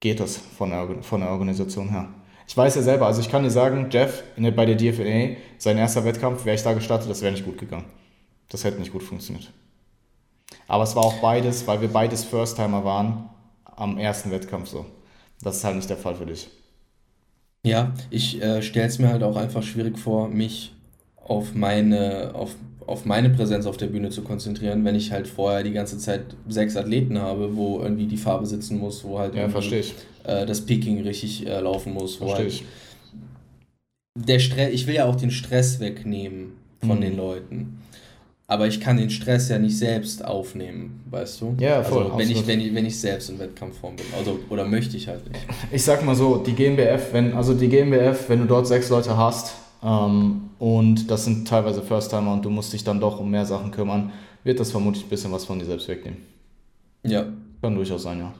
geht 0.00 0.20
das 0.20 0.36
von 0.36 0.70
der, 0.70 1.02
von 1.02 1.20
der 1.20 1.30
Organisation 1.30 1.88
her. 1.90 2.08
Ich 2.46 2.56
weiß 2.56 2.76
ja 2.76 2.82
selber, 2.82 3.06
also 3.06 3.20
ich 3.20 3.28
kann 3.28 3.42
dir 3.42 3.50
sagen, 3.50 3.88
Jeff 3.90 4.22
der, 4.36 4.50
bei 4.52 4.64
der 4.64 4.76
DFNA, 4.76 5.36
sein 5.58 5.76
erster 5.76 6.04
Wettkampf, 6.04 6.44
wäre 6.44 6.56
ich 6.56 6.62
da 6.62 6.72
gestartet, 6.72 7.10
das 7.10 7.20
wäre 7.20 7.32
nicht 7.32 7.44
gut 7.44 7.58
gegangen. 7.58 7.84
Das 8.48 8.64
hätte 8.64 8.78
nicht 8.78 8.92
gut 8.92 9.02
funktioniert. 9.02 9.52
Aber 10.66 10.84
es 10.84 10.96
war 10.96 11.04
auch 11.04 11.20
beides, 11.20 11.66
weil 11.66 11.82
wir 11.82 11.88
beides 11.88 12.24
First-Timer 12.24 12.84
waren, 12.84 13.28
am 13.78 13.98
ersten 13.98 14.30
Wettkampf 14.30 14.68
so. 14.68 14.86
Das 15.42 15.56
ist 15.56 15.64
halt 15.64 15.76
nicht 15.76 15.88
der 15.88 15.96
Fall 15.96 16.16
für 16.16 16.26
dich. 16.26 16.48
Ja, 17.64 17.92
ich 18.10 18.42
äh, 18.42 18.62
stelle 18.62 18.86
es 18.86 18.98
mir 18.98 19.08
halt 19.08 19.22
auch 19.22 19.36
einfach 19.36 19.62
schwierig 19.62 19.98
vor, 19.98 20.28
mich 20.28 20.72
auf 21.16 21.54
meine, 21.54 22.34
auf, 22.34 22.54
auf 22.86 23.04
meine 23.04 23.30
Präsenz 23.30 23.66
auf 23.66 23.76
der 23.76 23.86
Bühne 23.86 24.10
zu 24.10 24.22
konzentrieren, 24.22 24.84
wenn 24.84 24.94
ich 24.94 25.12
halt 25.12 25.28
vorher 25.28 25.62
die 25.62 25.72
ganze 25.72 25.98
Zeit 25.98 26.36
sechs 26.48 26.76
Athleten 26.76 27.20
habe, 27.20 27.56
wo 27.56 27.80
irgendwie 27.80 28.06
die 28.06 28.16
Farbe 28.16 28.46
sitzen 28.46 28.78
muss, 28.78 29.04
wo 29.04 29.18
halt 29.18 29.34
ja. 29.34 29.46
Äh, 30.24 30.46
das 30.46 30.64
Peaking 30.64 31.02
richtig 31.02 31.46
äh, 31.46 31.60
laufen 31.60 31.92
muss. 31.92 32.16
Verstehe 32.16 32.38
halt 32.38 32.48
ich. 32.48 32.64
Der 34.16 34.38
Stress, 34.38 34.72
ich 34.72 34.86
will 34.86 34.96
ja 34.96 35.04
auch 35.04 35.16
den 35.16 35.30
Stress 35.30 35.78
wegnehmen 35.80 36.52
von 36.80 36.98
mhm. 36.98 37.02
den 37.02 37.16
Leuten. 37.16 37.82
Aber 38.50 38.66
ich 38.66 38.80
kann 38.80 38.96
den 38.96 39.10
Stress 39.10 39.50
ja 39.50 39.58
nicht 39.58 39.76
selbst 39.76 40.24
aufnehmen, 40.24 41.04
weißt 41.10 41.42
du? 41.42 41.54
Ja, 41.60 41.82
voll. 41.82 42.04
Also, 42.04 42.18
wenn, 42.18 42.30
ich, 42.30 42.46
wenn, 42.46 42.60
ich, 42.62 42.74
wenn 42.74 42.86
ich 42.86 42.98
selbst 42.98 43.28
in 43.28 43.38
Wettkampfform 43.38 43.96
bin. 43.96 44.06
Also, 44.16 44.40
oder 44.48 44.64
möchte 44.64 44.96
ich 44.96 45.06
halt 45.06 45.30
nicht. 45.30 45.46
Ich 45.70 45.84
sag 45.84 46.02
mal 46.02 46.14
so, 46.14 46.38
die 46.38 46.54
GmbF, 46.54 47.12
wenn, 47.12 47.34
also 47.34 47.52
die 47.52 47.68
GmbF, 47.68 48.30
wenn 48.30 48.40
du 48.40 48.46
dort 48.46 48.66
sechs 48.66 48.88
Leute 48.88 49.18
hast 49.18 49.54
ähm, 49.82 50.48
und 50.58 51.10
das 51.10 51.26
sind 51.26 51.46
teilweise 51.46 51.82
First-Timer 51.82 52.32
und 52.32 52.42
du 52.42 52.48
musst 52.48 52.72
dich 52.72 52.82
dann 52.82 53.00
doch 53.00 53.20
um 53.20 53.30
mehr 53.30 53.44
Sachen 53.44 53.70
kümmern, 53.70 54.12
wird 54.44 54.58
das 54.58 54.70
vermutlich 54.70 55.04
ein 55.04 55.10
bisschen 55.10 55.30
was 55.30 55.44
von 55.44 55.58
dir 55.58 55.66
selbst 55.66 55.86
wegnehmen. 55.86 56.20
Ja. 57.02 57.26
Kann 57.60 57.74
durchaus 57.74 58.02
sein, 58.02 58.18
ja. 58.18 58.32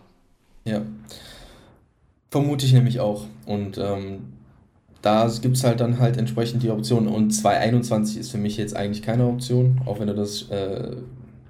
Ja. 0.65 0.83
Vermute 2.31 2.65
ich 2.65 2.73
nämlich 2.73 2.99
auch. 2.99 3.27
Und 3.45 3.77
ähm, 3.77 4.38
da 5.03 5.31
gibt 5.41 5.57
es 5.57 5.65
halt 5.65 5.81
dann 5.81 5.99
halt 5.99 6.17
entsprechend 6.17 6.63
die 6.63 6.71
Option. 6.71 7.07
Und 7.07 7.31
221 7.31 8.19
ist 8.19 8.31
für 8.31 8.39
mich 8.39 8.57
jetzt 8.57 8.75
eigentlich 8.75 9.03
keine 9.03 9.27
Option, 9.27 9.81
auch 9.87 10.01
wenn 10.01 10.09
du 10.09 10.15
das 10.15 10.51
äh, 10.51 10.97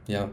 ja, 0.06 0.28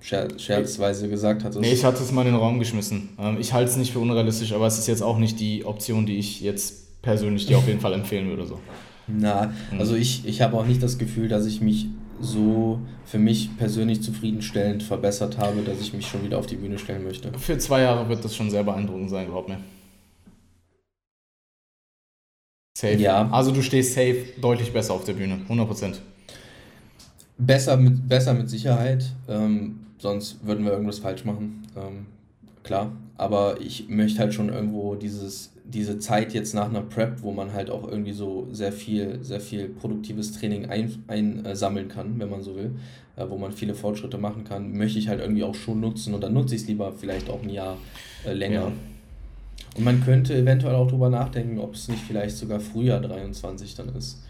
scher 0.00 0.28
scherzweise 0.38 1.08
gesagt 1.08 1.44
hattest. 1.44 1.60
Nee, 1.60 1.72
ich 1.72 1.84
hatte 1.84 2.02
es 2.02 2.12
mal 2.12 2.22
in 2.26 2.32
den 2.32 2.40
Raum 2.40 2.58
geschmissen. 2.58 3.10
Ähm, 3.18 3.38
ich 3.40 3.52
halte 3.52 3.70
es 3.70 3.76
nicht 3.76 3.92
für 3.92 4.00
unrealistisch, 4.00 4.52
aber 4.52 4.66
es 4.66 4.78
ist 4.78 4.88
jetzt 4.88 5.02
auch 5.02 5.18
nicht 5.18 5.38
die 5.40 5.64
Option, 5.64 6.06
die 6.06 6.18
ich 6.18 6.40
jetzt 6.40 7.02
persönlich 7.02 7.46
dir 7.46 7.58
auf 7.58 7.68
jeden 7.68 7.80
Fall 7.80 7.92
empfehlen 7.92 8.28
würde. 8.28 8.46
So. 8.46 8.58
Na, 9.06 9.52
mhm. 9.70 9.80
also 9.80 9.94
ich, 9.94 10.26
ich 10.26 10.42
habe 10.42 10.56
auch 10.56 10.66
nicht 10.66 10.82
das 10.82 10.98
Gefühl, 10.98 11.28
dass 11.28 11.46
ich 11.46 11.60
mich 11.60 11.86
so 12.20 12.80
für 13.04 13.18
mich 13.18 13.56
persönlich 13.56 14.02
zufriedenstellend 14.02 14.82
verbessert 14.82 15.38
habe, 15.38 15.62
dass 15.62 15.80
ich 15.80 15.92
mich 15.92 16.06
schon 16.06 16.24
wieder 16.24 16.38
auf 16.38 16.46
die 16.46 16.56
Bühne 16.56 16.78
stellen 16.78 17.04
möchte. 17.04 17.30
Für 17.38 17.58
zwei 17.58 17.82
Jahre 17.82 18.08
wird 18.08 18.24
das 18.24 18.34
schon 18.34 18.50
sehr 18.50 18.64
beeindruckend 18.64 19.10
sein, 19.10 19.26
glaub 19.26 19.48
mir. 19.48 19.58
Safe. 22.76 22.96
Ja. 22.96 23.26
Also 23.30 23.52
du 23.52 23.62
stehst 23.62 23.94
safe 23.94 24.18
deutlich 24.38 24.70
besser 24.70 24.92
auf 24.92 25.04
der 25.04 25.14
Bühne, 25.14 25.40
100%. 25.48 25.94
Besser 27.38 27.78
mit, 27.78 28.06
besser 28.06 28.34
mit 28.34 28.50
Sicherheit, 28.50 29.12
ähm, 29.30 29.80
sonst 29.96 30.46
würden 30.46 30.62
wir 30.62 30.72
irgendwas 30.72 30.98
falsch 30.98 31.24
machen, 31.24 31.66
ähm, 31.74 32.04
klar. 32.64 32.92
aber 33.16 33.62
ich 33.62 33.88
möchte 33.88 34.18
halt 34.18 34.34
schon 34.34 34.50
irgendwo 34.50 34.94
dieses, 34.94 35.52
diese 35.64 35.98
Zeit 36.00 36.34
jetzt 36.34 36.54
nach 36.54 36.68
einer 36.68 36.82
Prep, 36.82 37.22
wo 37.22 37.32
man 37.32 37.54
halt 37.54 37.70
auch 37.70 37.88
irgendwie 37.88 38.12
so 38.12 38.46
sehr 38.52 38.72
viel, 38.72 39.20
sehr 39.24 39.40
viel 39.40 39.70
produktives 39.70 40.32
Training 40.32 40.66
einsammeln 40.66 41.86
ein, 41.86 41.90
äh, 41.90 41.94
kann, 41.94 42.18
wenn 42.18 42.28
man 42.28 42.42
so 42.42 42.56
will, 42.56 42.72
äh, 43.16 43.24
wo 43.26 43.38
man 43.38 43.52
viele 43.52 43.74
Fortschritte 43.74 44.18
machen 44.18 44.44
kann, 44.44 44.76
möchte 44.76 44.98
ich 44.98 45.08
halt 45.08 45.20
irgendwie 45.20 45.44
auch 45.44 45.54
schon 45.54 45.80
nutzen 45.80 46.12
und 46.12 46.22
dann 46.22 46.34
nutze 46.34 46.54
ich 46.54 46.60
es 46.60 46.68
lieber 46.68 46.92
vielleicht 46.92 47.30
auch 47.30 47.42
ein 47.42 47.48
Jahr 47.48 47.78
äh, 48.26 48.34
länger. 48.34 48.60
Ja. 48.60 48.72
Und 49.76 49.84
man 49.84 50.02
könnte 50.02 50.34
eventuell 50.34 50.74
auch 50.74 50.88
drüber 50.88 51.10
nachdenken, 51.10 51.58
ob 51.58 51.74
es 51.74 51.88
nicht 51.88 52.02
vielleicht 52.06 52.36
sogar 52.36 52.60
Frühjahr 52.60 53.00
23 53.00 53.74
dann 53.74 53.94
ist. 53.94 54.22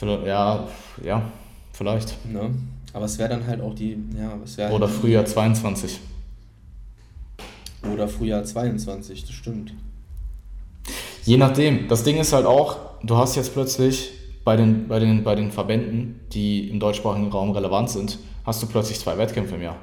Ja, 0.00 0.66
ja, 1.04 1.22
vielleicht. 1.72 2.24
Ne? 2.26 2.50
Aber 2.92 3.04
es 3.04 3.18
wäre 3.18 3.28
dann 3.28 3.46
halt 3.46 3.60
auch 3.60 3.74
die, 3.74 3.98
ja, 4.18 4.36
es 4.42 4.56
wäre. 4.56 4.72
Oder 4.72 4.88
halt 4.88 4.96
Frühjahr 4.96 5.24
22. 5.24 6.00
Oder 7.92 8.08
Frühjahr 8.08 8.44
22, 8.44 9.24
das 9.24 9.32
stimmt. 9.32 9.72
Je 11.24 11.36
nachdem. 11.36 11.86
Das 11.88 12.02
Ding 12.02 12.18
ist 12.18 12.32
halt 12.32 12.46
auch, 12.46 12.78
du 13.02 13.16
hast 13.16 13.36
jetzt 13.36 13.52
plötzlich 13.52 14.10
bei 14.44 14.56
den, 14.56 14.88
bei 14.88 14.98
den, 14.98 15.22
bei 15.22 15.34
den 15.34 15.52
Verbänden, 15.52 16.20
die 16.32 16.68
im 16.68 16.80
deutschsprachigen 16.80 17.30
Raum 17.30 17.50
relevant 17.50 17.90
sind, 17.90 18.18
hast 18.44 18.62
du 18.62 18.66
plötzlich 18.66 18.98
zwei 18.98 19.16
Wettkämpfe 19.16 19.54
im 19.54 19.62
Jahr. 19.62 19.76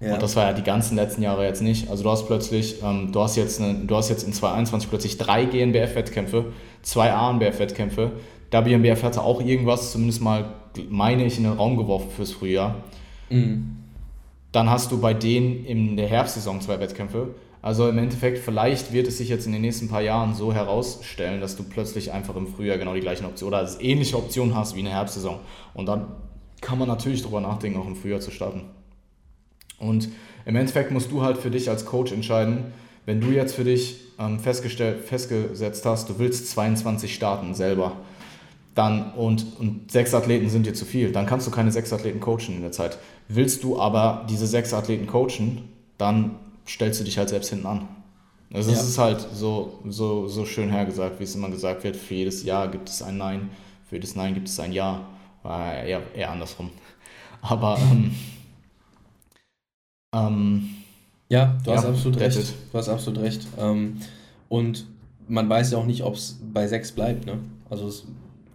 Ja. 0.00 0.14
Und 0.14 0.22
das 0.22 0.36
war 0.36 0.44
ja 0.44 0.52
die 0.52 0.62
ganzen 0.62 0.94
letzten 0.94 1.22
Jahre 1.22 1.44
jetzt 1.44 1.60
nicht. 1.60 1.90
Also 1.90 2.04
du 2.04 2.10
hast 2.10 2.26
plötzlich, 2.26 2.82
ähm, 2.82 3.10
du 3.10 3.20
hast 3.20 3.36
jetzt, 3.36 3.60
eine, 3.60 3.74
du 3.74 3.96
hast 3.96 4.08
jetzt 4.08 4.22
in 4.22 4.32
2021 4.32 4.88
plötzlich 4.88 5.18
drei 5.18 5.44
GNBF-Wettkämpfe, 5.44 6.52
zwei 6.82 7.12
ANBF-Wettkämpfe. 7.12 8.12
WNBF 8.50 9.02
hatte 9.02 9.22
auch 9.22 9.42
irgendwas, 9.42 9.92
zumindest 9.92 10.22
mal, 10.22 10.54
meine 10.88 11.24
ich, 11.24 11.36
in 11.36 11.44
den 11.44 11.52
Raum 11.52 11.76
geworfen 11.76 12.10
fürs 12.10 12.32
Frühjahr. 12.32 12.76
Mhm. 13.28 13.76
Dann 14.52 14.70
hast 14.70 14.90
du 14.92 15.00
bei 15.00 15.12
denen 15.14 15.64
in 15.66 15.96
der 15.96 16.08
Herbstsaison 16.08 16.60
zwei 16.60 16.80
Wettkämpfe. 16.80 17.34
Also 17.60 17.88
im 17.88 17.98
Endeffekt, 17.98 18.38
vielleicht 18.38 18.92
wird 18.92 19.08
es 19.08 19.18
sich 19.18 19.28
jetzt 19.28 19.46
in 19.46 19.52
den 19.52 19.60
nächsten 19.60 19.88
paar 19.88 20.00
Jahren 20.00 20.34
so 20.34 20.54
herausstellen, 20.54 21.40
dass 21.40 21.56
du 21.56 21.64
plötzlich 21.64 22.12
einfach 22.12 22.36
im 22.36 22.46
Frühjahr 22.46 22.78
genau 22.78 22.94
die 22.94 23.00
gleichen 23.00 23.26
Optionen 23.26 23.52
oder 23.52 23.68
ähnliche 23.80 24.16
Optionen 24.16 24.54
hast 24.54 24.74
wie 24.76 24.78
in 24.78 24.84
der 24.86 24.94
Herbstsaison. 24.94 25.40
Und 25.74 25.86
dann 25.86 26.06
kann 26.60 26.78
man 26.78 26.88
natürlich 26.88 27.22
darüber 27.22 27.40
nachdenken, 27.40 27.78
auch 27.80 27.86
im 27.86 27.96
Frühjahr 27.96 28.20
zu 28.20 28.30
starten. 28.30 28.62
Und 29.78 30.08
im 30.44 30.56
Endeffekt 30.56 30.90
musst 30.90 31.10
du 31.10 31.22
halt 31.22 31.38
für 31.38 31.50
dich 31.50 31.70
als 31.70 31.86
Coach 31.86 32.12
entscheiden, 32.12 32.72
wenn 33.06 33.20
du 33.20 33.28
jetzt 33.28 33.54
für 33.54 33.64
dich 33.64 34.00
ähm, 34.18 34.38
festgestellt, 34.38 35.04
festgesetzt 35.04 35.86
hast, 35.86 36.08
du 36.08 36.18
willst 36.18 36.50
22 36.50 37.14
starten 37.14 37.54
selber, 37.54 37.96
dann 38.74 39.12
und, 39.14 39.58
und 39.58 39.90
sechs 39.90 40.14
Athleten 40.14 40.48
sind 40.50 40.66
dir 40.66 40.74
zu 40.74 40.84
viel, 40.84 41.10
dann 41.10 41.26
kannst 41.26 41.46
du 41.46 41.50
keine 41.50 41.72
sechs 41.72 41.92
Athleten 41.92 42.20
coachen 42.20 42.56
in 42.56 42.62
der 42.62 42.72
Zeit. 42.72 42.98
Willst 43.28 43.64
du 43.64 43.80
aber 43.80 44.26
diese 44.28 44.46
sechs 44.46 44.72
Athleten 44.72 45.06
coachen, 45.06 45.68
dann 45.96 46.36
stellst 46.66 47.00
du 47.00 47.04
dich 47.04 47.18
halt 47.18 47.28
selbst 47.28 47.50
hinten 47.50 47.66
an. 47.66 47.88
Also 48.52 48.70
es 48.70 48.82
ist 48.82 48.98
halt 48.98 49.26
so, 49.34 49.80
so, 49.88 50.26
so 50.26 50.46
schön 50.46 50.70
hergesagt, 50.70 51.20
wie 51.20 51.24
es 51.24 51.34
immer 51.34 51.50
gesagt 51.50 51.84
wird, 51.84 51.96
für 51.96 52.14
jedes 52.14 52.44
Ja 52.44 52.66
gibt 52.66 52.88
es 52.88 53.02
ein 53.02 53.18
Nein, 53.18 53.50
für 53.88 53.96
jedes 53.96 54.16
Nein 54.16 54.34
gibt 54.34 54.48
es 54.48 54.58
ein 54.60 54.72
Ja. 54.72 55.06
War 55.42 55.72
eher, 55.72 56.02
eher 56.14 56.30
andersrum. 56.30 56.70
Aber 57.42 57.78
ähm, 57.78 58.14
ähm, 60.14 60.70
ja, 61.28 61.56
du 61.64 61.72
hast 61.72 61.84
absolut 61.84 62.20
recht. 62.20 62.54
Du 62.72 62.78
hast 62.78 62.88
absolut 62.88 63.20
recht. 63.20 63.46
Ähm, 63.58 64.00
und 64.48 64.86
man 65.28 65.48
weiß 65.48 65.72
ja 65.72 65.78
auch 65.78 65.86
nicht, 65.86 66.02
ob 66.02 66.14
es 66.14 66.38
bei 66.52 66.66
sechs 66.66 66.92
bleibt. 66.92 67.26
Ne? 67.26 67.34
Also 67.68 67.88
es 67.88 68.04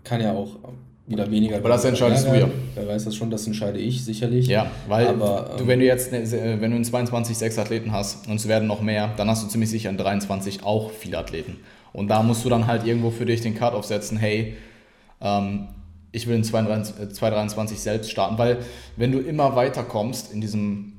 kann 0.04 0.22
ja 0.22 0.34
auch 0.34 0.58
wieder 1.06 1.30
weniger. 1.30 1.58
Aber 1.58 1.70
das 1.70 1.86
entscheidest 1.86 2.28
du 2.28 2.40
ja. 2.40 2.50
Wer 2.76 2.88
weiß 2.88 3.06
das 3.06 3.16
schon, 3.16 3.30
das 3.30 3.46
entscheide 3.46 3.78
ich 3.78 4.04
sicherlich. 4.04 4.48
Ja, 4.48 4.68
weil 4.88 5.08
Aber, 5.08 5.52
ähm, 5.52 5.58
du, 5.58 5.68
wenn 5.68 5.80
du 5.80 5.86
jetzt, 5.86 6.12
äh, 6.12 6.60
wenn 6.60 6.72
du 6.72 6.78
in 6.78 6.84
22 6.84 7.38
sechs 7.38 7.60
Athleten 7.60 7.92
hast 7.92 8.28
und 8.28 8.36
es 8.36 8.48
werden 8.48 8.68
noch 8.68 8.82
mehr, 8.82 9.14
dann 9.18 9.30
hast 9.30 9.44
du 9.44 9.48
ziemlich 9.48 9.70
sicher 9.70 9.90
in 9.90 9.98
23 9.98 10.64
auch 10.64 10.92
viele 10.92 11.18
Athleten. 11.18 11.58
Und 11.92 12.08
da 12.08 12.24
musst 12.24 12.44
du 12.44 12.50
dann 12.50 12.66
halt 12.66 12.88
irgendwo 12.88 13.12
für 13.12 13.26
dich 13.26 13.42
den 13.42 13.54
Cut 13.54 13.74
aufsetzen, 13.74 14.18
hey, 14.18 14.56
ähm, 15.22 15.68
ich 16.12 16.28
will 16.28 16.36
in 16.36 16.44
2023 16.44 17.80
selbst 17.80 18.12
starten, 18.12 18.38
weil 18.38 18.60
wenn 18.98 19.12
du 19.12 19.20
immer 19.20 19.56
weiter 19.56 19.84
kommst 19.84 20.32
in 20.32 20.42
diesem 20.42 20.94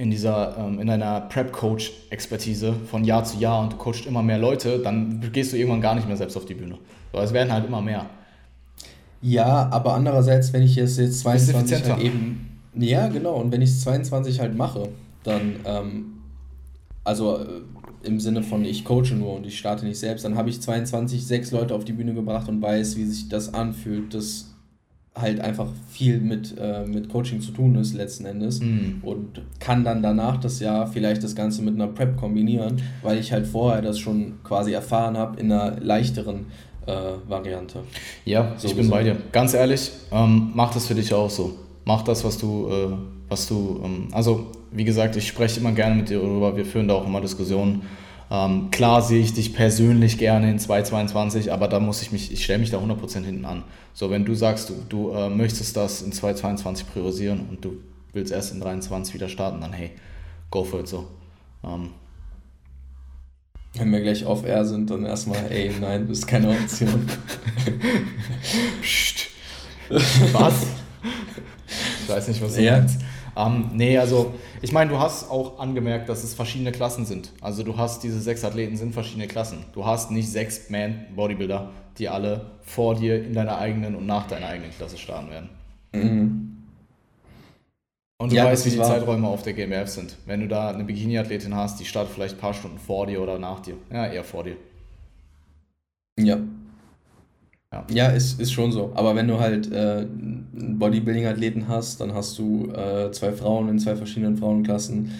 in 0.00 0.10
dieser 0.10 0.56
ähm, 0.56 0.80
in 0.80 0.86
deiner 0.86 1.20
Prep 1.20 1.52
Coach 1.52 1.92
Expertise 2.08 2.72
von 2.90 3.04
Jahr 3.04 3.22
zu 3.22 3.36
Jahr 3.36 3.62
und 3.62 3.74
du 3.74 3.76
coachst 3.76 4.06
immer 4.06 4.22
mehr 4.22 4.38
Leute, 4.38 4.78
dann 4.78 5.20
gehst 5.30 5.52
du 5.52 5.58
irgendwann 5.58 5.82
gar 5.82 5.94
nicht 5.94 6.08
mehr 6.08 6.16
selbst 6.16 6.38
auf 6.38 6.46
die 6.46 6.54
Bühne. 6.54 6.78
Weil 7.12 7.24
es 7.24 7.34
werden 7.34 7.52
halt 7.52 7.66
immer 7.66 7.82
mehr. 7.82 8.06
Ja, 9.20 9.68
aber 9.70 9.92
andererseits, 9.92 10.54
wenn 10.54 10.62
ich 10.62 10.78
es 10.78 10.96
jetzt 10.96 11.20
22 11.20 11.90
halt 11.90 12.02
eben. 12.02 12.60
Ja, 12.74 13.08
genau. 13.08 13.34
Und 13.34 13.52
wenn 13.52 13.60
ich 13.60 13.68
es 13.68 13.82
22 13.82 14.40
halt 14.40 14.56
mache, 14.56 14.88
dann, 15.22 15.56
ähm, 15.66 16.04
also 17.04 17.36
äh, 17.36 17.46
im 18.02 18.20
Sinne 18.20 18.42
von 18.42 18.64
ich 18.64 18.86
coache 18.86 19.14
nur 19.14 19.34
und 19.34 19.46
ich 19.46 19.58
starte 19.58 19.84
nicht 19.84 19.98
selbst, 19.98 20.24
dann 20.24 20.34
habe 20.34 20.48
ich 20.48 20.62
22 20.62 21.26
sechs 21.26 21.50
Leute 21.50 21.74
auf 21.74 21.84
die 21.84 21.92
Bühne 21.92 22.14
gebracht 22.14 22.48
und 22.48 22.62
weiß, 22.62 22.96
wie 22.96 23.04
sich 23.04 23.28
das 23.28 23.52
anfühlt, 23.52 24.14
dass 24.14 24.49
halt 25.14 25.40
einfach 25.40 25.66
viel 25.90 26.20
mit, 26.20 26.56
äh, 26.58 26.84
mit 26.86 27.08
Coaching 27.08 27.40
zu 27.40 27.50
tun 27.50 27.74
ist 27.74 27.94
letzten 27.94 28.26
Endes 28.26 28.60
mhm. 28.60 29.00
und 29.02 29.42
kann 29.58 29.84
dann 29.84 30.02
danach 30.02 30.36
das 30.36 30.60
Jahr 30.60 30.86
vielleicht 30.86 31.24
das 31.24 31.34
Ganze 31.34 31.62
mit 31.62 31.74
einer 31.74 31.88
Prep 31.88 32.16
kombinieren, 32.16 32.80
weil 33.02 33.18
ich 33.18 33.32
halt 33.32 33.46
vorher 33.46 33.82
das 33.82 33.98
schon 33.98 34.34
quasi 34.44 34.72
erfahren 34.72 35.16
habe 35.16 35.40
in 35.40 35.50
einer 35.50 35.80
leichteren 35.80 36.46
äh, 36.86 36.92
Variante. 37.28 37.80
Ja, 38.24 38.54
so 38.56 38.68
ich 38.68 38.76
bin 38.76 38.88
bei 38.88 39.02
dir. 39.02 39.16
Ganz 39.32 39.52
ehrlich, 39.54 39.90
ähm, 40.12 40.52
mach 40.54 40.72
das 40.72 40.86
für 40.86 40.94
dich 40.94 41.12
auch 41.12 41.30
so. 41.30 41.54
Mach 41.84 42.02
das, 42.02 42.24
was 42.24 42.38
du, 42.38 42.68
äh, 42.68 42.96
was 43.28 43.48
du, 43.48 43.80
ähm, 43.84 44.08
also 44.12 44.46
wie 44.70 44.84
gesagt, 44.84 45.16
ich 45.16 45.26
spreche 45.26 45.58
immer 45.58 45.72
gerne 45.72 45.96
mit 45.96 46.08
dir 46.08 46.20
darüber, 46.20 46.56
wir 46.56 46.64
führen 46.64 46.86
da 46.86 46.94
auch 46.94 47.06
immer 47.06 47.20
Diskussionen. 47.20 47.82
Ähm, 48.30 48.70
klar 48.70 49.02
sehe 49.02 49.20
ich 49.20 49.34
dich 49.34 49.54
persönlich 49.54 50.16
gerne 50.16 50.50
in 50.50 50.58
2022, 50.58 51.52
aber 51.52 51.66
da 51.66 51.80
muss 51.80 52.00
ich 52.00 52.12
mich, 52.12 52.32
ich 52.32 52.44
stelle 52.44 52.60
mich 52.60 52.70
da 52.70 52.78
100% 52.78 53.24
hinten 53.24 53.44
an. 53.44 53.64
So, 53.92 54.10
wenn 54.10 54.24
du 54.24 54.34
sagst, 54.34 54.70
du, 54.70 54.74
du 54.88 55.10
äh, 55.10 55.28
möchtest 55.28 55.76
das 55.76 56.02
in 56.02 56.12
2022 56.12 56.86
priorisieren 56.92 57.40
und 57.50 57.64
du 57.64 57.78
willst 58.12 58.32
erst 58.32 58.52
in 58.52 58.58
2023 58.60 59.14
wieder 59.14 59.28
starten, 59.28 59.60
dann 59.60 59.72
hey, 59.72 59.90
go 60.50 60.62
for 60.62 60.80
it 60.80 60.88
so. 60.88 61.08
Ähm, 61.64 61.90
wenn 63.74 63.90
wir 63.92 64.00
gleich 64.00 64.24
auf 64.24 64.44
R 64.44 64.64
sind, 64.64 64.90
dann 64.90 65.04
erstmal, 65.04 65.50
ey, 65.50 65.72
nein, 65.80 66.06
das 66.08 66.18
ist 66.18 66.26
keine 66.26 66.50
Option. 66.50 67.06
Psst. 68.82 69.28
Was? 70.32 70.66
Ich 72.02 72.08
weiß 72.08 72.28
nicht, 72.28 72.42
was 72.42 72.54
du 72.54 72.62
ja. 72.62 72.78
meinst. 72.78 73.00
Ähm, 73.36 73.70
nee, 73.74 73.98
also 73.98 74.34
ich 74.62 74.72
meine, 74.72 74.90
du 74.90 74.98
hast 74.98 75.30
auch 75.30 75.58
angemerkt, 75.58 76.08
dass 76.08 76.24
es 76.24 76.34
verschiedene 76.34 76.72
Klassen 76.72 77.04
sind. 77.04 77.32
Also 77.40 77.62
du 77.62 77.76
hast 77.76 78.02
diese 78.02 78.20
sechs 78.20 78.44
Athleten 78.44 78.76
sind 78.76 78.92
verschiedene 78.92 79.28
Klassen. 79.28 79.64
Du 79.72 79.86
hast 79.86 80.10
nicht 80.10 80.30
sechs 80.30 80.70
Man-Bodybuilder, 80.70 81.70
die 81.98 82.08
alle 82.08 82.52
vor 82.62 82.94
dir 82.94 83.24
in 83.24 83.34
deiner 83.34 83.58
eigenen 83.58 83.94
und 83.94 84.06
nach 84.06 84.26
deiner 84.26 84.46
eigenen 84.46 84.70
Klasse 84.72 84.98
starten 84.98 85.30
werden. 85.30 85.50
Mhm. 85.92 86.50
Und 88.20 88.32
du 88.32 88.36
ja, 88.36 88.44
weißt, 88.44 88.66
wie 88.66 88.70
die 88.70 88.78
wahr. 88.78 88.86
Zeiträume 88.86 89.26
auf 89.26 89.42
der 89.42 89.54
GmbF 89.54 89.88
sind. 89.88 90.16
Wenn 90.26 90.40
du 90.40 90.48
da 90.48 90.70
eine 90.70 90.84
Bikini-Athletin 90.84 91.54
hast, 91.54 91.80
die 91.80 91.86
startet 91.86 92.12
vielleicht 92.12 92.34
ein 92.34 92.40
paar 92.40 92.52
Stunden 92.52 92.78
vor 92.78 93.06
dir 93.06 93.22
oder 93.22 93.38
nach 93.38 93.60
dir. 93.60 93.76
Ja, 93.90 94.06
eher 94.06 94.24
vor 94.24 94.44
dir. 94.44 94.56
Ja. 96.18 96.38
Ja, 97.72 97.84
ja 97.90 98.06
ist, 98.08 98.40
ist 98.40 98.52
schon 98.52 98.72
so. 98.72 98.92
Aber 98.94 99.14
wenn 99.14 99.28
du 99.28 99.38
halt 99.38 99.70
äh, 99.72 100.06
einen 100.06 100.76
Bodybuilding-Athleten 100.78 101.68
hast, 101.68 102.00
dann 102.00 102.14
hast 102.14 102.38
du 102.38 102.70
äh, 102.72 103.10
zwei 103.12 103.32
Frauen 103.32 103.68
in 103.68 103.78
zwei 103.78 103.96
verschiedenen 103.96 104.36
Frauenklassen. 104.36 105.12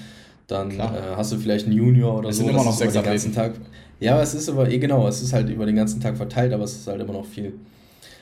Dann 0.47 0.73
äh, 0.73 0.83
hast 1.17 1.33
du 1.33 1.37
vielleicht 1.37 1.67
einen 1.67 1.77
Junior 1.77 2.19
oder 2.19 2.29
es 2.29 2.37
so. 2.37 2.43
Es 2.43 2.47
sind 2.49 2.57
immer 2.57 2.65
noch 2.65 2.77
sechs 2.77 2.93
den 2.93 3.05
ganzen 3.05 3.33
Tag. 3.33 3.53
Ja, 4.01 4.21
es 4.21 4.35
ist 4.35 4.49
aber, 4.49 4.69
eh 4.69 4.79
genau, 4.79 5.07
es 5.07 5.23
ist 5.23 5.33
halt 5.33 5.49
über 5.49 5.67
den 5.67 5.77
ganzen 5.77 6.01
Tag 6.01 6.17
verteilt, 6.17 6.53
aber 6.53 6.65
es 6.65 6.73
ist 6.73 6.87
halt 6.89 7.01
immer 7.01 7.13
noch 7.13 7.27
viel. 7.27 7.53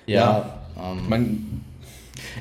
Ja, 0.07 0.14
ja 0.76 0.93
ähm, 0.93 1.09
man, 1.09 1.62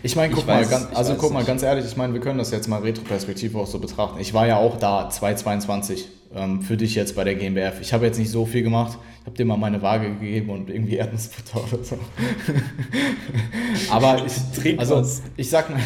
ich 0.04 0.16
meine, 0.16 0.34
guck 0.34 0.42
ich 0.42 0.48
mal, 0.48 0.62
weiß, 0.62 0.70
ganz, 0.70 0.88
also 0.94 1.16
guck 1.16 1.32
mal, 1.32 1.44
ganz 1.44 1.64
ehrlich, 1.64 1.86
ich 1.86 1.96
meine, 1.96 2.14
wir 2.14 2.20
können 2.20 2.40
das 2.40 2.52
jetzt 2.52 2.68
mal 2.68 2.82
retroperspektiv 2.82 3.56
auch 3.56 3.68
so 3.68 3.80
betrachten. 3.80 4.20
Ich 4.20 4.34
war 4.34 4.48
ja 4.48 4.58
auch 4.58 4.78
da, 4.78 5.10
2022, 5.10 6.10
ähm, 6.34 6.62
für 6.62 6.78
dich 6.78 6.96
jetzt 6.96 7.16
bei 7.16 7.24
der 7.24 7.36
GmbF. 7.36 7.80
Ich 7.82 7.94
habe 7.94 8.06
jetzt 8.06 8.18
nicht 8.18 8.30
so 8.30 8.46
viel 8.46 8.64
gemacht. 8.64 8.98
Ich 9.22 9.26
habe 9.26 9.38
dir 9.38 9.46
mal 9.46 9.58
meine 9.58 9.82
Waage 9.82 10.10
gegeben 10.10 10.50
und 10.50 10.70
irgendwie 10.70 10.96
Erdnussbutter 10.96 11.64
oder 11.64 11.84
so. 11.84 11.98
Aber 13.92 14.24
ich, 14.26 14.80
also, 14.80 15.04
ich 15.36 15.50
sag 15.50 15.70
mal, 15.70 15.80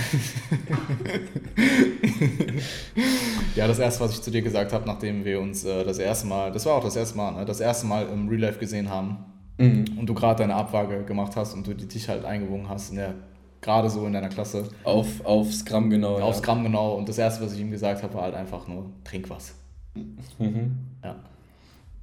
ja, 3.56 3.68
das 3.68 3.80
erste, 3.80 4.04
was 4.04 4.12
ich 4.12 4.22
zu 4.22 4.32
dir 4.32 4.42
gesagt 4.42 4.74
habe, 4.74 4.86
nachdem 4.86 5.26
wir 5.26 5.40
uns 5.40 5.64
äh, 5.64 5.84
das 5.84 5.98
erste 5.98 6.28
Mal, 6.28 6.52
das 6.52 6.66
war 6.66 6.76
auch 6.76 6.84
das 6.84 6.96
erste 6.96 7.18
Mal, 7.18 7.32
ne, 7.32 7.46
das 7.46 7.60
erste 7.60 7.88
Mal 7.88 8.08
im 8.08 8.30
Real 8.30 8.42
Life 8.42 8.60
gesehen 8.60 8.90
haben 8.90 9.18
mhm. 9.58 9.86
und 9.98 10.06
du 10.08 10.14
gerade 10.14 10.40
deine 10.40 10.56
Abwaage 10.56 11.04
gemacht 11.04 11.36
hast 11.36 11.54
und 11.54 11.66
du 11.66 11.74
dich 11.74 12.10
halt 12.10 12.26
eingewogen 12.26 12.70
hast 12.70 12.92
in 12.92 12.98
der 12.98 13.16
gerade 13.62 13.90
so 13.90 14.06
in 14.06 14.14
deiner 14.14 14.30
Klasse. 14.30 14.68
Auf, 14.84 15.24
aufs 15.24 15.64
Gramm 15.66 15.90
genau. 15.90 16.20
Aufs 16.20 16.40
ja. 16.40 16.46
Gramm 16.46 16.64
genau. 16.64 16.96
Und 16.96 17.08
das 17.08 17.18
Erste, 17.18 17.46
was 17.46 17.54
ich 17.54 17.60
ihm 17.60 17.72
gesagt 17.72 18.04
habe, 18.04 18.14
war 18.16 18.24
halt 18.24 18.36
einfach 18.36 18.68
nur, 18.68 18.92
trink 19.04 19.30
was. 19.30 19.54
Mhm. 19.96 20.78
Ja. 21.04 21.16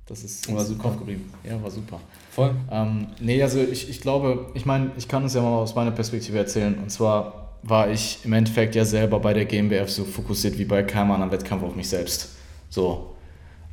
Das 0.06 0.24
ist 0.24 0.50
war 0.52 0.64
super. 0.64 0.84
Kopf 0.84 0.98
geblieben. 0.98 1.30
Ja, 1.44 1.62
war 1.62 1.70
super. 1.70 2.00
Voll. 2.30 2.54
Ähm, 2.70 3.08
nee, 3.20 3.42
also 3.42 3.60
ich, 3.60 3.90
ich 3.90 4.00
glaube, 4.00 4.46
ich 4.54 4.64
meine, 4.64 4.92
ich 4.96 5.06
kann 5.06 5.24
es 5.24 5.34
ja 5.34 5.42
mal 5.42 5.58
aus 5.58 5.74
meiner 5.74 5.90
Perspektive 5.90 6.38
erzählen. 6.38 6.78
Und 6.78 6.90
zwar 6.90 7.58
war 7.62 7.90
ich 7.90 8.20
im 8.24 8.32
Endeffekt 8.32 8.74
ja 8.74 8.84
selber 8.84 9.20
bei 9.20 9.34
der 9.34 9.44
GmbF 9.44 9.90
so 9.90 10.04
fokussiert 10.04 10.58
wie 10.58 10.64
bei 10.64 10.82
keinem 10.82 11.10
anderen 11.10 11.32
Wettkampf 11.32 11.62
auf 11.62 11.76
mich 11.76 11.88
selbst. 11.88 12.30
So. 12.70 13.14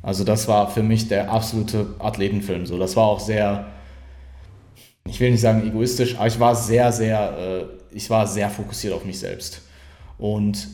Also 0.02 0.24
das 0.24 0.46
war 0.46 0.70
für 0.70 0.82
mich 0.82 1.08
der 1.08 1.30
absolute 1.30 1.94
Athletenfilm. 1.98 2.66
So, 2.66 2.78
das 2.78 2.96
war 2.96 3.06
auch 3.06 3.20
sehr, 3.20 3.66
ich 5.06 5.18
will 5.18 5.30
nicht 5.30 5.40
sagen 5.40 5.66
egoistisch, 5.66 6.16
aber 6.16 6.26
ich 6.26 6.38
war 6.38 6.54
sehr, 6.54 6.92
sehr, 6.92 7.38
äh, 7.38 7.96
ich 7.96 8.10
war 8.10 8.26
sehr 8.26 8.50
fokussiert 8.50 8.92
auf 8.92 9.04
mich 9.04 9.18
selbst. 9.18 9.62
Und 10.18 10.68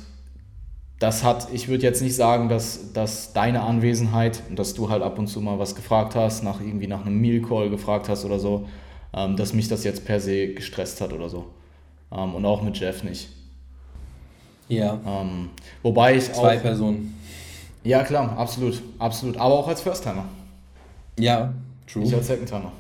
das 1.03 1.25
hat, 1.25 1.49
ich 1.53 1.67
würde 1.67 1.83
jetzt 1.83 2.01
nicht 2.01 2.15
sagen, 2.15 2.49
dass, 2.49 2.93
dass 2.93 3.33
deine 3.33 3.63
Anwesenheit 3.63 4.41
und 4.49 4.57
dass 4.57 4.73
du 4.73 4.89
halt 4.89 5.03
ab 5.03 5.19
und 5.19 5.27
zu 5.27 5.41
mal 5.41 5.59
was 5.59 5.75
gefragt 5.75 6.15
hast, 6.15 6.45
nach 6.45 6.61
irgendwie 6.61 6.87
nach 6.87 7.05
einem 7.05 7.21
Meal 7.21 7.43
Call 7.43 7.71
gefragt 7.71 8.09
hast 8.09 8.25
oder 8.25 8.39
so, 8.39 8.69
ähm, 9.13 9.37
dass 9.37 9.53
mich 9.53 9.67
das 9.67 9.83
jetzt 9.83 10.05
per 10.05 10.21
se 10.21 10.55
gestresst 10.55 11.01
hat 11.01 11.13
oder 11.13 11.29
so. 11.29 11.47
Ähm, 12.13 12.37
und 12.37 12.45
auch 12.45 12.63
mit 12.63 12.79
Jeff 12.79 13.03
nicht. 13.03 13.31
Ja. 14.69 15.01
Ähm, 15.05 15.51
wobei 15.83 16.15
ich 16.17 16.33
Zwei 16.33 16.59
auch, 16.59 16.63
Personen. 16.63 17.19
Ja, 17.83 18.05
klar, 18.05 18.39
absolut, 18.39 18.81
absolut. 19.01 19.37
Aber 19.37 19.55
auch 19.57 19.67
als 19.67 19.81
First-Timer. 19.81 20.27
Ja, 21.19 21.53
true. 21.93 22.05
Ich 22.05 22.15
als 22.15 22.29
Second-Timer. 22.29 22.71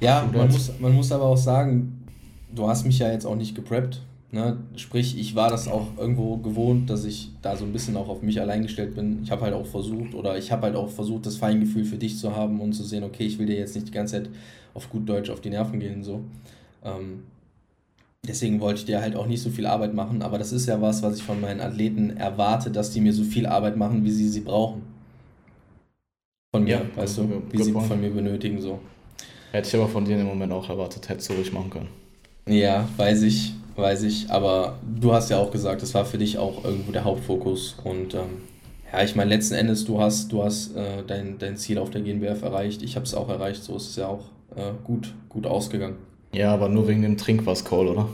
Ja, 0.00 0.28
man 0.32 0.50
muss, 0.50 0.72
man 0.80 0.92
muss 0.92 1.12
aber 1.12 1.24
auch 1.26 1.36
sagen, 1.36 2.04
du 2.52 2.66
hast 2.66 2.84
mich 2.84 2.98
ja 2.98 3.12
jetzt 3.12 3.24
auch 3.24 3.36
nicht 3.36 3.54
gepreppt. 3.54 4.02
Ne? 4.32 4.58
Sprich, 4.76 5.18
ich 5.18 5.34
war 5.34 5.50
das 5.50 5.66
auch 5.66 5.88
irgendwo 5.98 6.36
gewohnt, 6.36 6.88
dass 6.88 7.04
ich 7.04 7.32
da 7.42 7.56
so 7.56 7.64
ein 7.64 7.72
bisschen 7.72 7.96
auch 7.96 8.08
auf 8.08 8.22
mich 8.22 8.40
allein 8.40 8.62
gestellt 8.62 8.94
bin. 8.94 9.20
Ich 9.24 9.30
habe 9.32 9.42
halt 9.42 9.54
auch 9.54 9.66
versucht, 9.66 10.14
oder 10.14 10.38
ich 10.38 10.52
habe 10.52 10.62
halt 10.62 10.76
auch 10.76 10.88
versucht, 10.88 11.26
das 11.26 11.36
Feingefühl 11.36 11.84
für 11.84 11.96
dich 11.96 12.16
zu 12.16 12.36
haben 12.36 12.60
und 12.60 12.72
zu 12.72 12.84
sehen, 12.84 13.02
okay, 13.02 13.24
ich 13.24 13.38
will 13.40 13.46
dir 13.46 13.56
jetzt 13.56 13.74
nicht 13.74 13.88
die 13.88 13.92
ganze 13.92 14.22
Zeit 14.22 14.30
auf 14.72 14.88
gut 14.88 15.08
Deutsch 15.08 15.30
auf 15.30 15.40
die 15.40 15.50
Nerven 15.50 15.80
gehen. 15.80 16.04
So. 16.04 16.20
Ähm, 16.84 17.24
deswegen 18.26 18.60
wollte 18.60 18.80
ich 18.80 18.86
dir 18.86 19.00
halt 19.00 19.16
auch 19.16 19.26
nicht 19.26 19.42
so 19.42 19.50
viel 19.50 19.66
Arbeit 19.66 19.94
machen, 19.94 20.22
aber 20.22 20.38
das 20.38 20.52
ist 20.52 20.66
ja 20.66 20.80
was, 20.80 21.02
was 21.02 21.16
ich 21.16 21.24
von 21.24 21.40
meinen 21.40 21.60
Athleten 21.60 22.16
erwarte, 22.16 22.70
dass 22.70 22.92
die 22.92 23.00
mir 23.00 23.12
so 23.12 23.24
viel 23.24 23.46
Arbeit 23.46 23.76
machen, 23.76 24.04
wie 24.04 24.12
sie 24.12 24.28
sie 24.28 24.42
brauchen. 24.42 24.82
Von 26.54 26.64
mir, 26.64 26.70
ja, 26.70 26.82
weißt 26.94 27.18
du, 27.18 27.42
wie 27.50 27.62
sie 27.64 27.72
von 27.72 28.00
mir 28.00 28.10
benötigen. 28.10 28.60
So. 28.60 28.78
Hätte 29.50 29.68
ich 29.68 29.74
aber 29.74 29.88
von 29.88 30.04
dir 30.04 30.20
im 30.20 30.26
Moment 30.26 30.52
auch 30.52 30.68
erwartet, 30.68 31.08
hättest 31.08 31.30
du 31.30 31.34
ruhig 31.34 31.52
machen 31.52 31.70
können. 31.70 31.88
Ja, 32.46 32.88
weiß 32.96 33.22
ich 33.22 33.54
weiß 33.80 34.02
ich. 34.02 34.30
Aber 34.30 34.78
du 35.00 35.12
hast 35.12 35.30
ja 35.30 35.38
auch 35.38 35.50
gesagt, 35.50 35.82
das 35.82 35.94
war 35.94 36.04
für 36.04 36.18
dich 36.18 36.38
auch 36.38 36.64
irgendwo 36.64 36.92
der 36.92 37.04
Hauptfokus. 37.04 37.76
Und 37.84 38.14
ähm, 38.14 38.42
ja, 38.92 39.02
ich 39.02 39.14
meine, 39.16 39.30
letzten 39.30 39.54
Endes, 39.54 39.84
du 39.84 40.00
hast, 40.00 40.32
du 40.32 40.42
hast 40.42 40.76
äh, 40.76 41.02
dein, 41.06 41.38
dein 41.38 41.56
Ziel 41.56 41.78
auf 41.78 41.90
der 41.90 42.02
GNBF 42.02 42.42
erreicht. 42.42 42.82
Ich 42.82 42.96
habe 42.96 43.06
es 43.06 43.14
auch 43.14 43.28
erreicht. 43.28 43.62
So 43.62 43.76
ist 43.76 43.90
es 43.90 43.96
ja 43.96 44.08
auch 44.08 44.24
äh, 44.56 44.72
gut, 44.84 45.14
gut 45.28 45.46
ausgegangen. 45.46 45.96
Ja, 46.32 46.52
aber 46.52 46.68
nur 46.68 46.86
wegen 46.88 47.02
dem 47.02 47.16
Trinkwasser-Call, 47.16 47.88
oder? 47.88 48.08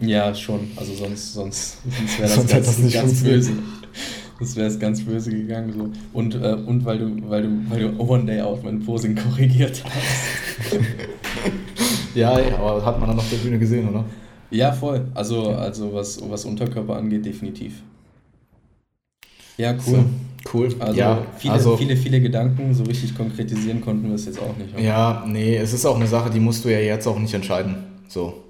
Ja, 0.00 0.34
schon. 0.34 0.70
Also 0.76 0.94
sonst, 0.94 1.34
sonst, 1.34 1.78
sonst 1.84 2.18
wäre 2.18 2.28
das, 2.28 2.34
sonst 2.34 2.50
ganz, 2.52 2.66
das 2.66 2.78
nicht 2.78 2.94
ganz 2.94 3.22
böse. 3.22 3.52
Das 4.38 4.54
wäre 4.54 4.66
es 4.66 4.78
ganz 4.78 5.02
böse 5.02 5.30
gegangen. 5.30 5.72
So. 5.72 5.90
Und, 6.12 6.34
äh, 6.34 6.54
und 6.66 6.84
weil 6.84 6.98
du, 6.98 7.30
weil 7.30 7.42
du, 7.42 7.70
weil 7.70 7.80
du 7.80 8.00
One 8.00 8.26
Day 8.26 8.40
Out 8.40 8.62
mein 8.64 8.80
Posing 8.80 9.16
korrigiert 9.16 9.82
hast. 9.84 10.78
ja, 12.14 12.32
aber 12.58 12.84
hat 12.84 13.00
man 13.00 13.08
dann 13.08 13.18
auf 13.18 13.30
der 13.30 13.38
Bühne 13.38 13.58
gesehen, 13.58 13.88
oder? 13.88 14.04
Ja, 14.50 14.72
voll. 14.72 15.06
Also, 15.14 15.50
also 15.50 15.92
was, 15.92 16.20
was 16.28 16.44
Unterkörper 16.44 16.96
angeht, 16.96 17.24
definitiv. 17.24 17.82
Ja, 19.56 19.72
cool. 19.72 19.80
So, 19.80 20.04
cool. 20.52 20.74
Also, 20.78 20.98
ja, 20.98 21.26
viele, 21.38 21.54
also 21.54 21.76
viele, 21.76 21.96
viele 21.96 22.20
Gedanken, 22.20 22.74
so 22.74 22.84
richtig 22.84 23.16
konkretisieren 23.16 23.80
konnten 23.80 24.08
wir 24.08 24.14
es 24.14 24.26
jetzt 24.26 24.40
auch 24.40 24.56
nicht. 24.56 24.74
Oder? 24.74 24.82
Ja, 24.82 25.24
nee, 25.26 25.56
es 25.56 25.72
ist 25.72 25.86
auch 25.86 25.96
eine 25.96 26.06
Sache, 26.06 26.30
die 26.30 26.40
musst 26.40 26.64
du 26.64 26.68
ja 26.68 26.78
jetzt 26.78 27.06
auch 27.06 27.18
nicht 27.18 27.34
entscheiden. 27.34 27.76
So. 28.08 28.42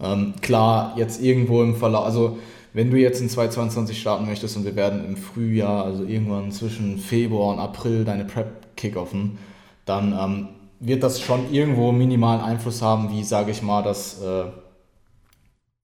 Ähm, 0.00 0.34
klar, 0.40 0.94
jetzt 0.96 1.22
irgendwo 1.22 1.62
im 1.62 1.74
Verlauf, 1.74 2.04
also 2.04 2.38
wenn 2.72 2.90
du 2.90 2.96
jetzt 2.96 3.20
in 3.20 3.28
2022 3.28 4.00
starten 4.00 4.26
möchtest 4.26 4.56
und 4.56 4.64
wir 4.64 4.76
werden 4.76 5.04
im 5.04 5.16
Frühjahr, 5.16 5.84
also 5.84 6.04
irgendwann 6.04 6.52
zwischen 6.52 6.98
Februar 6.98 7.54
und 7.54 7.60
April 7.60 8.04
deine 8.04 8.24
Prep 8.24 8.76
kickoffen, 8.76 9.38
dann 9.84 10.12
ähm, 10.12 10.48
wird 10.80 11.02
das 11.02 11.20
schon 11.20 11.52
irgendwo 11.52 11.92
minimalen 11.92 12.40
Einfluss 12.40 12.82
haben, 12.82 13.10
wie 13.10 13.24
sage 13.24 13.50
ich 13.50 13.62
mal, 13.62 13.82
das 13.82 14.20
äh, 14.22 14.44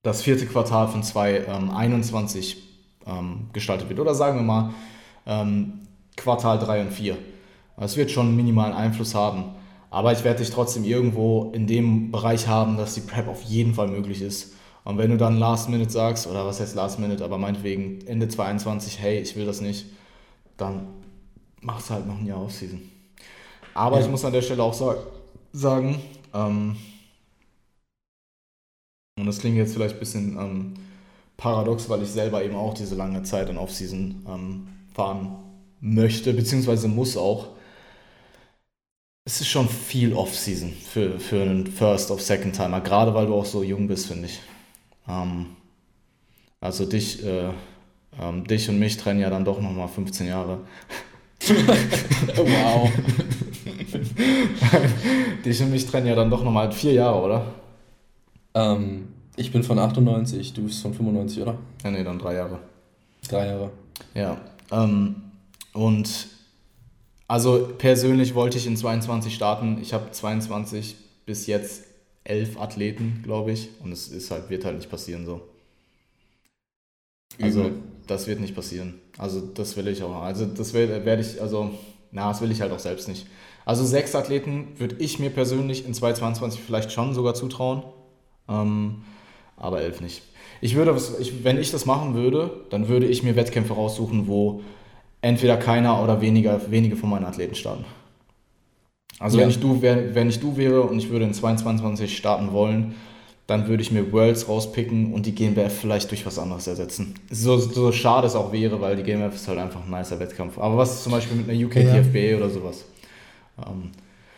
das 0.04 0.22
vierte 0.22 0.46
Quartal 0.46 0.86
von 0.86 1.02
2021 1.02 2.62
ähm, 3.06 3.48
gestaltet 3.52 3.88
wird. 3.88 3.98
Oder 3.98 4.14
sagen 4.14 4.38
wir 4.38 4.44
mal 4.44 4.70
ähm, 5.26 5.80
Quartal 6.16 6.60
3 6.60 6.82
und 6.82 6.92
4. 6.92 7.16
Es 7.78 7.96
wird 7.96 8.12
schon 8.12 8.28
einen 8.28 8.36
minimalen 8.36 8.74
Einfluss 8.74 9.16
haben. 9.16 9.46
Aber 9.90 10.12
ich 10.12 10.22
werde 10.22 10.40
dich 10.40 10.50
trotzdem 10.50 10.84
irgendwo 10.84 11.50
in 11.52 11.66
dem 11.66 12.10
Bereich 12.10 12.46
haben, 12.46 12.76
dass 12.76 12.94
die 12.94 13.00
Prep 13.00 13.28
auf 13.28 13.42
jeden 13.42 13.74
Fall 13.74 13.88
möglich 13.88 14.22
ist. 14.22 14.54
Und 14.84 14.98
wenn 14.98 15.10
du 15.10 15.16
dann 15.16 15.38
Last 15.38 15.70
Minute 15.70 15.90
sagst, 15.90 16.26
oder 16.26 16.44
was 16.44 16.60
heißt 16.60 16.74
Last 16.74 16.98
Minute, 16.98 17.24
aber 17.24 17.38
meinetwegen 17.38 18.06
Ende 18.06 18.28
22, 18.28 19.00
hey, 19.00 19.20
ich 19.20 19.34
will 19.36 19.46
das 19.46 19.60
nicht, 19.60 19.86
dann 20.56 20.88
machst 21.60 21.88
du 21.88 21.94
halt 21.94 22.06
noch 22.06 22.18
ein 22.18 22.26
Jahr 22.26 22.42
Offseason. 22.42 22.82
Aber 23.72 23.98
ja. 23.98 24.04
ich 24.04 24.10
muss 24.10 24.24
an 24.24 24.32
der 24.32 24.42
Stelle 24.42 24.62
auch 24.62 24.74
sagen, 25.52 26.02
ähm, 26.34 26.76
und 29.18 29.26
das 29.26 29.38
klingt 29.38 29.56
jetzt 29.56 29.74
vielleicht 29.74 29.94
ein 29.94 30.00
bisschen 30.00 30.38
ähm, 30.38 30.74
paradox, 31.36 31.88
weil 31.88 32.02
ich 32.02 32.10
selber 32.10 32.44
eben 32.44 32.56
auch 32.56 32.74
diese 32.74 32.94
lange 32.94 33.22
Zeit 33.22 33.48
in 33.48 33.58
Offseason 33.58 34.24
ähm, 34.28 34.68
fahren 34.92 35.36
möchte, 35.80 36.32
beziehungsweise 36.32 36.88
muss 36.88 37.16
auch. 37.16 37.48
Es 39.26 39.40
ist 39.40 39.48
schon 39.48 39.68
viel 39.68 40.12
Offseason 40.12 40.72
für, 40.72 41.18
für 41.18 41.40
einen 41.40 41.66
First- 41.66 42.10
of 42.10 42.20
Second-Timer, 42.20 42.80
gerade 42.80 43.14
weil 43.14 43.26
du 43.26 43.34
auch 43.34 43.46
so 43.46 43.62
jung 43.62 43.86
bist, 43.86 44.06
finde 44.06 44.26
ich. 44.26 44.40
Ähm, 45.08 45.46
also 46.60 46.84
dich, 46.84 47.24
äh, 47.24 47.50
ähm, 48.20 48.46
dich 48.46 48.68
und 48.68 48.78
mich 48.78 48.96
trennen 48.96 49.20
ja 49.20 49.30
dann 49.30 49.44
doch 49.44 49.60
nochmal 49.60 49.88
15 49.88 50.26
Jahre. 50.26 50.60
wow. 52.36 52.90
dich 55.44 55.62
und 55.62 55.70
mich 55.70 55.86
trennen 55.86 56.06
ja 56.06 56.14
dann 56.14 56.30
doch 56.30 56.42
nochmal 56.42 56.72
vier 56.72 56.92
Jahre, 56.92 57.22
oder? 57.22 57.63
Ähm, 58.54 59.08
ich 59.36 59.52
bin 59.52 59.62
von 59.62 59.78
98, 59.78 60.52
du 60.54 60.62
bist 60.62 60.82
von 60.82 60.94
95, 60.94 61.42
oder? 61.42 61.58
Ja, 61.82 61.90
nee, 61.90 62.04
dann 62.04 62.18
drei 62.18 62.34
Jahre. 62.34 62.60
Drei 63.28 63.46
Jahre. 63.46 63.70
Ja. 64.14 64.40
Ähm, 64.70 65.16
und 65.72 66.28
also 67.26 67.68
persönlich 67.78 68.34
wollte 68.34 68.58
ich 68.58 68.66
in 68.66 68.76
22 68.76 69.34
starten. 69.34 69.78
Ich 69.80 69.92
habe 69.92 70.10
22 70.10 70.96
bis 71.26 71.46
jetzt 71.46 71.84
elf 72.22 72.58
Athleten, 72.58 73.20
glaube 73.22 73.52
ich. 73.52 73.70
Und 73.82 73.92
es 73.92 74.08
ist 74.08 74.30
halt, 74.30 74.50
wird 74.50 74.64
halt 74.64 74.76
nicht 74.76 74.90
passieren 74.90 75.26
so. 75.26 75.42
Also, 77.40 77.60
Übel. 77.62 77.72
das 78.06 78.26
wird 78.26 78.40
nicht 78.40 78.54
passieren. 78.54 78.94
Also, 79.18 79.40
das 79.40 79.76
will 79.76 79.88
ich 79.88 80.02
auch. 80.02 80.22
Also, 80.22 80.46
das 80.46 80.72
werde 80.74 81.20
ich, 81.20 81.40
also, 81.40 81.70
na, 82.12 82.28
das 82.28 82.40
will 82.40 82.50
ich 82.50 82.60
halt 82.60 82.72
auch 82.72 82.78
selbst 82.78 83.08
nicht. 83.08 83.26
Also, 83.64 83.84
sechs 83.84 84.14
Athleten 84.14 84.68
würde 84.78 84.96
ich 84.98 85.18
mir 85.18 85.30
persönlich 85.30 85.86
in 85.86 85.94
2022 85.94 86.60
vielleicht 86.60 86.92
schon 86.92 87.14
sogar 87.14 87.34
zutrauen. 87.34 87.82
Ähm, 88.48 89.02
aber 89.56 89.80
elf 89.80 90.00
nicht. 90.00 90.22
Ich 90.60 90.74
würde, 90.74 90.96
ich, 91.20 91.44
wenn 91.44 91.58
ich 91.58 91.70
das 91.70 91.86
machen 91.86 92.14
würde, 92.14 92.64
dann 92.70 92.88
würde 92.88 93.06
ich 93.06 93.22
mir 93.22 93.36
Wettkämpfe 93.36 93.74
raussuchen, 93.74 94.26
wo 94.26 94.62
entweder 95.20 95.56
keiner 95.56 96.02
oder 96.02 96.20
weniger, 96.20 96.70
wenige 96.70 96.96
von 96.96 97.10
meinen 97.10 97.24
Athleten 97.24 97.54
starten. 97.54 97.84
Also 99.18 99.38
ja. 99.38 99.44
wenn, 99.44 99.50
ich 99.50 99.60
du 99.60 99.80
wär, 99.80 100.14
wenn 100.14 100.28
ich 100.28 100.40
du 100.40 100.56
wäre 100.56 100.82
und 100.82 100.98
ich 100.98 101.10
würde 101.10 101.24
in 101.24 101.34
22 101.34 102.16
starten 102.16 102.52
wollen, 102.52 102.94
dann 103.46 103.68
würde 103.68 103.82
ich 103.82 103.90
mir 103.90 104.10
Worlds 104.10 104.48
rauspicken 104.48 105.12
und 105.12 105.26
die 105.26 105.34
GmbF 105.34 105.80
vielleicht 105.80 106.10
durch 106.10 106.24
was 106.24 106.38
anderes 106.38 106.66
ersetzen. 106.66 107.14
So, 107.30 107.58
so 107.58 107.92
schade 107.92 108.26
es 108.26 108.34
auch 108.34 108.52
wäre, 108.52 108.80
weil 108.80 108.96
die 108.96 109.02
GmbF 109.02 109.34
ist 109.34 109.46
halt 109.48 109.58
einfach 109.58 109.84
ein 109.84 109.90
nicer 109.90 110.18
Wettkampf. 110.18 110.58
Aber 110.58 110.78
was 110.78 111.02
zum 111.02 111.12
Beispiel 111.12 111.36
mit 111.36 111.48
einer 111.48 111.66
UK 111.66 111.76
ja. 111.76 112.36
oder 112.36 112.48
sowas? 112.48 112.84
Ähm, 113.58 113.90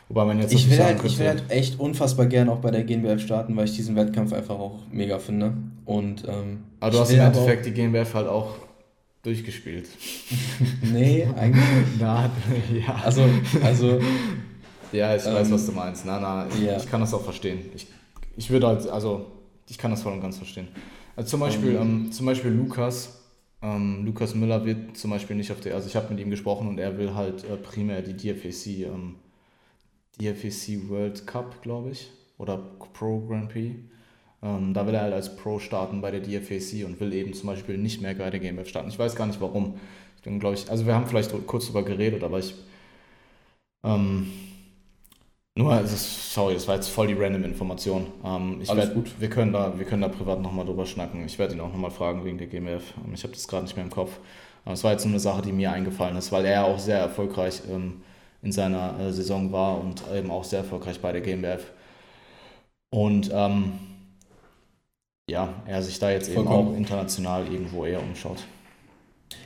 Wobei 0.09 0.25
man 0.25 0.39
jetzt 0.41 0.53
ich 0.53 0.71
will, 0.71 0.79
halt, 0.79 1.03
ich 1.05 1.19
will 1.19 1.27
halt 1.27 1.45
echt 1.49 1.81
unfassbar 1.81 2.27
gern 2.27 2.49
auch 2.49 2.59
bei 2.59 2.71
der 2.71 2.85
GNBF 2.85 3.21
starten, 3.21 3.57
weil 3.57 3.65
ich 3.65 3.75
diesen 3.75 3.97
Wettkampf 3.97 4.33
einfach 4.33 4.57
auch 4.57 4.79
mega 4.93 5.19
finde. 5.19 5.55
Und, 5.85 6.25
ähm, 6.29 6.65
aber 6.79 6.93
du 6.93 7.01
hast 7.01 7.11
im 7.11 7.21
Endeffekt 7.21 7.67
die 7.67 7.73
GNBF 7.73 8.15
halt 8.15 8.29
auch 8.29 8.55
durchgespielt. 9.23 9.89
nee, 10.83 11.27
eigentlich 11.37 11.65
nicht. 11.65 11.87
Na, 12.01 12.31
ja. 12.73 13.01
Also, 13.05 13.25
also. 13.65 13.99
ja, 14.93 15.17
ich 15.17 15.27
ähm, 15.27 15.35
weiß, 15.35 15.51
was 15.51 15.67
du 15.67 15.73
meinst. 15.73 16.07
Na, 16.07 16.21
na, 16.21 16.47
ich, 16.49 16.63
ja. 16.63 16.77
ich 16.77 16.89
kann 16.89 17.01
das 17.01 17.13
auch 17.13 17.25
verstehen. 17.25 17.59
Ich, 17.75 17.89
ich 18.37 18.51
würde 18.51 18.69
halt, 18.69 18.89
also, 18.89 19.27
ich 19.69 19.77
kann 19.77 19.91
das 19.91 20.03
voll 20.03 20.13
und 20.13 20.21
ganz 20.21 20.37
verstehen. 20.37 20.69
Also 21.17 21.31
zum 21.31 21.41
Beispiel, 21.41 21.75
ähm, 21.75 21.81
ähm, 21.81 22.13
zum 22.13 22.27
Beispiel 22.27 22.53
Lukas, 22.53 23.23
ähm, 23.63 24.05
Lukas 24.05 24.35
Müller 24.35 24.65
wird 24.65 24.97
zum 24.97 25.11
Beispiel 25.11 25.35
nicht 25.35 25.51
auf 25.51 25.61
der, 25.61 25.75
also 25.75 25.89
ich 25.89 25.97
habe 25.97 26.13
mit 26.15 26.23
ihm 26.23 26.31
gesprochen 26.31 26.69
und 26.69 26.79
er 26.79 26.97
will 26.99 27.15
halt 27.15 27.43
äh, 27.45 27.57
primär 27.57 28.03
die 28.03 28.15
DFAC 28.15 28.87
ähm, 28.87 29.17
DFEC 30.21 30.89
World 30.89 31.27
Cup, 31.27 31.63
glaube 31.63 31.91
ich, 31.91 32.11
oder 32.39 32.59
Pro 32.95 33.21
Grand 33.27 33.51
Prix. 33.51 33.77
Ähm, 34.43 34.75
da 34.75 34.87
will 34.87 34.95
er 34.95 35.03
halt 35.03 35.15
als 35.15 35.37
Pro 35.37 35.59
starten 35.59 36.01
bei 36.01 36.11
der 36.11 36.21
DFAC 36.21 36.85
und 36.87 37.01
will 37.01 37.13
eben 37.15 37.35
zum 37.35 37.49
Beispiel 37.49 37.79
nicht 37.79 38.03
mehr 38.03 38.15
bei 38.15 38.31
der 38.31 38.41
GmbF 38.41 38.69
starten. 38.69 38.89
Ich 38.91 38.99
weiß 38.99 39.17
gar 39.17 39.27
nicht 39.27 39.41
warum. 39.41 39.79
Ich 40.17 40.23
bin, 40.23 40.41
glaube 40.41 40.57
ich, 40.57 40.71
also 40.71 40.87
wir 40.87 40.95
haben 40.95 41.07
vielleicht 41.07 41.33
kurz 41.47 41.65
darüber 41.67 41.85
geredet, 41.85 42.25
aber 42.25 42.39
ich, 42.39 42.55
ähm, 43.85 44.27
Nur, 45.59 45.73
also, 45.73 45.97
sorry, 45.97 46.53
das 46.55 46.69
war 46.69 46.75
jetzt 46.75 46.89
voll 46.89 47.07
die 47.07 47.15
random 47.15 47.45
Information. 47.45 48.09
Ähm, 48.23 48.61
ich 48.61 48.69
Alles 48.69 48.77
werd, 48.77 48.95
gut. 48.95 49.15
Wir 49.19 49.31
können, 49.31 49.53
da, 49.55 49.79
wir 49.79 49.87
können 49.87 50.03
da 50.03 50.09
privat 50.09 50.41
nochmal 50.43 50.67
drüber 50.67 50.85
schnacken. 50.85 51.25
Ich 51.25 51.39
werde 51.39 51.55
ihn 51.55 51.61
auch 51.61 51.73
nochmal 51.73 51.91
fragen 51.91 52.25
wegen 52.27 52.37
der 52.37 52.47
GmbF. 52.47 52.93
Ähm, 53.05 53.15
Ich 53.15 53.23
habe 53.23 53.33
das 53.33 53.49
gerade 53.49 53.65
nicht 53.65 53.75
mehr 53.77 53.85
im 53.85 53.91
Kopf. 53.91 54.19
Aber 54.65 54.75
es 54.75 54.85
war 54.85 54.93
jetzt 54.93 55.05
so 55.05 55.09
eine 55.09 55.19
Sache, 55.21 55.41
die 55.43 55.53
mir 55.53 55.73
eingefallen 55.73 56.17
ist, 56.17 56.31
weil 56.33 56.45
er 56.45 56.65
auch 56.67 56.79
sehr 56.79 56.99
erfolgreich 56.99 57.63
ähm, 57.71 58.03
in 58.43 58.53
seiner 58.53 58.99
äh, 59.01 59.13
Saison 59.13 59.51
war 59.53 59.81
und 59.81 60.03
eben 60.15 60.31
auch 60.31 60.45
sehr 60.45 60.61
erfolgreich 60.61 61.01
bei 61.01 61.13
der 61.13 61.21
GmbF. 61.21 61.65
Und 62.91 63.31
ähm, 63.33 63.73
ja, 65.29 65.49
er 65.67 65.83
sich 65.83 65.99
da 65.99 66.11
jetzt 66.11 66.29
eben 66.29 66.45
Vollkommen. 66.45 66.69
auch 66.75 66.77
international 66.77 67.47
irgendwo 67.51 67.85
eher 67.85 68.03
umschaut. 68.03 68.39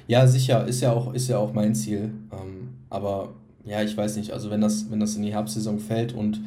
Ja, 0.06 0.26
sicher, 0.26 0.66
ist 0.66 0.80
ja 0.82 0.92
auch, 0.92 1.14
ist 1.14 1.28
ja 1.28 1.38
auch 1.38 1.52
mein 1.52 1.74
Ziel. 1.74 2.12
Ähm, 2.32 2.74
aber 2.90 3.30
ja, 3.64 3.82
ich 3.82 3.96
weiß 3.96 4.16
nicht, 4.16 4.32
also 4.32 4.50
wenn 4.50 4.60
das, 4.60 4.90
wenn 4.90 5.00
das 5.00 5.16
in 5.16 5.22
die 5.22 5.32
Herbstsaison 5.32 5.78
fällt 5.78 6.12
und 6.12 6.40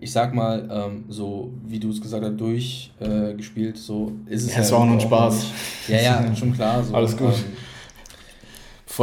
ich 0.00 0.12
sag 0.12 0.32
mal, 0.32 0.68
ähm, 0.70 1.04
so 1.08 1.52
wie 1.66 1.80
du 1.80 1.90
es 1.90 2.00
gesagt 2.00 2.24
hast, 2.24 2.36
durchgespielt, 2.40 3.76
äh, 3.76 3.78
so 3.78 4.12
ist 4.26 4.44
es 4.44 4.54
Ja, 4.54 4.60
es 4.60 4.70
war 4.72 4.78
auch 4.80 4.84
nur 4.84 4.94
ein 4.94 5.00
Spaß. 5.00 5.34
nicht- 5.34 5.88
Ja, 5.88 6.22
ja, 6.24 6.36
schon 6.36 6.52
klar. 6.54 6.82
So, 6.84 6.94
Alles 6.94 7.16
gut. 7.16 7.34
Ähm, 7.34 7.44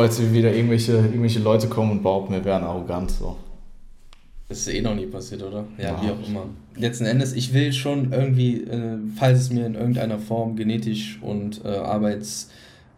Jetzt 0.04 0.34
wieder 0.34 0.54
irgendwelche, 0.54 0.94
irgendwelche 0.94 1.40
Leute 1.40 1.68
kommen 1.68 1.92
und 1.92 2.04
behaupten, 2.04 2.34
wir 2.34 2.44
wären 2.46 2.64
arrogant. 2.64 3.12
So. 3.12 3.36
das 4.50 4.60
ist 4.60 4.68
eh 4.74 4.82
noch 4.82 4.94
nie 4.96 5.06
passiert, 5.08 5.42
oder? 5.44 5.66
Ja, 5.78 5.84
Ja. 5.92 6.02
wie 6.04 6.12
auch 6.12 6.28
immer. 6.28 6.46
Letzten 6.78 7.06
Endes, 7.06 7.34
ich 7.34 7.54
will 7.54 7.72
schon 7.74 8.12
irgendwie, 8.12 8.62
äh, 8.64 8.98
falls 9.18 9.40
es 9.40 9.50
mir 9.52 9.66
in 9.66 9.76
irgendeiner 9.76 10.20
Form 10.20 10.56
genetisch 10.56 11.20
und 11.22 11.64
äh, 11.66 11.70
arbeits, 11.70 12.50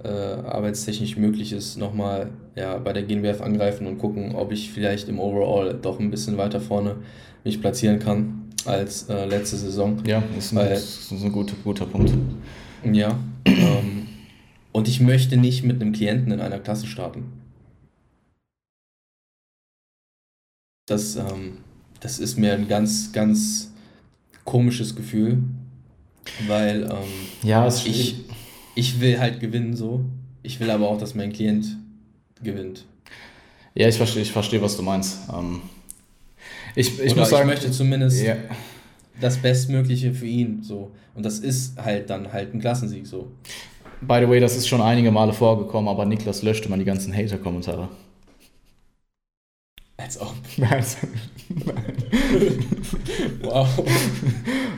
äh, 0.04 0.08
arbeitstechnisch 0.10 1.16
möglich 1.18 1.54
ist, 1.54 1.78
nochmal 1.78 2.30
ja, 2.56 2.78
bei 2.80 2.92
der 2.94 3.04
GNBF 3.04 3.42
angreifen 3.42 3.88
und 3.88 3.98
gucken, 4.00 4.36
ob 4.36 4.52
ich 4.52 4.72
vielleicht 4.72 5.08
im 5.10 5.20
Overall 5.20 5.76
doch 5.82 6.00
ein 6.00 6.10
bisschen 6.12 6.38
weiter 6.38 6.60
vorne 6.60 6.96
mich 7.44 7.62
platzieren 7.62 8.00
kann 8.00 8.50
als 8.66 9.08
äh, 9.10 9.26
letzte 9.26 9.56
Saison. 9.58 9.98
Ja, 10.06 10.22
das 10.36 10.46
ist 10.46 10.52
ein, 10.54 10.58
Weil- 10.58 10.70
das 10.72 11.12
ist 11.12 11.24
ein 11.24 11.32
guter, 11.32 11.54
guter 11.64 11.86
Punkt. 11.86 12.12
Ja. 12.92 13.18
ähm, 13.46 14.07
und 14.78 14.88
ich 14.88 15.00
möchte 15.00 15.38
nicht 15.38 15.64
mit 15.64 15.82
einem 15.82 15.92
Klienten 15.92 16.32
in 16.32 16.40
einer 16.40 16.60
Klasse 16.60 16.86
starten. 16.86 17.24
Das, 20.86 21.16
ähm, 21.16 21.58
das 22.00 22.20
ist 22.20 22.38
mir 22.38 22.54
ein 22.54 22.68
ganz, 22.68 23.12
ganz 23.12 23.72
komisches 24.46 24.96
Gefühl, 24.96 25.40
weil 26.46 26.84
ähm, 26.84 27.08
Ja, 27.42 27.68
ich, 27.68 28.18
ich 28.76 29.00
will 29.02 29.18
halt 29.18 29.40
gewinnen 29.40 29.76
so. 29.76 30.06
Ich 30.44 30.60
will 30.60 30.70
aber 30.70 30.88
auch, 30.90 31.00
dass 31.00 31.16
mein 31.16 31.34
Klient 31.34 31.76
gewinnt. 32.44 32.86
Ja, 33.74 33.88
ich 33.88 33.98
verstehe, 33.98 34.22
ich 34.22 34.32
verstehe, 34.32 34.62
was 34.62 34.78
du 34.78 34.84
meinst. 34.84 35.22
Ähm, 35.36 35.64
ich, 36.76 37.00
ich 37.00 37.14
Oder 37.14 37.22
muss 37.22 37.30
sagen, 37.32 37.50
ich 37.50 37.56
möchte 37.56 37.72
zumindest 37.72 38.22
ja, 38.22 38.36
das 39.20 39.38
Bestmögliche 39.38 40.14
für 40.14 40.28
ihn 40.28 40.62
so. 40.62 40.92
Und 41.16 41.26
das 41.26 41.40
ist 41.40 41.80
halt 41.84 42.12
dann 42.12 42.32
halt 42.32 42.54
ein 42.54 42.60
Klassensieg 42.60 43.08
so. 43.08 43.32
By 44.02 44.20
the 44.22 44.30
way, 44.30 44.40
das 44.40 44.56
ist 44.56 44.68
schon 44.68 44.82
einige 44.82 45.12
Male 45.12 45.34
vorgekommen, 45.34 45.88
aber 45.88 46.06
Niklas 46.06 46.44
löschte 46.44 46.70
mal 46.70 46.80
die 46.80 46.86
ganzen 46.86 47.16
Hater-Kommentare. 47.16 47.90
Als 49.98 50.22
ob. 50.22 50.34
Wow. 53.42 53.68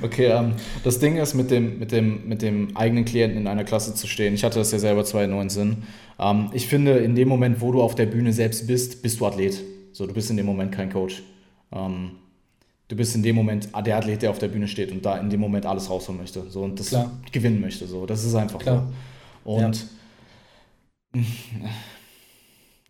okay, 0.01 0.27
ähm, 0.27 0.53
das 0.83 0.99
Ding 0.99 1.17
ist, 1.17 1.33
mit 1.33 1.51
dem, 1.51 1.79
mit, 1.79 1.91
dem, 1.91 2.27
mit 2.27 2.41
dem 2.41 2.75
eigenen 2.77 3.05
Klienten 3.05 3.39
in 3.39 3.47
einer 3.47 3.63
Klasse 3.63 3.95
zu 3.95 4.07
stehen. 4.07 4.33
Ich 4.33 4.43
hatte 4.43 4.59
das 4.59 4.71
ja 4.71 4.79
selber 4.79 5.03
2019. 5.03 5.83
Ähm, 6.19 6.49
ich 6.53 6.67
finde, 6.67 6.97
in 6.99 7.15
dem 7.15 7.27
Moment, 7.27 7.61
wo 7.61 7.71
du 7.71 7.81
auf 7.81 7.95
der 7.95 8.05
Bühne 8.05 8.33
selbst 8.33 8.67
bist, 8.67 9.01
bist 9.01 9.19
du 9.19 9.25
Athlet. 9.25 9.61
So, 9.91 10.07
du 10.07 10.13
bist 10.13 10.29
in 10.29 10.37
dem 10.37 10.45
Moment 10.45 10.71
kein 10.71 10.91
Coach. 10.91 11.23
Ähm, 11.73 12.11
du 12.89 12.95
bist 12.95 13.15
in 13.15 13.23
dem 13.23 13.35
Moment 13.35 13.69
der 13.85 13.97
Athlet, 13.97 14.21
der 14.21 14.31
auf 14.31 14.39
der 14.39 14.49
Bühne 14.49 14.67
steht 14.67 14.91
und 14.91 15.05
da 15.05 15.17
in 15.17 15.29
dem 15.29 15.39
Moment 15.39 15.65
alles 15.65 15.89
rausholen 15.89 16.19
möchte. 16.19 16.49
So, 16.49 16.63
und 16.63 16.79
das 16.79 16.89
Klar. 16.89 17.11
gewinnen 17.31 17.61
möchte. 17.61 17.87
So. 17.87 18.05
Das 18.05 18.25
ist 18.25 18.35
einfach 18.35 18.59
Klar. 18.59 18.91
so. 19.45 19.51
Und 19.51 19.87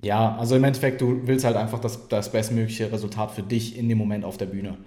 ja, 0.02 0.36
also 0.38 0.56
im 0.56 0.64
Endeffekt, 0.64 1.02
du 1.02 1.28
willst 1.28 1.46
halt 1.46 1.58
einfach 1.58 1.80
das, 1.80 2.08
das 2.08 2.32
bestmögliche 2.32 2.92
Resultat 2.92 3.32
für 3.32 3.44
dich 3.44 3.78
in 3.78 3.88
dem 3.90 3.98
Moment 3.98 4.26
auf 4.26 4.38
der 4.38 4.48
Bühne. 4.48 4.78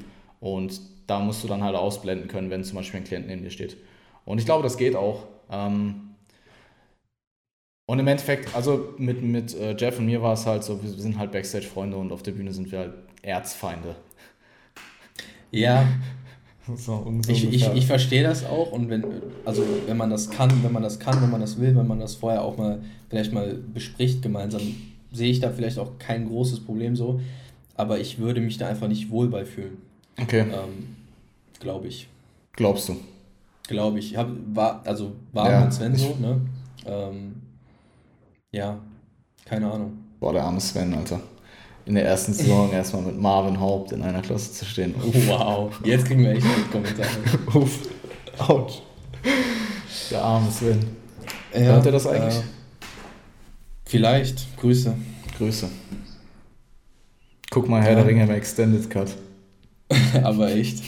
Und 0.41 0.81
da 1.07 1.21
musst 1.21 1.45
du 1.45 1.49
dann 1.49 1.63
halt 1.63 1.77
ausblenden 1.77 2.29
können, 2.29 2.51
wenn 2.51 2.65
zum 2.65 2.77
Beispiel 2.77 3.01
ein 3.01 3.05
Klient 3.05 3.27
neben 3.27 3.43
dir 3.43 3.51
steht. 3.51 3.77
Und 4.25 4.39
ich 4.39 4.47
glaube, 4.47 4.63
das 4.63 4.77
geht 4.79 4.97
auch. 4.97 5.25
Ähm, 5.51 6.15
und 7.87 7.99
im 7.99 8.07
Endeffekt, 8.09 8.55
also 8.55 8.95
mit, 8.97 9.23
mit 9.23 9.55
äh, 9.55 9.77
Jeff 9.77 9.99
und 9.99 10.07
mir 10.07 10.23
war 10.23 10.33
es 10.33 10.47
halt 10.47 10.65
so, 10.65 10.83
wir 10.83 10.91
sind 10.91 11.19
halt 11.19 11.33
Backstage-Freunde 11.33 11.97
und 11.97 12.13
auf 12.13 12.23
der 12.23 12.33
Bühne 12.33 12.53
sind 12.53 12.73
wir 12.73 12.79
halt 12.79 12.95
Erzfeinde. 13.21 13.97
Ja, 15.53 15.86
So, 16.66 16.76
so 16.76 17.20
Ich, 17.28 17.53
ich, 17.53 17.68
ich 17.74 17.86
verstehe 17.86 18.22
das 18.22 18.44
auch 18.44 18.70
und 18.70 18.88
wenn, 18.88 19.05
also 19.44 19.64
wenn 19.86 19.96
man 19.96 20.11
das 20.11 20.30
kann, 20.30 20.62
wenn 20.62 20.72
man 20.72 20.82
das 20.84 21.00
kann, 21.00 21.20
wenn 21.20 21.30
man 21.30 21.40
das 21.40 21.59
will, 21.59 21.74
wenn 21.76 21.88
man 21.88 21.98
das 21.98 22.14
vorher 22.14 22.42
auch 22.42 22.57
mal 22.57 22.80
vielleicht 23.11 23.32
mal 23.32 23.55
bespricht 23.74 24.22
gemeinsam, 24.22 24.61
sehe 25.12 25.30
ich 25.30 25.40
da 25.40 25.50
vielleicht 25.50 25.78
auch 25.78 25.98
kein 25.98 26.28
großes 26.28 26.61
Problem 26.61 26.94
so. 26.94 27.20
Aber 27.74 27.98
ich 27.98 28.18
würde 28.18 28.40
mich 28.40 28.59
da 28.59 28.68
einfach 28.68 28.86
nicht 28.86 29.11
wohl 29.11 29.28
bei 29.28 29.44
fühlen. 29.44 29.78
okay, 30.20 30.40
Ähm, 30.42 30.94
Glaube 31.59 31.88
ich. 31.88 32.09
glaubst 32.53 32.88
du? 32.88 32.96
Glaube 33.66 33.98
ich. 33.98 34.16
Hab, 34.16 34.28
war, 34.55 34.82
also 34.84 35.12
war 35.32 35.50
Ja. 35.50 35.61
mit 35.64 35.72
Sven 35.72 35.96
so, 35.96 36.16
ne? 36.20 36.40
Ähm, 36.86 37.34
ja, 38.53 38.78
keine 39.44 39.70
Ahnung. 39.70 39.94
Boah, 40.20 40.32
der 40.32 40.44
arme 40.44 40.61
Sven, 40.61 40.94
Alter. 40.94 41.20
In 41.85 41.95
der 41.97 42.05
ersten 42.05 42.33
Saison 42.33 42.72
erstmal 42.72 43.03
mit 43.03 43.18
Marvin 43.20 43.59
Haupt 43.59 43.93
in 43.93 44.03
einer 44.03 44.22
Klasse 44.22 44.53
zu 44.53 44.64
stehen. 44.64 44.95
Wow, 45.26 45.72
jetzt 45.85 46.05
kriegen 46.07 46.22
wir 46.22 46.30
echt 46.30 46.45
einen 46.47 46.70
Kommentar. 46.70 47.07
Uff. 47.55 47.78
Autsch. 48.39 48.74
Der 50.11 50.22
arme 50.22 50.51
Sven. 50.51 50.80
Hört 51.53 51.85
er 51.87 51.93
das 51.93 52.07
eigentlich? 52.07 52.37
Äh, 52.39 52.43
vielleicht. 53.85 54.57
Grüße. 54.59 54.95
Grüße. 55.39 55.68
Guck 57.51 57.68
mal, 57.68 57.83
Herr 57.83 57.91
Ja. 57.91 57.97
der 57.97 58.07
Ringe 58.07 58.22
im 58.22 58.30
Extended 58.30 58.89
Cut. 58.89 59.09
Aber 60.22 60.51
echt. 60.51 60.83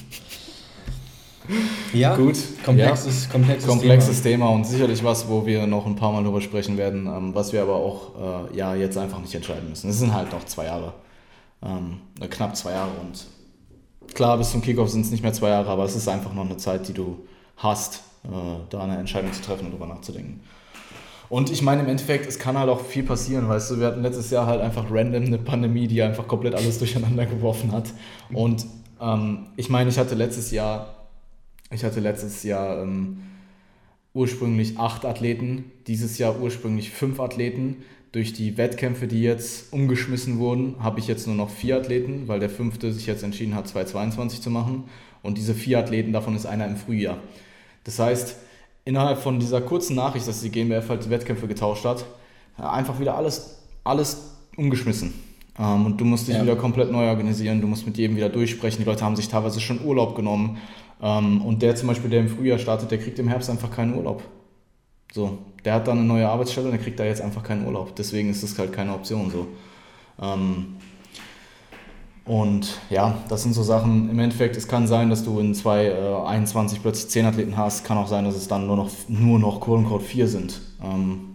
Ja, 1.92 2.16
Gut. 2.16 2.36
komplexes, 2.64 3.28
komplexes, 3.28 3.68
Komplexes 3.68 4.22
Thema. 4.22 4.46
Thema 4.46 4.56
und 4.56 4.66
sicherlich 4.66 5.04
was, 5.04 5.28
wo 5.28 5.44
wir 5.44 5.66
noch 5.66 5.86
ein 5.86 5.96
paar 5.96 6.12
Mal 6.12 6.24
drüber 6.24 6.40
sprechen 6.40 6.78
werden, 6.78 7.06
ähm, 7.06 7.34
was 7.34 7.52
wir 7.52 7.62
aber 7.62 7.76
auch 7.76 8.50
äh, 8.50 8.56
ja, 8.56 8.74
jetzt 8.74 8.96
einfach 8.96 9.20
nicht 9.20 9.34
entscheiden 9.34 9.68
müssen. 9.68 9.90
Es 9.90 9.98
sind 9.98 10.14
halt 10.14 10.32
noch 10.32 10.44
zwei 10.44 10.66
Jahre. 10.66 10.94
Ähm, 11.62 11.98
äh, 12.20 12.28
knapp 12.28 12.56
zwei 12.56 12.72
Jahre 12.72 12.90
und 13.00 13.26
klar, 14.14 14.38
bis 14.38 14.50
zum 14.50 14.62
Kickoff 14.62 14.88
sind 14.90 15.04
es 15.04 15.10
nicht 15.10 15.22
mehr 15.22 15.32
zwei 15.32 15.50
Jahre, 15.50 15.68
aber 15.68 15.84
es 15.84 15.94
ist 15.94 16.08
einfach 16.08 16.32
noch 16.32 16.44
eine 16.44 16.56
Zeit, 16.56 16.88
die 16.88 16.94
du 16.94 17.18
hast, 17.56 18.02
äh, 18.24 18.28
da 18.70 18.82
eine 18.82 18.96
Entscheidung 18.96 19.32
zu 19.32 19.42
treffen 19.42 19.66
und 19.66 19.72
drüber 19.72 19.86
nachzudenken. 19.86 20.40
Und 21.28 21.50
ich 21.50 21.62
meine, 21.62 21.82
im 21.82 21.88
Endeffekt, 21.88 22.26
es 22.26 22.38
kann 22.38 22.58
halt 22.58 22.68
auch 22.68 22.80
viel 22.80 23.02
passieren, 23.02 23.48
weißt 23.48 23.70
du, 23.70 23.80
wir 23.80 23.86
hatten 23.86 24.02
letztes 24.02 24.30
Jahr 24.30 24.46
halt 24.46 24.60
einfach 24.60 24.84
random 24.90 25.24
eine 25.24 25.38
Pandemie, 25.38 25.88
die 25.88 26.02
einfach 26.02 26.28
komplett 26.28 26.54
alles 26.54 26.78
durcheinander 26.80 27.26
geworfen 27.26 27.72
hat. 27.72 27.92
Und 28.32 28.66
ähm, 29.00 29.46
ich 29.56 29.68
meine, 29.68 29.90
ich 29.90 29.98
hatte 29.98 30.14
letztes 30.14 30.50
Jahr, 30.50 30.93
ich 31.70 31.84
hatte 31.84 32.00
letztes 32.00 32.42
Jahr 32.42 32.82
ähm, 32.82 33.18
ursprünglich 34.12 34.78
acht 34.78 35.04
Athleten, 35.04 35.64
dieses 35.86 36.18
Jahr 36.18 36.40
ursprünglich 36.40 36.90
fünf 36.90 37.20
Athleten. 37.20 37.78
Durch 38.12 38.32
die 38.32 38.56
Wettkämpfe, 38.56 39.08
die 39.08 39.22
jetzt 39.22 39.72
umgeschmissen 39.72 40.38
wurden, 40.38 40.76
habe 40.78 41.00
ich 41.00 41.08
jetzt 41.08 41.26
nur 41.26 41.34
noch 41.34 41.50
vier 41.50 41.76
Athleten, 41.78 42.28
weil 42.28 42.38
der 42.38 42.48
fünfte 42.50 42.92
sich 42.92 43.06
jetzt 43.06 43.24
entschieden 43.24 43.56
hat, 43.56 43.66
2022 43.66 44.40
zu 44.40 44.50
machen. 44.50 44.84
Und 45.22 45.36
diese 45.36 45.52
vier 45.52 45.80
Athleten, 45.80 46.12
davon 46.12 46.36
ist 46.36 46.46
einer 46.46 46.66
im 46.66 46.76
Frühjahr. 46.76 47.18
Das 47.82 47.98
heißt, 47.98 48.36
innerhalb 48.84 49.18
von 49.18 49.40
dieser 49.40 49.60
kurzen 49.60 49.96
Nachricht, 49.96 50.28
dass 50.28 50.42
die 50.42 50.50
GmbF 50.50 50.88
halt 50.88 51.04
die 51.04 51.10
Wettkämpfe 51.10 51.48
getauscht 51.48 51.84
hat, 51.84 52.04
einfach 52.56 53.00
wieder 53.00 53.16
alles, 53.16 53.58
alles 53.82 54.30
umgeschmissen. 54.56 55.12
Ähm, 55.58 55.86
und 55.86 56.00
du 56.00 56.04
musst 56.04 56.28
dich 56.28 56.36
Ja. 56.36 56.42
wieder 56.42 56.54
komplett 56.54 56.92
neu 56.92 57.08
organisieren, 57.08 57.60
du 57.60 57.66
musst 57.66 57.84
mit 57.84 57.96
jedem 57.96 58.16
wieder 58.16 58.28
durchsprechen. 58.28 58.78
Die 58.78 58.84
Leute 58.88 59.04
haben 59.04 59.16
sich 59.16 59.28
teilweise 59.28 59.60
schon 59.60 59.84
Urlaub 59.84 60.14
genommen. 60.14 60.58
Ähm, 61.04 61.42
und 61.42 61.60
der 61.62 61.76
zum 61.76 61.88
Beispiel, 61.88 62.08
der 62.08 62.20
im 62.20 62.28
Frühjahr 62.28 62.58
startet, 62.58 62.90
der 62.90 62.98
kriegt 62.98 63.18
im 63.18 63.28
Herbst 63.28 63.50
einfach 63.50 63.70
keinen 63.70 63.94
Urlaub. 63.94 64.22
So, 65.12 65.38
der 65.64 65.74
hat 65.74 65.86
dann 65.86 65.98
eine 65.98 66.06
neue 66.06 66.28
Arbeitsstelle 66.28 66.66
und 66.66 66.72
der 66.72 66.80
kriegt 66.80 66.98
da 66.98 67.04
jetzt 67.04 67.20
einfach 67.20 67.42
keinen 67.42 67.66
Urlaub. 67.66 67.94
Deswegen 67.94 68.30
ist 68.30 68.42
das 68.42 68.58
halt 68.58 68.72
keine 68.72 68.94
Option 68.94 69.30
so. 69.30 69.46
Ähm, 70.20 70.76
und 72.24 72.78
ja, 72.88 73.18
das 73.28 73.42
sind 73.42 73.52
so 73.52 73.62
Sachen, 73.62 74.08
im 74.10 74.18
Endeffekt, 74.18 74.56
es 74.56 74.66
kann 74.66 74.86
sein, 74.86 75.10
dass 75.10 75.24
du 75.24 75.38
in 75.40 75.54
2021 75.54 76.80
plötzlich 76.80 77.10
10 77.10 77.26
Athleten 77.26 77.56
hast, 77.58 77.84
kann 77.84 77.98
auch 77.98 78.08
sein, 78.08 78.24
dass 78.24 78.34
es 78.34 78.48
dann 78.48 78.66
nur 78.66 78.76
noch, 78.76 78.88
nur 79.08 79.38
noch 79.38 79.60
quote 79.60 79.80
unquote 79.80 80.04
4 80.04 80.26
sind. 80.26 80.60
Ähm, 80.82 81.34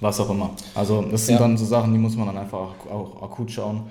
was 0.00 0.20
auch 0.20 0.28
immer. 0.28 0.50
Also 0.74 1.00
das 1.02 1.26
sind 1.26 1.36
Ja. 1.36 1.40
dann 1.40 1.56
so 1.56 1.64
Sachen, 1.64 1.92
die 1.92 1.98
muss 1.98 2.14
man 2.14 2.26
dann 2.26 2.36
einfach 2.36 2.58
auch, 2.58 2.90
auch 2.90 3.22
akut 3.22 3.50
schauen. 3.52 3.84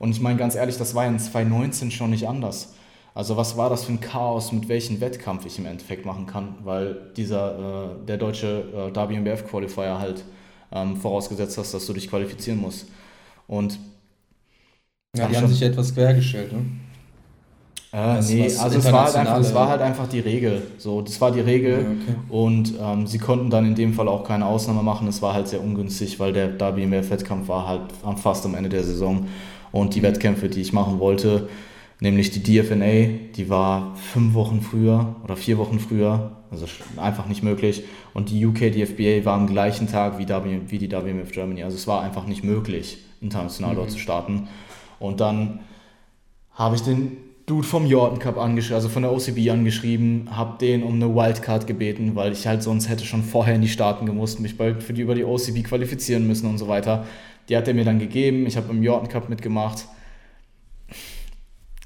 Und 0.00 0.10
ich 0.10 0.20
meine 0.20 0.36
ganz 0.38 0.56
ehrlich, 0.56 0.78
das 0.78 0.94
war 0.96 1.06
in 1.06 1.18
2019 1.18 1.90
schon 1.92 2.10
nicht 2.10 2.26
anders. 2.26 2.74
Also 3.18 3.36
was 3.36 3.56
war 3.56 3.68
das 3.68 3.82
für 3.84 3.92
ein 3.92 4.00
Chaos, 4.00 4.52
mit 4.52 4.68
welchem 4.68 5.00
Wettkampf 5.00 5.44
ich 5.44 5.58
im 5.58 5.66
Endeffekt 5.66 6.06
machen 6.06 6.26
kann, 6.26 6.54
weil 6.62 7.10
dieser, 7.16 7.96
äh, 8.00 8.06
der 8.06 8.16
deutsche 8.16 8.92
äh, 8.94 8.94
WMBF 8.94 9.44
Qualifier 9.48 9.98
halt 9.98 10.24
ähm, 10.70 10.96
vorausgesetzt 10.96 11.58
hast, 11.58 11.74
dass 11.74 11.84
du 11.86 11.94
dich 11.94 12.08
qualifizieren 12.08 12.60
musst. 12.60 12.86
Und 13.48 13.78
Ja, 15.14 15.26
die 15.26 15.36
haben 15.36 15.48
sich 15.48 15.60
etwas 15.62 15.92
quergestellt, 15.94 16.52
ne? 16.52 16.64
Äh, 17.90 18.20
nee, 18.20 18.54
also 18.54 18.78
es 18.78 18.92
war, 18.92 19.06
halt 19.06 19.16
einfach, 19.16 19.38
es 19.38 19.54
war 19.54 19.68
halt 19.68 19.80
einfach 19.80 20.06
die 20.08 20.20
Regel. 20.20 20.62
So, 20.76 21.00
das 21.00 21.18
war 21.22 21.32
die 21.32 21.40
Regel. 21.40 21.86
Okay. 22.02 22.16
Und 22.28 22.74
ähm, 22.78 23.06
sie 23.06 23.18
konnten 23.18 23.48
dann 23.48 23.64
in 23.64 23.74
dem 23.74 23.94
Fall 23.94 24.08
auch 24.08 24.24
keine 24.24 24.44
Ausnahme 24.46 24.82
machen. 24.82 25.08
Es 25.08 25.22
war 25.22 25.32
halt 25.32 25.48
sehr 25.48 25.62
ungünstig, 25.62 26.20
weil 26.20 26.34
der 26.34 26.58
WMF-Wettkampf 26.60 27.48
war 27.48 27.66
halt 27.66 27.82
fast 28.18 28.44
am 28.44 28.54
Ende 28.54 28.68
der 28.68 28.84
Saison. 28.84 29.26
Und 29.72 29.94
die 29.94 30.02
Wettkämpfe, 30.02 30.48
die 30.50 30.60
ich 30.60 30.72
machen 30.74 30.98
wollte, 30.98 31.48
nämlich 32.00 32.30
die 32.30 32.42
DFNA, 32.42 33.30
die 33.36 33.48
war 33.48 33.96
fünf 33.96 34.34
Wochen 34.34 34.60
früher 34.60 35.16
oder 35.24 35.36
vier 35.36 35.58
Wochen 35.58 35.80
früher, 35.80 36.36
also 36.50 36.66
einfach 36.96 37.26
nicht 37.26 37.42
möglich. 37.42 37.82
Und 38.14 38.30
die 38.30 38.44
UK 38.46 38.72
DFBA 38.72 39.24
war 39.24 39.34
am 39.34 39.46
gleichen 39.46 39.88
Tag 39.88 40.18
wie, 40.18 40.28
w, 40.28 40.60
wie 40.68 40.78
die 40.78 40.90
WMF 40.90 41.32
Germany. 41.32 41.62
Also 41.62 41.76
es 41.76 41.86
war 41.86 42.02
einfach 42.02 42.26
nicht 42.26 42.44
möglich, 42.44 42.98
international 43.20 43.72
mhm. 43.72 43.76
dort 43.76 43.90
zu 43.90 43.98
starten. 43.98 44.48
Und 44.98 45.20
dann 45.20 45.60
habe 46.52 46.76
ich 46.76 46.82
den 46.82 47.16
Dude 47.46 47.66
vom 47.66 47.86
Jordan 47.86 48.18
Cup 48.18 48.36
angeschrieben, 48.36 48.74
also 48.74 48.90
von 48.90 49.02
der 49.02 49.12
OCB 49.12 49.50
angeschrieben, 49.50 50.28
habe 50.30 50.58
den 50.58 50.82
um 50.82 50.94
eine 50.94 51.14
Wildcard 51.14 51.66
gebeten, 51.66 52.14
weil 52.14 52.32
ich 52.32 52.46
halt 52.46 52.62
sonst 52.62 52.90
hätte 52.90 53.06
schon 53.06 53.22
vorher 53.22 53.54
in 53.54 53.62
die 53.62 53.68
Staaten 53.68 54.04
gemusst, 54.04 54.38
mich 54.38 54.58
bei, 54.58 54.74
für 54.74 54.92
die 54.92 55.00
über 55.00 55.14
die 55.14 55.24
OCB 55.24 55.64
qualifizieren 55.64 56.26
müssen 56.26 56.46
und 56.46 56.58
so 56.58 56.68
weiter. 56.68 57.06
Die 57.48 57.56
hat 57.56 57.66
er 57.66 57.72
mir 57.72 57.86
dann 57.86 57.98
gegeben, 57.98 58.46
ich 58.46 58.58
habe 58.58 58.70
im 58.70 58.82
Jordan 58.82 59.08
Cup 59.08 59.30
mitgemacht. 59.30 59.86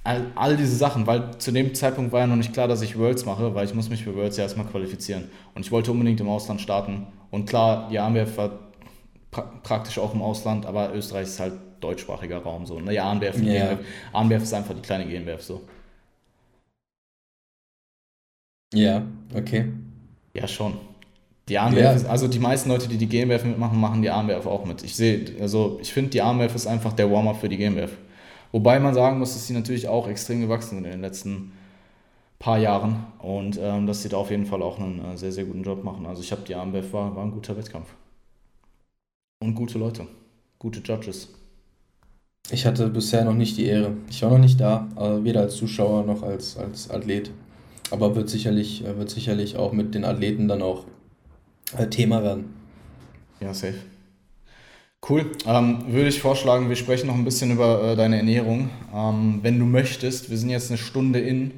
All, 0.05 0.32
all 0.34 0.57
diese 0.57 0.74
Sachen, 0.74 1.07
weil 1.07 1.38
zu 1.38 1.53
dem 1.53 1.74
Zeitpunkt 1.74 2.12
war 2.12 2.20
ja 2.20 2.26
noch 2.26 2.36
nicht 2.36 2.53
klar, 2.53 2.66
dass 2.66 2.82
ich 2.82 2.98
Worlds 2.98 3.24
mache, 3.24 3.55
weil 3.55 3.66
ich 3.66 3.74
muss 3.74 3.88
mich 3.88 4.03
für 4.03 4.16
Worlds 4.16 4.36
ja 4.36 4.44
erstmal 4.44 4.66
qualifizieren. 4.66 5.30
Und 5.55 5.64
ich 5.64 5.70
wollte 5.70 5.92
unbedingt 5.92 6.20
im 6.20 6.28
Ausland 6.28 6.61
starten. 6.61 7.07
Und 7.30 7.48
klar, 7.48 7.88
die 7.88 7.98
AMWF 7.98 8.36
war 8.36 8.59
pra 9.30 9.42
praktisch 9.62 9.98
auch 9.98 10.12
im 10.12 10.22
Ausland, 10.22 10.66
aber 10.66 10.92
Österreich 10.94 11.24
ist 11.24 11.40
halt 11.40 11.55
deutschsprachiger 11.82 12.38
Raum 12.38 12.66
so. 12.66 12.80
Ne? 12.80 12.94
Ja, 12.94 13.11
ANBF, 13.11 13.40
yeah. 13.42 13.78
ANBF 14.12 14.42
ist 14.42 14.55
einfach 14.55 14.74
die 14.74 14.82
kleine 14.82 15.07
GmbF 15.07 15.42
so. 15.42 15.62
Ja, 18.74 19.03
okay. 19.34 19.72
Ja, 20.34 20.48
schon. 20.48 20.78
Die 21.48 21.59
ANBF 21.59 21.80
ja. 21.80 21.92
ist, 21.92 22.07
also 22.07 22.28
die 22.28 22.38
meisten 22.38 22.70
Leute, 22.70 22.88
die 22.88 22.96
die 22.96 23.09
GmbF 23.09 23.44
mitmachen, 23.44 23.78
machen 23.78 24.00
die 24.00 24.11
ANBF 24.11 24.46
auch 24.46 24.64
mit. 24.64 24.82
Ich 24.84 24.94
sehe, 24.94 25.24
also 25.40 25.78
ich 25.82 25.92
finde, 25.92 26.11
die 26.11 26.22
ANBF 26.22 26.55
ist 26.55 26.66
einfach 26.66 26.92
der 26.92 27.11
Warm-up 27.11 27.40
für 27.40 27.48
die 27.48 27.57
GmbF. 27.57 27.90
Wobei 28.53 28.78
man 28.78 28.94
sagen 28.94 29.18
muss, 29.18 29.32
dass 29.32 29.46
sie 29.46 29.55
natürlich 29.55 29.88
auch 29.88 30.07
extrem 30.09 30.40
gewachsen 30.40 30.76
sind 30.76 30.84
in 30.84 30.92
den 30.92 31.00
letzten 31.00 31.53
paar 32.38 32.59
Jahren 32.59 33.07
und 33.18 33.59
ähm, 33.61 33.86
dass 33.86 34.03
sie 34.03 34.09
da 34.09 34.18
auf 34.18 34.30
jeden 34.30 34.46
Fall 34.46 34.62
auch 34.62 34.78
einen 34.78 35.00
äh, 35.05 35.16
sehr, 35.16 35.32
sehr 35.32 35.44
guten 35.44 35.62
Job 35.62 35.84
machen. 35.84 36.07
Also 36.07 36.22
ich 36.22 36.32
habe 36.32 36.42
die 36.42 36.55
ANBF 36.55 36.92
war, 36.92 37.14
war 37.16 37.24
ein 37.24 37.32
guter 37.32 37.57
Wettkampf. 37.57 37.88
Und 39.40 39.55
gute 39.55 39.78
Leute, 39.78 40.07
gute 40.59 40.80
Judges. 40.80 41.28
Ich 42.50 42.66
hatte 42.66 42.88
bisher 42.88 43.24
noch 43.24 43.34
nicht 43.34 43.57
die 43.57 43.66
Ehre. 43.66 43.96
Ich 44.11 44.22
war 44.22 44.30
noch 44.30 44.38
nicht 44.38 44.61
da, 44.61 44.88
weder 45.22 45.40
als 45.42 45.57
Zuschauer 45.57 46.05
noch 46.05 46.22
als, 46.22 46.57
als 46.57 46.90
Athlet. 46.90 47.30
Aber 47.90 48.16
wird 48.16 48.28
sicherlich, 48.30 48.84
äh, 48.84 48.96
wird 48.98 49.11
sicherlich 49.11 49.57
auch 49.57 49.72
mit 49.72 49.94
den 49.94 50.05
Athleten 50.05 50.48
dann 50.48 50.62
auch 50.62 50.84
äh, 51.76 51.86
Thema 51.88 52.22
werden. 52.22 52.55
Ja, 53.40 53.55
safe. 53.55 53.91
Cool. 55.09 55.32
Ähm, 55.46 55.84
würde 55.88 56.09
ich 56.09 56.20
vorschlagen, 56.20 56.68
wir 56.68 56.76
sprechen 56.76 57.09
noch 57.09 57.16
ein 57.16 57.24
bisschen 57.24 57.50
über 57.50 57.82
äh, 57.82 57.96
deine 57.96 58.18
Ernährung. 58.18 58.70
Ähm, 58.94 59.40
wenn 59.42 59.59
du 59.59 59.64
möchtest, 59.64 60.30
wir 60.30 60.38
sind 60.38 60.50
jetzt 60.50 60.70
eine 60.70 60.78
Stunde 60.78 61.18
in. 61.18 61.53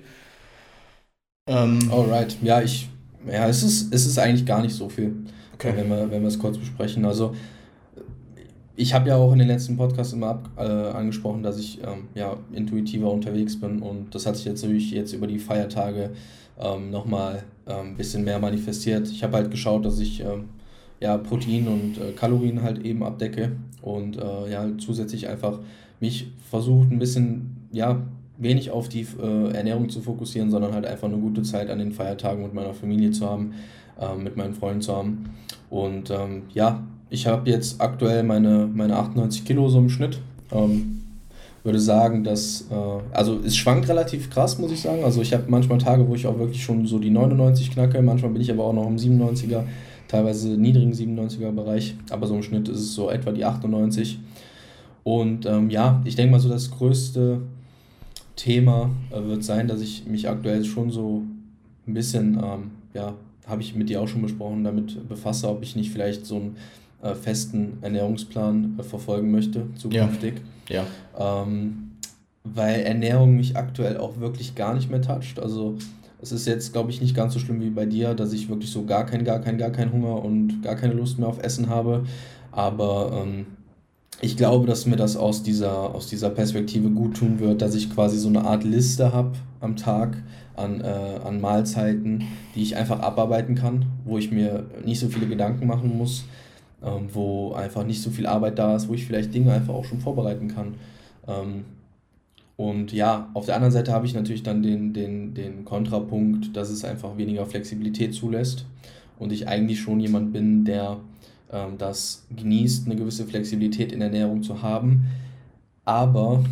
Ähm, 1.47 1.91
Alright. 1.93 2.39
Ja, 2.43 2.63
ich, 2.63 2.89
ja, 3.31 3.47
es 3.47 3.63
ist, 3.63 3.93
es 3.93 4.07
ist 4.07 4.19
eigentlich 4.19 4.47
gar 4.47 4.63
nicht 4.63 4.75
so 4.75 4.89
viel, 4.89 5.15
okay. 5.53 5.75
wenn, 5.77 5.91
wir, 5.91 6.11
wenn 6.11 6.23
wir 6.23 6.29
es 6.29 6.39
kurz 6.39 6.57
besprechen. 6.57 7.05
Also 7.05 7.35
ich 8.77 8.95
habe 8.95 9.11
ja 9.11 9.17
auch 9.17 9.33
in 9.33 9.39
den 9.39 9.49
letzten 9.49 9.77
Podcasts 9.77 10.15
immer 10.15 10.29
ab, 10.29 10.51
äh, 10.57 10.63
angesprochen, 10.63 11.43
dass 11.43 11.59
ich 11.59 11.81
ähm, 11.83 12.09
ja, 12.15 12.39
intuitiver 12.53 13.11
unterwegs 13.11 13.61
bin 13.61 13.83
und 13.83 14.15
das 14.15 14.25
hat 14.25 14.37
sich 14.37 14.47
jetzt 14.47 14.63
natürlich 14.63 14.91
jetzt 14.91 15.13
über 15.13 15.27
die 15.27 15.39
Feiertage 15.39 16.11
ähm, 16.59 16.91
nochmal 16.91 17.45
ein 17.67 17.89
ähm, 17.89 17.97
bisschen 17.97 18.25
mehr 18.25 18.39
manifestiert. 18.39 19.09
Ich 19.09 19.23
habe 19.23 19.37
halt 19.37 19.51
geschaut, 19.51 19.85
dass 19.85 19.99
ich 19.99 20.21
ähm, 20.21 20.49
ja, 21.01 21.17
Protein 21.19 21.69
und 21.69 21.99
äh, 21.99 22.13
Kalorien 22.13 22.63
halt 22.63 22.85
eben 22.85 23.03
abdecke 23.03 23.53
und 23.83 24.17
äh, 24.17 24.51
ja, 24.51 24.67
zusätzlich 24.79 25.29
einfach 25.29 25.59
mich 26.01 26.29
versucht 26.51 26.91
ein 26.91 26.99
bisschen, 26.99 27.69
ja, 27.73 28.01
wenig 28.37 28.71
auf 28.71 28.89
die 28.89 29.07
äh, 29.23 29.53
Ernährung 29.53 29.89
zu 29.89 30.01
fokussieren, 30.01 30.51
sondern 30.51 30.73
halt 30.73 30.87
einfach 30.87 31.09
eine 31.09 31.19
gute 31.19 31.43
Zeit 31.43 31.71
an 31.71 31.79
den 31.79 31.93
Feiertagen 31.93 32.43
mit 32.43 32.53
meiner 32.53 32.75
Familie 32.75 33.13
zu 33.13 33.29
haben, 33.29 33.55
äh, 34.01 34.17
mit 34.17 34.37
meinen 34.37 34.55
Freunden 34.55 34.83
zu 34.83 34.97
haben. 34.97 35.31
Und 35.71 36.11
ähm, 36.11 36.43
ja, 36.53 36.83
ich 37.11 37.27
habe 37.27 37.49
jetzt 37.49 37.81
aktuell 37.81 38.25
meine, 38.25 38.69
meine 38.73 38.97
98 38.97 39.45
Kilo 39.45 39.69
so 39.69 39.79
im 39.79 39.89
Schnitt. 39.89 40.21
Ähm, 40.51 41.01
würde 41.65 41.81
sagen, 41.81 42.25
dass, 42.25 42.67
äh, 42.71 42.75
also 43.17 43.41
es 43.45 43.57
schwankt 43.57 43.89
relativ 43.89 44.31
krass, 44.31 44.59
muss 44.59 44.71
ich 44.71 44.83
sagen. 44.83 45.03
Also 45.03 45.23
ich 45.23 45.33
habe 45.33 45.45
manchmal 45.49 45.79
Tage, 45.79 46.07
wo 46.07 46.15
ich 46.15 46.27
auch 46.27 46.39
wirklich 46.39 46.63
schon 46.63 46.87
so 46.87 46.99
die 46.99 47.11
99 47.11 47.71
knacke, 47.71 48.03
manchmal 48.03 48.33
bin 48.33 48.43
ich 48.43 48.51
aber 48.51 48.65
auch 48.65 48.75
noch 48.75 48.87
im 48.87 48.97
97er, 48.97 49.63
teilweise 50.15 50.51
niedrigen 50.51 50.93
97er 50.93 51.51
Bereich, 51.51 51.97
aber 52.11 52.29
so 52.29 52.37
im 52.37 52.43
Schnitt 52.45 52.69
ist 52.69 52.79
es 52.79 52.95
so 52.95 53.11
etwa 53.11 53.33
die 53.33 53.45
98. 53.45 54.21
Und 55.03 55.45
ähm, 55.45 55.71
ja, 55.71 56.01
ich 56.05 56.15
denke 56.15 56.31
mal 56.31 56.41
so 56.41 56.49
das 56.49 56.71
größte 56.71 57.41
Thema 58.37 58.91
äh, 59.11 59.23
wird 59.25 59.43
sein, 59.43 59.67
dass 59.67 59.81
ich 59.81 60.07
mich 60.07 60.29
aktuell 60.29 60.65
schon 60.65 60.91
so 60.91 61.23
ein 61.87 61.95
bisschen, 61.95 62.35
ähm, 62.35 62.71
ja, 62.95 63.15
habe 63.47 63.61
ich 63.61 63.75
mit 63.75 63.89
dir 63.89 64.01
auch 64.01 64.09
schon 64.09 64.23
besprochen, 64.23 64.63
damit 64.63 65.09
befasse, 65.09 65.49
ob 65.49 65.63
ich 65.63 65.75
nicht 65.75 65.91
vielleicht 65.91 66.25
so 66.25 66.37
ein 66.37 66.57
äh, 67.03 67.15
festen 67.15 67.79
Ernährungsplan 67.83 68.77
äh, 68.79 68.83
verfolgen 68.85 69.33
möchte, 69.33 69.67
zukünftig. 69.75 70.35
Ja. 70.69 70.85
ja. 71.19 71.43
Ähm, 71.43 71.91
weil 72.45 72.83
Ernährung 72.83 73.37
mich 73.37 73.57
aktuell 73.57 73.97
auch 73.97 74.21
wirklich 74.21 74.55
gar 74.55 74.75
nicht 74.75 74.91
mehr 74.91 75.03
toucht. 75.03 75.41
Also 75.41 75.77
es 76.25 76.33
ist 76.33 76.47
jetzt, 76.47 76.73
glaube 76.73 76.91
ich, 76.91 77.03
nicht 77.03 77.15
ganz 77.15 77.35
so 77.35 77.39
schlimm 77.39 77.61
wie 77.61 77.69
bei 77.69 77.85
dir, 77.85 78.15
dass 78.15 78.33
ich 78.33 78.49
wirklich 78.49 78.71
so 78.71 78.87
gar 78.87 79.05
keinen, 79.05 79.25
gar 79.25 79.41
keinen, 79.41 79.59
gar 79.59 79.69
keinen 79.69 79.93
Hunger 79.93 80.25
und 80.25 80.63
gar 80.63 80.75
keine 80.75 80.95
Lust 80.95 81.19
mehr 81.19 81.29
auf 81.29 81.39
Essen 81.43 81.69
habe. 81.69 82.05
Aber 82.51 83.23
ähm, 83.23 83.45
ich 84.23 84.39
glaube, 84.39 84.67
dass 84.67 84.87
mir 84.87 84.97
das 84.97 85.19
aus 85.19 85.43
dieser, 85.43 85.95
aus 85.95 86.07
dieser 86.07 86.31
Perspektive 86.31 86.89
gut 86.89 87.19
tun 87.19 87.41
wird, 87.41 87.61
dass 87.61 87.75
ich 87.75 87.93
quasi 87.93 88.17
so 88.19 88.29
eine 88.29 88.43
Art 88.43 88.65
Liste 88.65 89.13
habe 89.13 89.33
am 89.61 89.77
Tag 89.77 90.17
an, 90.57 90.81
äh, 90.81 91.21
an 91.23 91.43
Mahlzeiten, 91.43 92.25
die 92.55 92.63
ich 92.63 92.75
einfach 92.75 93.01
abarbeiten 93.01 93.55
kann, 93.55 93.85
wo 94.07 94.17
ich 94.17 94.31
mir 94.31 94.65
nicht 94.83 95.01
so 95.01 95.09
viele 95.09 95.27
Gedanken 95.27 95.67
machen 95.67 95.99
muss, 95.99 96.25
ähm, 96.83 97.09
wo 97.13 97.53
einfach 97.53 97.85
nicht 97.85 98.01
so 98.01 98.09
viel 98.09 98.27
Arbeit 98.27 98.59
da 98.59 98.75
ist, 98.77 98.89
wo 98.89 98.95
ich 98.95 99.05
vielleicht 99.05 99.35
Dinge 99.35 99.53
einfach 99.53 99.75
auch 99.75 99.85
schon 99.85 100.01
vorbereiten 100.01 100.49
kann. 100.49 100.77
Ähm, 101.29 101.65
und 102.57 102.93
ja, 102.93 103.31
auf 103.35 103.47
der 103.47 103.57
anderen 103.57 103.73
Seite 103.73 103.93
habe 103.93 104.07
ich 104.07 104.15
natürlich 104.15 104.43
dann 104.43 104.63
den, 104.63 104.93
den, 104.93 105.35
den 105.35 105.65
Kontrapunkt, 105.65 106.57
dass 106.57 106.71
es 106.71 106.85
einfach 106.85 107.17
weniger 107.17 107.47
Flexibilität 107.47 108.15
zulässt 108.15 108.67
und 109.19 109.33
ich 109.33 109.49
eigentlich 109.49 109.81
schon 109.81 109.99
jemand 109.99 110.33
bin, 110.33 110.65
der 110.65 110.99
ähm, 111.53 111.79
das 111.79 112.27
genießt, 112.37 112.87
eine 112.87 112.97
gewisse 112.97 113.25
Flexibilität 113.25 113.93
in 113.93 114.01
der 114.01 114.09
Ernährung 114.09 114.43
zu 114.43 114.63
haben. 114.63 115.07
Aber 115.85 116.45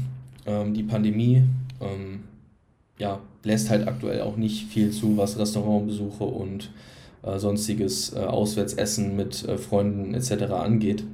ähm, 0.44 0.74
die 0.74 0.82
Pandemie 0.82 1.44
ähm, 1.80 2.24
ja, 2.98 3.20
lässt 3.44 3.70
halt 3.70 3.86
aktuell 3.86 4.22
auch 4.22 4.36
nicht 4.36 4.66
viel 4.66 4.90
zu, 4.90 5.16
was 5.16 5.38
Restaurantbesuche 5.38 6.24
und 6.24 6.70
äh, 7.22 7.38
sonstiges 7.38 8.12
äh, 8.14 8.18
Auswärtsessen 8.18 9.16
mit 9.16 9.46
äh, 9.46 9.56
Freunden 9.56 10.14
etc. 10.14 10.52
angeht. 10.52 11.04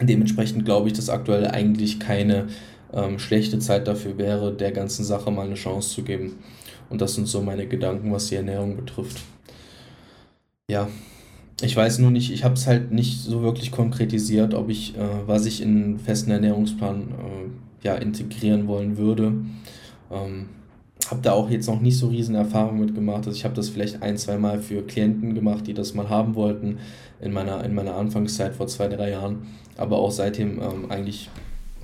Dementsprechend 0.00 0.64
glaube 0.64 0.88
ich, 0.88 0.94
dass 0.94 1.08
aktuell 1.10 1.46
eigentlich 1.46 2.00
keine 2.00 2.46
ähm, 2.92 3.18
schlechte 3.18 3.58
Zeit 3.58 3.88
dafür 3.88 4.18
wäre, 4.18 4.52
der 4.52 4.72
ganzen 4.72 5.04
Sache 5.04 5.30
mal 5.30 5.46
eine 5.46 5.54
Chance 5.54 5.94
zu 5.94 6.02
geben. 6.02 6.38
Und 6.90 7.00
das 7.00 7.14
sind 7.14 7.26
so 7.28 7.42
meine 7.42 7.66
Gedanken, 7.66 8.12
was 8.12 8.26
die 8.26 8.36
Ernährung 8.36 8.76
betrifft. 8.76 9.20
Ja, 10.70 10.88
ich 11.62 11.76
weiß 11.76 11.98
nur 11.98 12.10
nicht, 12.10 12.32
ich 12.32 12.44
habe 12.44 12.54
es 12.54 12.66
halt 12.66 12.90
nicht 12.90 13.20
so 13.20 13.42
wirklich 13.42 13.70
konkretisiert, 13.70 14.54
ob 14.54 14.70
ich, 14.70 14.96
äh, 14.96 15.26
was 15.26 15.46
ich 15.46 15.62
in 15.62 15.84
einen 15.84 15.98
festen 15.98 16.30
Ernährungsplan 16.30 17.02
äh, 17.02 17.86
ja, 17.86 17.94
integrieren 17.94 18.66
wollen 18.66 18.96
würde. 18.96 19.34
Ähm, 20.10 20.46
habe 21.10 21.20
da 21.22 21.32
auch 21.32 21.50
jetzt 21.50 21.66
noch 21.68 21.80
nicht 21.80 21.98
so 21.98 22.08
riesen 22.08 22.34
Erfahrungen 22.34 22.80
mitgemacht. 22.80 23.26
Also 23.26 23.32
ich 23.32 23.44
habe 23.44 23.54
das 23.54 23.68
vielleicht 23.68 24.02
ein, 24.02 24.16
zwei 24.16 24.38
Mal 24.38 24.60
für 24.60 24.82
Klienten 24.82 25.34
gemacht, 25.34 25.66
die 25.66 25.74
das 25.74 25.94
mal 25.94 26.08
haben 26.08 26.34
wollten 26.34 26.78
in 27.20 27.32
meiner, 27.32 27.62
in 27.64 27.74
meiner 27.74 27.94
Anfangszeit 27.94 28.54
vor 28.54 28.66
zwei, 28.66 28.88
drei 28.88 29.10
Jahren. 29.10 29.46
Aber 29.76 29.98
auch 29.98 30.10
seitdem 30.10 30.60
ähm, 30.60 30.90
eigentlich 30.90 31.30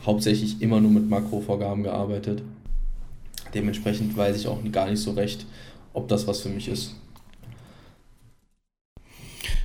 hauptsächlich 0.05 0.61
immer 0.63 0.81
nur 0.81 0.91
mit 0.91 1.09
Makrovorgaben 1.09 1.83
gearbeitet. 1.83 2.43
Dementsprechend 3.55 4.17
weiß 4.17 4.37
ich 4.37 4.47
auch 4.49 4.59
gar 4.71 4.89
nicht 4.89 5.01
so 5.01 5.13
recht, 5.13 5.47
ob 5.93 6.09
das 6.09 6.27
was 6.27 6.41
für 6.41 6.49
mich 6.49 6.69
ist. 6.69 6.95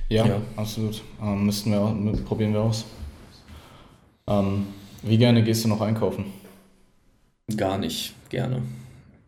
Ja, 0.08 0.26
ja. 0.26 0.42
absolut. 0.56 1.02
Ähm, 1.20 1.46
müssten 1.46 1.70
wir 1.72 1.80
auch, 1.80 1.94
probieren 2.24 2.52
wir 2.52 2.60
aus. 2.60 2.84
Ähm, 4.26 4.66
wie 5.02 5.18
gerne 5.18 5.42
gehst 5.42 5.64
du 5.64 5.68
noch 5.68 5.80
einkaufen? 5.80 6.26
Gar 7.56 7.78
nicht 7.78 8.14
gerne. 8.28 8.62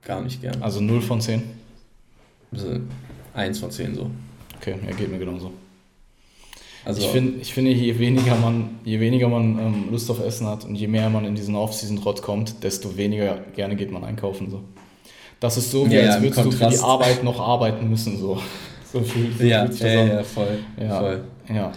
Gar 0.02 0.22
nicht 0.22 0.40
gern. 0.40 0.60
Also 0.62 0.80
0 0.80 1.00
von 1.00 1.20
10? 1.20 1.42
Also 2.52 2.80
1 3.34 3.58
von 3.58 3.70
10 3.70 3.94
so. 3.94 4.10
Okay, 4.56 4.76
er 4.86 4.94
geht 4.94 5.10
mir 5.10 5.18
genauso. 5.18 5.52
Also 6.88 7.02
ich, 7.02 7.08
find, 7.08 7.42
ich 7.42 7.52
finde, 7.52 7.72
je 7.72 7.98
weniger 7.98 8.34
man, 8.36 8.78
je 8.82 8.98
weniger 8.98 9.28
man 9.28 9.58
ähm, 9.58 9.88
Lust 9.90 10.10
auf 10.10 10.24
Essen 10.24 10.46
hat 10.46 10.64
und 10.64 10.74
je 10.74 10.86
mehr 10.86 11.10
man 11.10 11.26
in 11.26 11.34
diesen 11.34 11.54
Off-Season-Trott 11.54 12.22
kommt, 12.22 12.64
desto 12.64 12.96
weniger 12.96 13.40
gerne 13.54 13.76
geht 13.76 13.90
man 13.90 14.04
einkaufen. 14.04 14.50
So. 14.50 14.62
Das 15.38 15.58
ist 15.58 15.70
so, 15.70 15.90
wie 15.90 15.96
Ja, 15.96 16.12
als 16.12 16.22
würdest 16.22 16.46
du 16.46 16.50
für 16.50 16.68
die. 16.68 16.78
Arbeit 16.78 17.22
noch 17.22 17.40
arbeiten 17.40 17.90
müssen. 17.90 18.18
So, 18.18 18.40
so 18.92 19.02
viel. 19.02 19.30
Ja, 19.38 19.66
ja, 19.66 20.00
an. 20.00 20.08
ja, 20.08 20.22
voll. 20.22 20.58
Ja. 20.80 20.98
voll. 20.98 21.24
ja. 21.54 21.72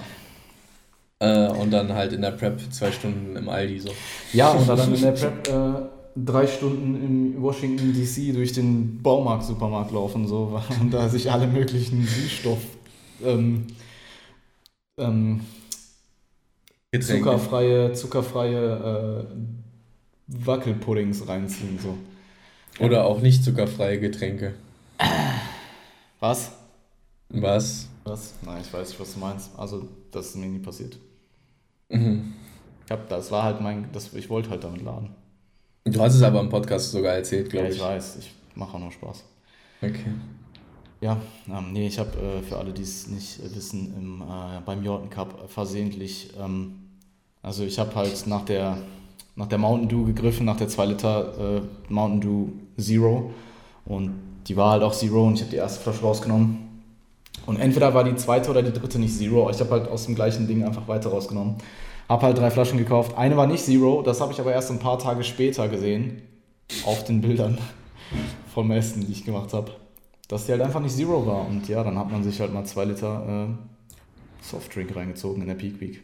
Äh, 1.20 1.52
und 1.52 1.72
dann 1.72 1.94
halt 1.94 2.14
in 2.14 2.22
der 2.22 2.32
Prep 2.32 2.62
zwei 2.72 2.94
Stunden 2.94 3.36
im 3.36 3.50
Aldi 3.50 3.80
so. 3.80 3.90
Ja, 4.32 4.52
und 4.52 4.66
dann 4.66 4.94
in 4.94 5.02
der 5.02 5.12
Prep 5.12 5.46
äh, 5.50 5.90
drei 6.16 6.48
Stunden 6.48 6.96
in 6.96 7.42
Washington 7.42 7.94
DC 7.94 8.34
durch 8.34 8.54
den 8.54 9.02
Baumarkt-Supermarkt 9.04 9.92
laufen 9.92 10.26
so, 10.26 10.58
und 10.80 10.94
da 10.94 11.10
sich 11.10 11.30
alle 11.30 11.48
möglichen 11.48 12.08
Süßstoff, 12.08 12.60
ähm, 13.26 13.68
ähm, 15.02 15.42
zuckerfreie, 17.00 17.94
zuckerfreie 17.94 19.26
äh, 19.28 19.36
Wackelpuddings 20.28 21.28
reinziehen. 21.28 21.80
So. 21.80 21.98
Oder 22.84 23.06
auch 23.06 23.22
nicht 23.22 23.44
zuckerfreie 23.44 24.00
Getränke. 24.00 24.54
Was? 26.20 26.52
Was? 27.30 27.88
Was? 28.04 28.34
Nein, 28.44 28.62
ich 28.66 28.74
weiß 28.74 28.90
nicht, 28.90 29.00
was 29.00 29.14
du 29.14 29.20
meinst. 29.20 29.52
Also, 29.58 29.88
das 30.12 30.28
ist 30.28 30.36
mir 30.38 30.48
nie 30.48 30.60
passiert. 30.60 30.98
Mhm. 31.90 32.34
Ich 32.86 32.92
hab, 32.92 33.08
das 33.10 33.32
war 33.32 33.44
halt 33.44 33.62
mein, 33.62 33.90
das, 33.94 34.14
ich 34.14 34.30
wollte 34.30 34.50
halt 34.50 34.64
damit 34.64 34.82
laden. 34.82 35.10
Du 35.86 36.00
hast 36.02 36.16
es 36.16 36.22
aber 36.22 36.40
im 36.42 36.50
Podcast 36.50 36.92
sogar 36.92 37.16
erzählt, 37.16 37.48
Ja, 37.48 37.52
glaube 37.52 37.70
ich 37.70 37.76
ich. 37.78 37.82
weiß, 37.82 38.18
ich 38.18 38.32
mache 38.56 38.76
auch 38.76 38.80
nur 38.80 38.92
Spaß. 38.92 39.24
Okay. 39.82 40.12
Ja, 41.02 41.18
ähm, 41.50 41.74
nee, 41.74 41.88
ich 41.88 41.98
habe 41.98 42.12
äh, 42.20 42.44
für 42.44 42.58
alle, 42.58 42.74
die 42.74 42.84
es 42.84 43.08
nicht 43.08 43.40
äh, 43.40 43.56
wissen, 43.56 43.92
im, 43.98 44.22
äh, 44.22 44.62
beim 44.64 44.84
Jordan 44.84 45.10
Cup 45.10 45.50
versehentlich, 45.50 46.30
ähm, 46.40 46.76
also 47.42 47.64
ich 47.64 47.80
habe 47.80 47.96
halt 47.96 48.28
nach 48.28 48.46
der, 48.46 48.78
nach 49.36 49.48
der 49.48 49.58
Mountain 49.58 49.90
Dew 49.90 50.06
gegriffen, 50.06 50.46
nach 50.46 50.58
der 50.58 50.68
2 50.68 50.86
Liter 50.86 51.58
äh, 51.58 51.62
Mountain 51.92 52.22
Dew 52.22 52.48
Zero 52.80 53.32
und 53.86 54.14
die 54.46 54.56
war 54.56 54.74
halt 54.74 54.84
auch 54.84 54.94
Zero 54.94 55.26
und 55.26 55.34
ich 55.34 55.42
habe 55.42 55.50
die 55.50 55.58
erste 55.58 55.82
Flasche 55.82 56.02
rausgenommen. 56.02 56.68
Und 57.48 57.58
entweder 57.58 57.96
war 57.96 58.04
die 58.04 58.16
zweite 58.16 58.52
oder 58.52 58.62
die 58.62 58.72
dritte 58.72 59.00
nicht 59.00 59.18
Zero, 59.18 59.50
ich 59.50 59.60
habe 59.60 59.72
halt 59.72 59.88
aus 59.88 60.06
dem 60.06 60.14
gleichen 60.14 60.48
Ding 60.48 60.64
einfach 60.64 60.88
weiter 60.88 61.10
rausgenommen. 61.10 61.56
Habe 62.10 62.28
halt 62.28 62.38
drei 62.38 62.52
Flaschen 62.52 62.78
gekauft. 62.78 63.18
Eine 63.18 63.38
war 63.38 63.48
nicht 63.48 63.64
Zero, 63.66 64.04
das 64.04 64.22
habe 64.22 64.34
ich 64.34 64.40
aber 64.40 64.54
erst 64.54 64.70
ein 64.70 64.78
paar 64.78 65.00
Tage 65.00 65.24
später 65.24 65.68
gesehen, 65.68 66.22
auf 66.86 67.04
den 67.06 67.22
Bildern 67.22 67.58
vom 68.54 68.70
Essen, 68.70 69.08
die 69.08 69.14
ich 69.14 69.26
gemacht 69.26 69.52
habe 69.54 69.72
dass 70.32 70.46
die 70.46 70.54
halt 70.54 70.62
einfach 70.62 70.80
nicht 70.80 70.96
Zero 70.96 71.26
war. 71.28 71.46
Und 71.46 71.68
ja, 71.68 71.84
dann 71.84 72.00
hat 72.00 72.10
man 72.10 72.24
sich 72.24 72.40
halt 72.40 72.54
mal 72.54 72.64
zwei 72.64 72.86
Liter 72.86 73.48
äh, 73.50 74.46
Softdrink 74.46 74.96
reingezogen 74.96 75.42
in 75.42 75.48
der 75.50 75.56
Peak 75.56 75.82
Week. 75.82 76.02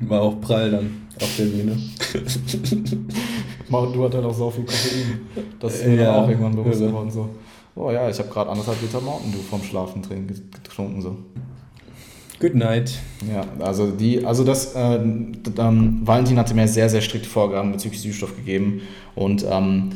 War 0.00 0.22
auch 0.22 0.40
prall 0.40 0.72
dann 0.72 1.06
auf 1.22 1.36
der 1.38 1.44
Bühne. 1.44 1.76
Mountain 3.68 3.92
Dew 3.94 4.04
hat 4.04 4.14
halt 4.14 4.24
auch 4.24 4.34
so 4.34 4.50
viel 4.50 4.64
Koffein. 4.64 5.20
Das 5.60 5.76
ist 5.76 5.86
mir 5.86 5.94
Ja, 5.94 6.14
dann 6.14 6.24
auch 6.24 6.28
irgendwann 6.28 6.56
bewusst 6.56 6.80
irre. 6.80 6.90
geworden. 6.90 7.10
So, 7.12 7.28
oh 7.76 7.92
ja, 7.92 8.10
ich 8.10 8.18
habe 8.18 8.28
gerade 8.28 8.50
anderthalb 8.50 8.82
Liter 8.82 9.00
Mountain 9.00 9.30
Dew 9.30 9.38
vom 9.48 9.62
Schlafen 9.62 10.02
getrunken. 10.02 11.00
So. 11.00 11.16
Good 12.40 12.56
night. 12.56 12.98
Ja, 13.32 13.44
also 13.64 13.92
die, 13.92 14.26
also 14.26 14.42
das, 14.42 14.74
äh, 14.74 14.96
ähm, 14.96 16.00
Valentin 16.04 16.38
hatte 16.40 16.54
mir 16.54 16.66
sehr, 16.66 16.88
sehr 16.90 17.00
strikte 17.02 17.28
Vorgaben 17.28 17.70
bezüglich 17.70 18.02
Süßstoff 18.02 18.34
gegeben 18.34 18.82
und 19.14 19.46
ähm, 19.48 19.90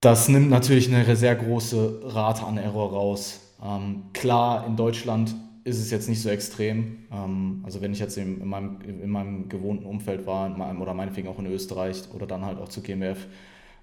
das 0.00 0.28
nimmt 0.28 0.50
natürlich 0.50 0.92
eine 0.92 1.16
sehr 1.16 1.34
große 1.34 2.00
Rate 2.04 2.44
an 2.44 2.58
Error 2.58 2.92
raus. 2.92 3.40
Ähm, 3.64 4.04
klar, 4.12 4.66
in 4.66 4.76
Deutschland 4.76 5.34
ist 5.64 5.80
es 5.80 5.90
jetzt 5.90 6.08
nicht 6.08 6.22
so 6.22 6.28
extrem. 6.28 7.06
Ähm, 7.12 7.62
also 7.64 7.80
wenn 7.80 7.92
ich 7.92 7.98
jetzt 7.98 8.16
in, 8.16 8.40
in, 8.40 8.48
meinem, 8.48 8.80
in 8.82 9.10
meinem 9.10 9.48
gewohnten 9.48 9.84
Umfeld 9.84 10.26
war, 10.26 10.46
in 10.46 10.56
meinem, 10.56 10.80
oder 10.80 10.94
meinetwegen 10.94 11.28
auch 11.28 11.38
in 11.38 11.46
Österreich 11.46 12.04
oder 12.14 12.26
dann 12.26 12.44
halt 12.44 12.58
auch 12.58 12.68
zu 12.68 12.82
GmbF, 12.82 13.26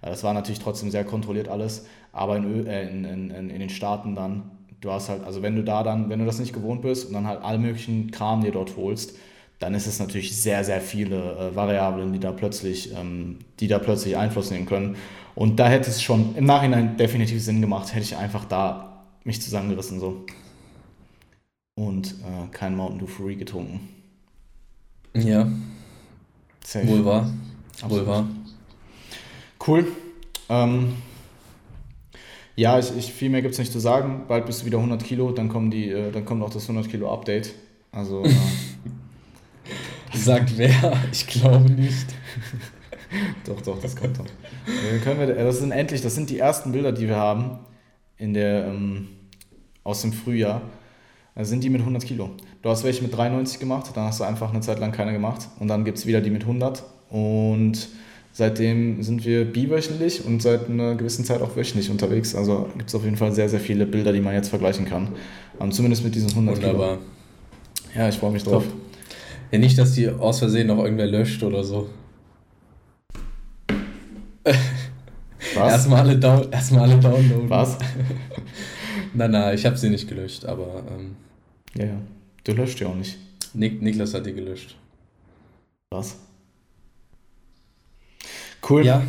äh, 0.01 0.09
das 0.09 0.24
war 0.24 0.34
natürlich 0.34 0.59
trotzdem 0.59 0.91
sehr 0.91 1.03
kontrolliert 1.03 1.49
alles, 1.49 1.86
aber 2.11 2.38
in, 2.38 2.68
äh, 2.68 2.89
in, 2.89 3.03
in 3.03 3.49
in 3.49 3.59
den 3.59 3.70
Staaten 3.70 4.16
dann, 4.16 4.51
du 4.80 4.91
hast 4.91 5.09
halt, 5.09 5.24
also 5.24 5.41
wenn 5.41 5.55
du 5.55 5.64
da 5.64 5.84
dann, 5.84 6.09
wenn 6.09 6.20
du 6.20 6.26
das 6.26 6.39
nicht 6.39 6.53
gewohnt 6.53 6.84
bist 6.84 7.07
und 7.07 7.14
dann 7.14 7.28
halt 7.28 7.41
alle 7.41 7.57
möglichen 7.57 8.11
Kram 8.11 8.41
dir 8.41 8.51
dort 8.51 8.78
holst, 8.78 9.16
dann 9.59 9.74
ist 9.76 9.88
es 9.88 9.99
natürlich 9.99 10.36
sehr, 10.36 10.64
sehr 10.64 10.82
viele 10.82 11.38
äh, 11.38 11.55
Variablen, 11.55 12.14
die 12.14 12.20
da 12.20 12.32
plötzlich, 12.32 12.93
ähm, 12.95 13.39
die 13.59 13.68
da 13.68 13.80
plötzlich 13.80 14.16
Einfluss 14.18 14.51
nehmen 14.51 14.66
können. 14.66 14.95
Und 15.36 15.57
da 15.59 15.67
hätte 15.67 15.89
es 15.89 16.01
schon 16.01 16.36
im 16.36 16.45
Nachhinein 16.45 16.97
definitiv 16.97 17.41
Sinn 17.41 17.61
gemacht, 17.61 17.93
hätte 17.93 18.05
ich 18.05 18.15
einfach 18.15 18.45
da 18.45 19.03
mich 19.23 19.41
zusammengerissen 19.41 19.99
so. 19.99 20.25
Und 21.75 22.11
äh, 22.11 22.47
kein 22.51 22.75
Mountain 22.75 22.99
Dew 22.99 23.07
Free 23.07 23.36
getrunken. 23.36 23.89
Ja, 25.15 25.47
Safe. 26.63 26.88
wohl 26.88 27.05
wahr. 27.05 27.34
Absolut. 27.81 28.05
Wohl 28.05 28.07
wahr. 28.07 28.27
Cool. 29.65 29.88
Ähm, 30.49 30.93
ja, 32.55 32.77
ich, 32.77 32.95
ich, 32.95 33.11
viel 33.11 33.29
mehr 33.29 33.41
gibt 33.41 33.53
es 33.53 33.59
nicht 33.59 33.71
zu 33.71 33.79
sagen. 33.79 34.25
Bald 34.27 34.45
bist 34.45 34.61
du 34.61 34.65
wieder 34.65 34.77
100 34.77 35.03
Kilo, 35.03 35.31
dann, 35.31 35.49
kommen 35.49 35.71
die, 35.71 35.89
äh, 35.89 36.11
dann 36.11 36.25
kommt 36.25 36.43
auch 36.43 36.51
das 36.51 36.63
100 36.63 36.89
Kilo 36.89 37.11
Update. 37.11 37.53
Also, 37.91 38.23
äh, 38.23 38.34
Sagt 40.13 40.57
wer? 40.57 41.03
Ich 41.11 41.25
glaube 41.25 41.71
nicht. 41.71 42.07
doch, 43.45 43.61
doch, 43.61 43.82
das 43.82 43.95
kommt. 43.95 44.18
Dann 44.18 45.01
können 45.03 45.20
wir, 45.20 45.38
äh, 45.38 45.43
das 45.43 45.59
sind 45.59 45.72
endlich, 45.72 46.01
das 46.01 46.16
sind 46.16 46.30
die 46.30 46.39
ersten 46.39 46.72
Bilder, 46.72 46.91
die 46.91 47.07
wir 47.07 47.18
haben 47.18 47.59
in 48.18 48.34
der, 48.34 48.68
ähm, 48.68 49.07
aus 49.84 50.01
dem 50.01 50.14
Frühjahr. 50.14 50.61
Da 51.36 51.43
sind 51.43 51.64
die 51.64 51.70
mit 51.70 51.82
100 51.82 52.05
Kilo. 52.05 52.30
Du 52.61 52.70
hast 52.70 52.84
welche 52.84 53.01
mit 53.01 53.16
93 53.16 53.59
gemacht, 53.59 53.91
dann 53.95 54.05
hast 54.05 54.20
du 54.20 54.24
einfach 54.24 54.51
eine 54.51 54.61
Zeit 54.61 54.80
lang 54.80 54.91
keine 54.91 55.11
gemacht. 55.14 55.47
Und 55.59 55.68
dann 55.68 55.84
gibt 55.84 55.97
es 55.97 56.05
wieder 56.05 56.22
die 56.22 56.30
mit 56.30 56.43
100. 56.43 56.84
Und 57.09 57.89
seitdem 58.32 59.01
sind 59.01 59.26
wir 59.26 59.45
biwöchentlich 59.45 60.26
und 60.26 60.41
seit 60.41 60.70
einer 60.70 60.95
gewissen 60.95 61.26
Zeit 61.26 61.41
auch 61.41 61.55
wöchentlich 61.55 61.89
unterwegs. 61.89 62.36
Also 62.36 62.70
gibt 62.78 62.89
es 62.89 62.95
auf 62.95 63.03
jeden 63.03 63.18
Fall 63.18 63.32
sehr, 63.32 63.49
sehr 63.49 63.59
viele 63.59 63.86
Bilder, 63.86 64.14
die 64.14 64.22
man 64.22 64.34
jetzt 64.34 64.49
vergleichen 64.49 64.86
kann. 64.86 65.09
Ähm, 65.59 65.72
zumindest 65.72 66.03
mit 66.03 66.14
diesen 66.14 66.30
100 66.30 66.57
Wunderbar. 66.57 66.97
Kilo. 66.97 68.01
Ja, 68.01 68.09
ich 68.09 68.16
freue 68.16 68.32
mich 68.32 68.43
drauf. 68.43 68.64
Top. 68.64 68.74
Ja, 69.51 69.59
nicht, 69.59 69.78
dass 69.78 69.93
die 69.93 70.09
aus 70.09 70.39
Versehen 70.39 70.68
noch 70.68 70.84
irgendwer 70.84 71.07
löscht 71.07 71.43
oder 71.43 71.64
so. 71.64 71.89
Was? 75.55 75.71
Erstmal 75.73 75.99
alle, 76.01 76.17
down 76.17 76.51
erstmal 76.51 76.89
alle 76.89 76.99
downloaden. 76.99 77.49
Was? 77.49 77.77
Nein, 79.15 79.29
nein, 79.31 79.53
ich 79.53 79.65
habe 79.65 79.77
sie 79.77 79.89
nicht 79.89 80.07
gelöscht, 80.07 80.43
aber 80.45 80.83
ähm, 80.89 81.15
Ja, 81.77 81.85
ja. 81.85 81.97
Du 82.43 82.53
löscht 82.53 82.79
ja 82.79 82.87
auch 82.87 82.95
nicht. 82.95 83.17
Nik 83.53 83.81
Niklas 83.81 84.13
hat 84.15 84.25
die 84.25 84.33
gelöscht. 84.33 84.75
Was? 85.91 86.15
Cool. 88.67 88.85
Ja, 88.85 89.03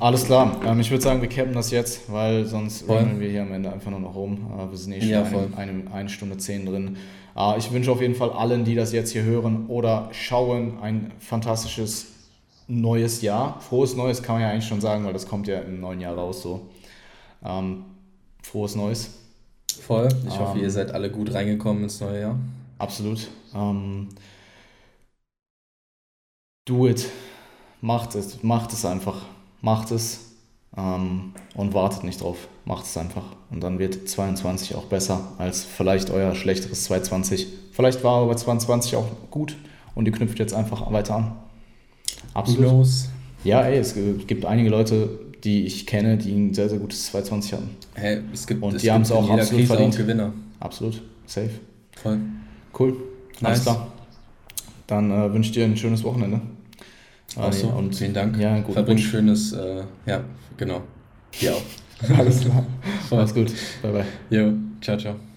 Alles 0.00 0.24
klar. 0.24 0.60
Ähm, 0.66 0.80
ich 0.80 0.90
würde 0.90 1.02
sagen, 1.04 1.20
wir 1.22 1.28
cappen 1.28 1.52
das 1.54 1.70
jetzt, 1.70 2.10
weil 2.10 2.46
sonst 2.46 2.82
Voll. 2.82 2.96
rennen 2.96 3.20
wir 3.20 3.30
hier 3.30 3.42
am 3.42 3.52
Ende 3.52 3.72
einfach 3.72 3.90
nur 3.92 4.00
noch 4.00 4.14
rum. 4.16 4.50
Äh, 4.58 4.70
wir 4.70 4.76
sind 4.76 4.92
eh 4.94 5.00
schon 5.00 5.08
Ja, 5.10 5.22
eine, 5.22 5.48
eine, 5.56 5.92
eine 5.92 6.08
Stunde 6.08 6.36
zehn 6.36 6.66
drin. 6.66 6.96
Äh, 7.36 7.58
ich 7.58 7.70
wünsche 7.70 7.92
auf 7.92 8.00
jeden 8.00 8.16
Fall 8.16 8.30
allen, 8.30 8.64
die 8.64 8.74
das 8.74 8.92
jetzt 8.92 9.12
hier 9.12 9.22
hören 9.22 9.66
oder 9.68 10.08
schauen, 10.12 10.78
ein 10.82 11.12
fantastisches 11.20 12.06
neues 12.66 13.20
Jahr. 13.22 13.60
Frohes 13.60 13.94
Neues 13.96 14.22
kann 14.22 14.36
man 14.36 14.42
ja 14.42 14.50
eigentlich 14.50 14.66
schon 14.66 14.80
sagen, 14.80 15.04
weil 15.04 15.12
das 15.12 15.26
kommt 15.28 15.46
ja 15.46 15.58
im 15.60 15.80
neuen 15.80 16.00
Jahr 16.00 16.14
raus 16.14 16.42
so. 16.42 16.68
Ähm, 17.44 17.84
frohes 18.42 18.74
Neues. 18.74 19.10
voll. 19.82 20.08
Ich 20.28 20.38
hoffe, 20.38 20.56
Ähm. 20.58 20.64
ihr 20.64 20.70
seid 20.70 20.92
alle 20.92 21.10
gut 21.10 21.34
reingekommen 21.34 21.82
ins 21.82 22.00
neue 22.00 22.20
Jahr. 22.20 22.38
Absolut. 22.78 23.28
Ähm, 23.54 24.08
do 26.66 26.86
it. 26.88 27.06
Macht 27.80 28.14
es. 28.14 28.42
Macht 28.42 28.72
es 28.72 28.84
einfach. 28.84 29.22
Macht 29.60 29.90
es. 29.90 30.32
Ähm, 30.76 31.34
und 31.54 31.74
wartet 31.74 32.04
nicht 32.04 32.20
drauf. 32.20 32.48
Macht 32.64 32.84
es 32.86 32.96
einfach. 32.96 33.24
Und 33.50 33.60
dann 33.62 33.78
wird 33.78 34.08
22 34.08 34.74
auch 34.74 34.84
besser 34.86 35.32
als 35.38 35.64
vielleicht 35.64 36.10
euer 36.10 36.34
schlechteres 36.34 36.84
220. 36.84 37.46
Vielleicht 37.72 38.02
war 38.04 38.22
aber 38.22 38.36
22 38.36 38.96
auch 38.96 39.06
gut 39.30 39.56
und 39.94 40.06
ihr 40.06 40.12
knüpft 40.12 40.38
jetzt 40.38 40.54
einfach 40.54 40.90
weiter 40.92 41.16
an. 41.16 41.36
Absolut. 42.32 42.68
knows? 42.70 43.08
Ja, 43.44 43.62
ey, 43.62 43.78
es 43.78 43.94
gibt 44.26 44.44
einige 44.46 44.70
Leute, 44.70 45.08
die 45.44 45.64
ich 45.66 45.86
kenne, 45.86 46.16
die 46.16 46.32
ein 46.32 46.54
sehr, 46.54 46.68
sehr 46.68 46.78
gutes 46.78 47.06
220 47.06 47.52
hatten. 47.52 47.70
Hey, 47.94 48.20
es 48.32 48.46
gibt, 48.46 48.62
Und 48.62 48.74
es 48.74 48.82
die 48.82 48.88
gibt 48.88 49.06
in 49.06 49.12
auch 49.12 49.28
absolut 49.30 49.48
Krise 49.50 49.66
verdient. 49.66 49.94
auch 49.94 49.98
Gewinner. 49.98 50.32
Absolut. 50.60 51.02
Safe. 51.26 51.50
Voll. 52.02 52.18
Cool. 52.78 52.96
Alles 53.42 53.58
Nice. 53.58 53.62
klar. 53.62 53.92
Dann 54.86 55.10
äh, 55.10 55.32
wünsche 55.32 55.48
ich 55.50 55.54
dir 55.54 55.64
ein 55.64 55.76
schönes 55.76 56.02
Wochenende. 56.04 56.40
Auch 57.36 57.52
so. 57.52 57.68
Und 57.68 57.94
Vielen 57.96 58.14
Dank. 58.14 58.38
Ja, 58.38 58.58
guten 58.60 58.72
Verbring 58.72 58.96
Rutsch. 58.96 59.06
schönes, 59.08 59.52
äh, 59.52 59.82
ja, 60.06 60.22
genau. 60.56 60.82
Dir 61.40 61.54
auch. 61.54 62.18
Alles 62.18 62.40
klar. 62.40 62.64
Voll. 63.08 63.18
Mach's 63.18 63.34
gut. 63.34 63.52
Bye, 63.82 63.92
bye. 63.92 64.04
Jo, 64.30 64.52
ciao, 64.80 64.96
ciao. 64.96 65.33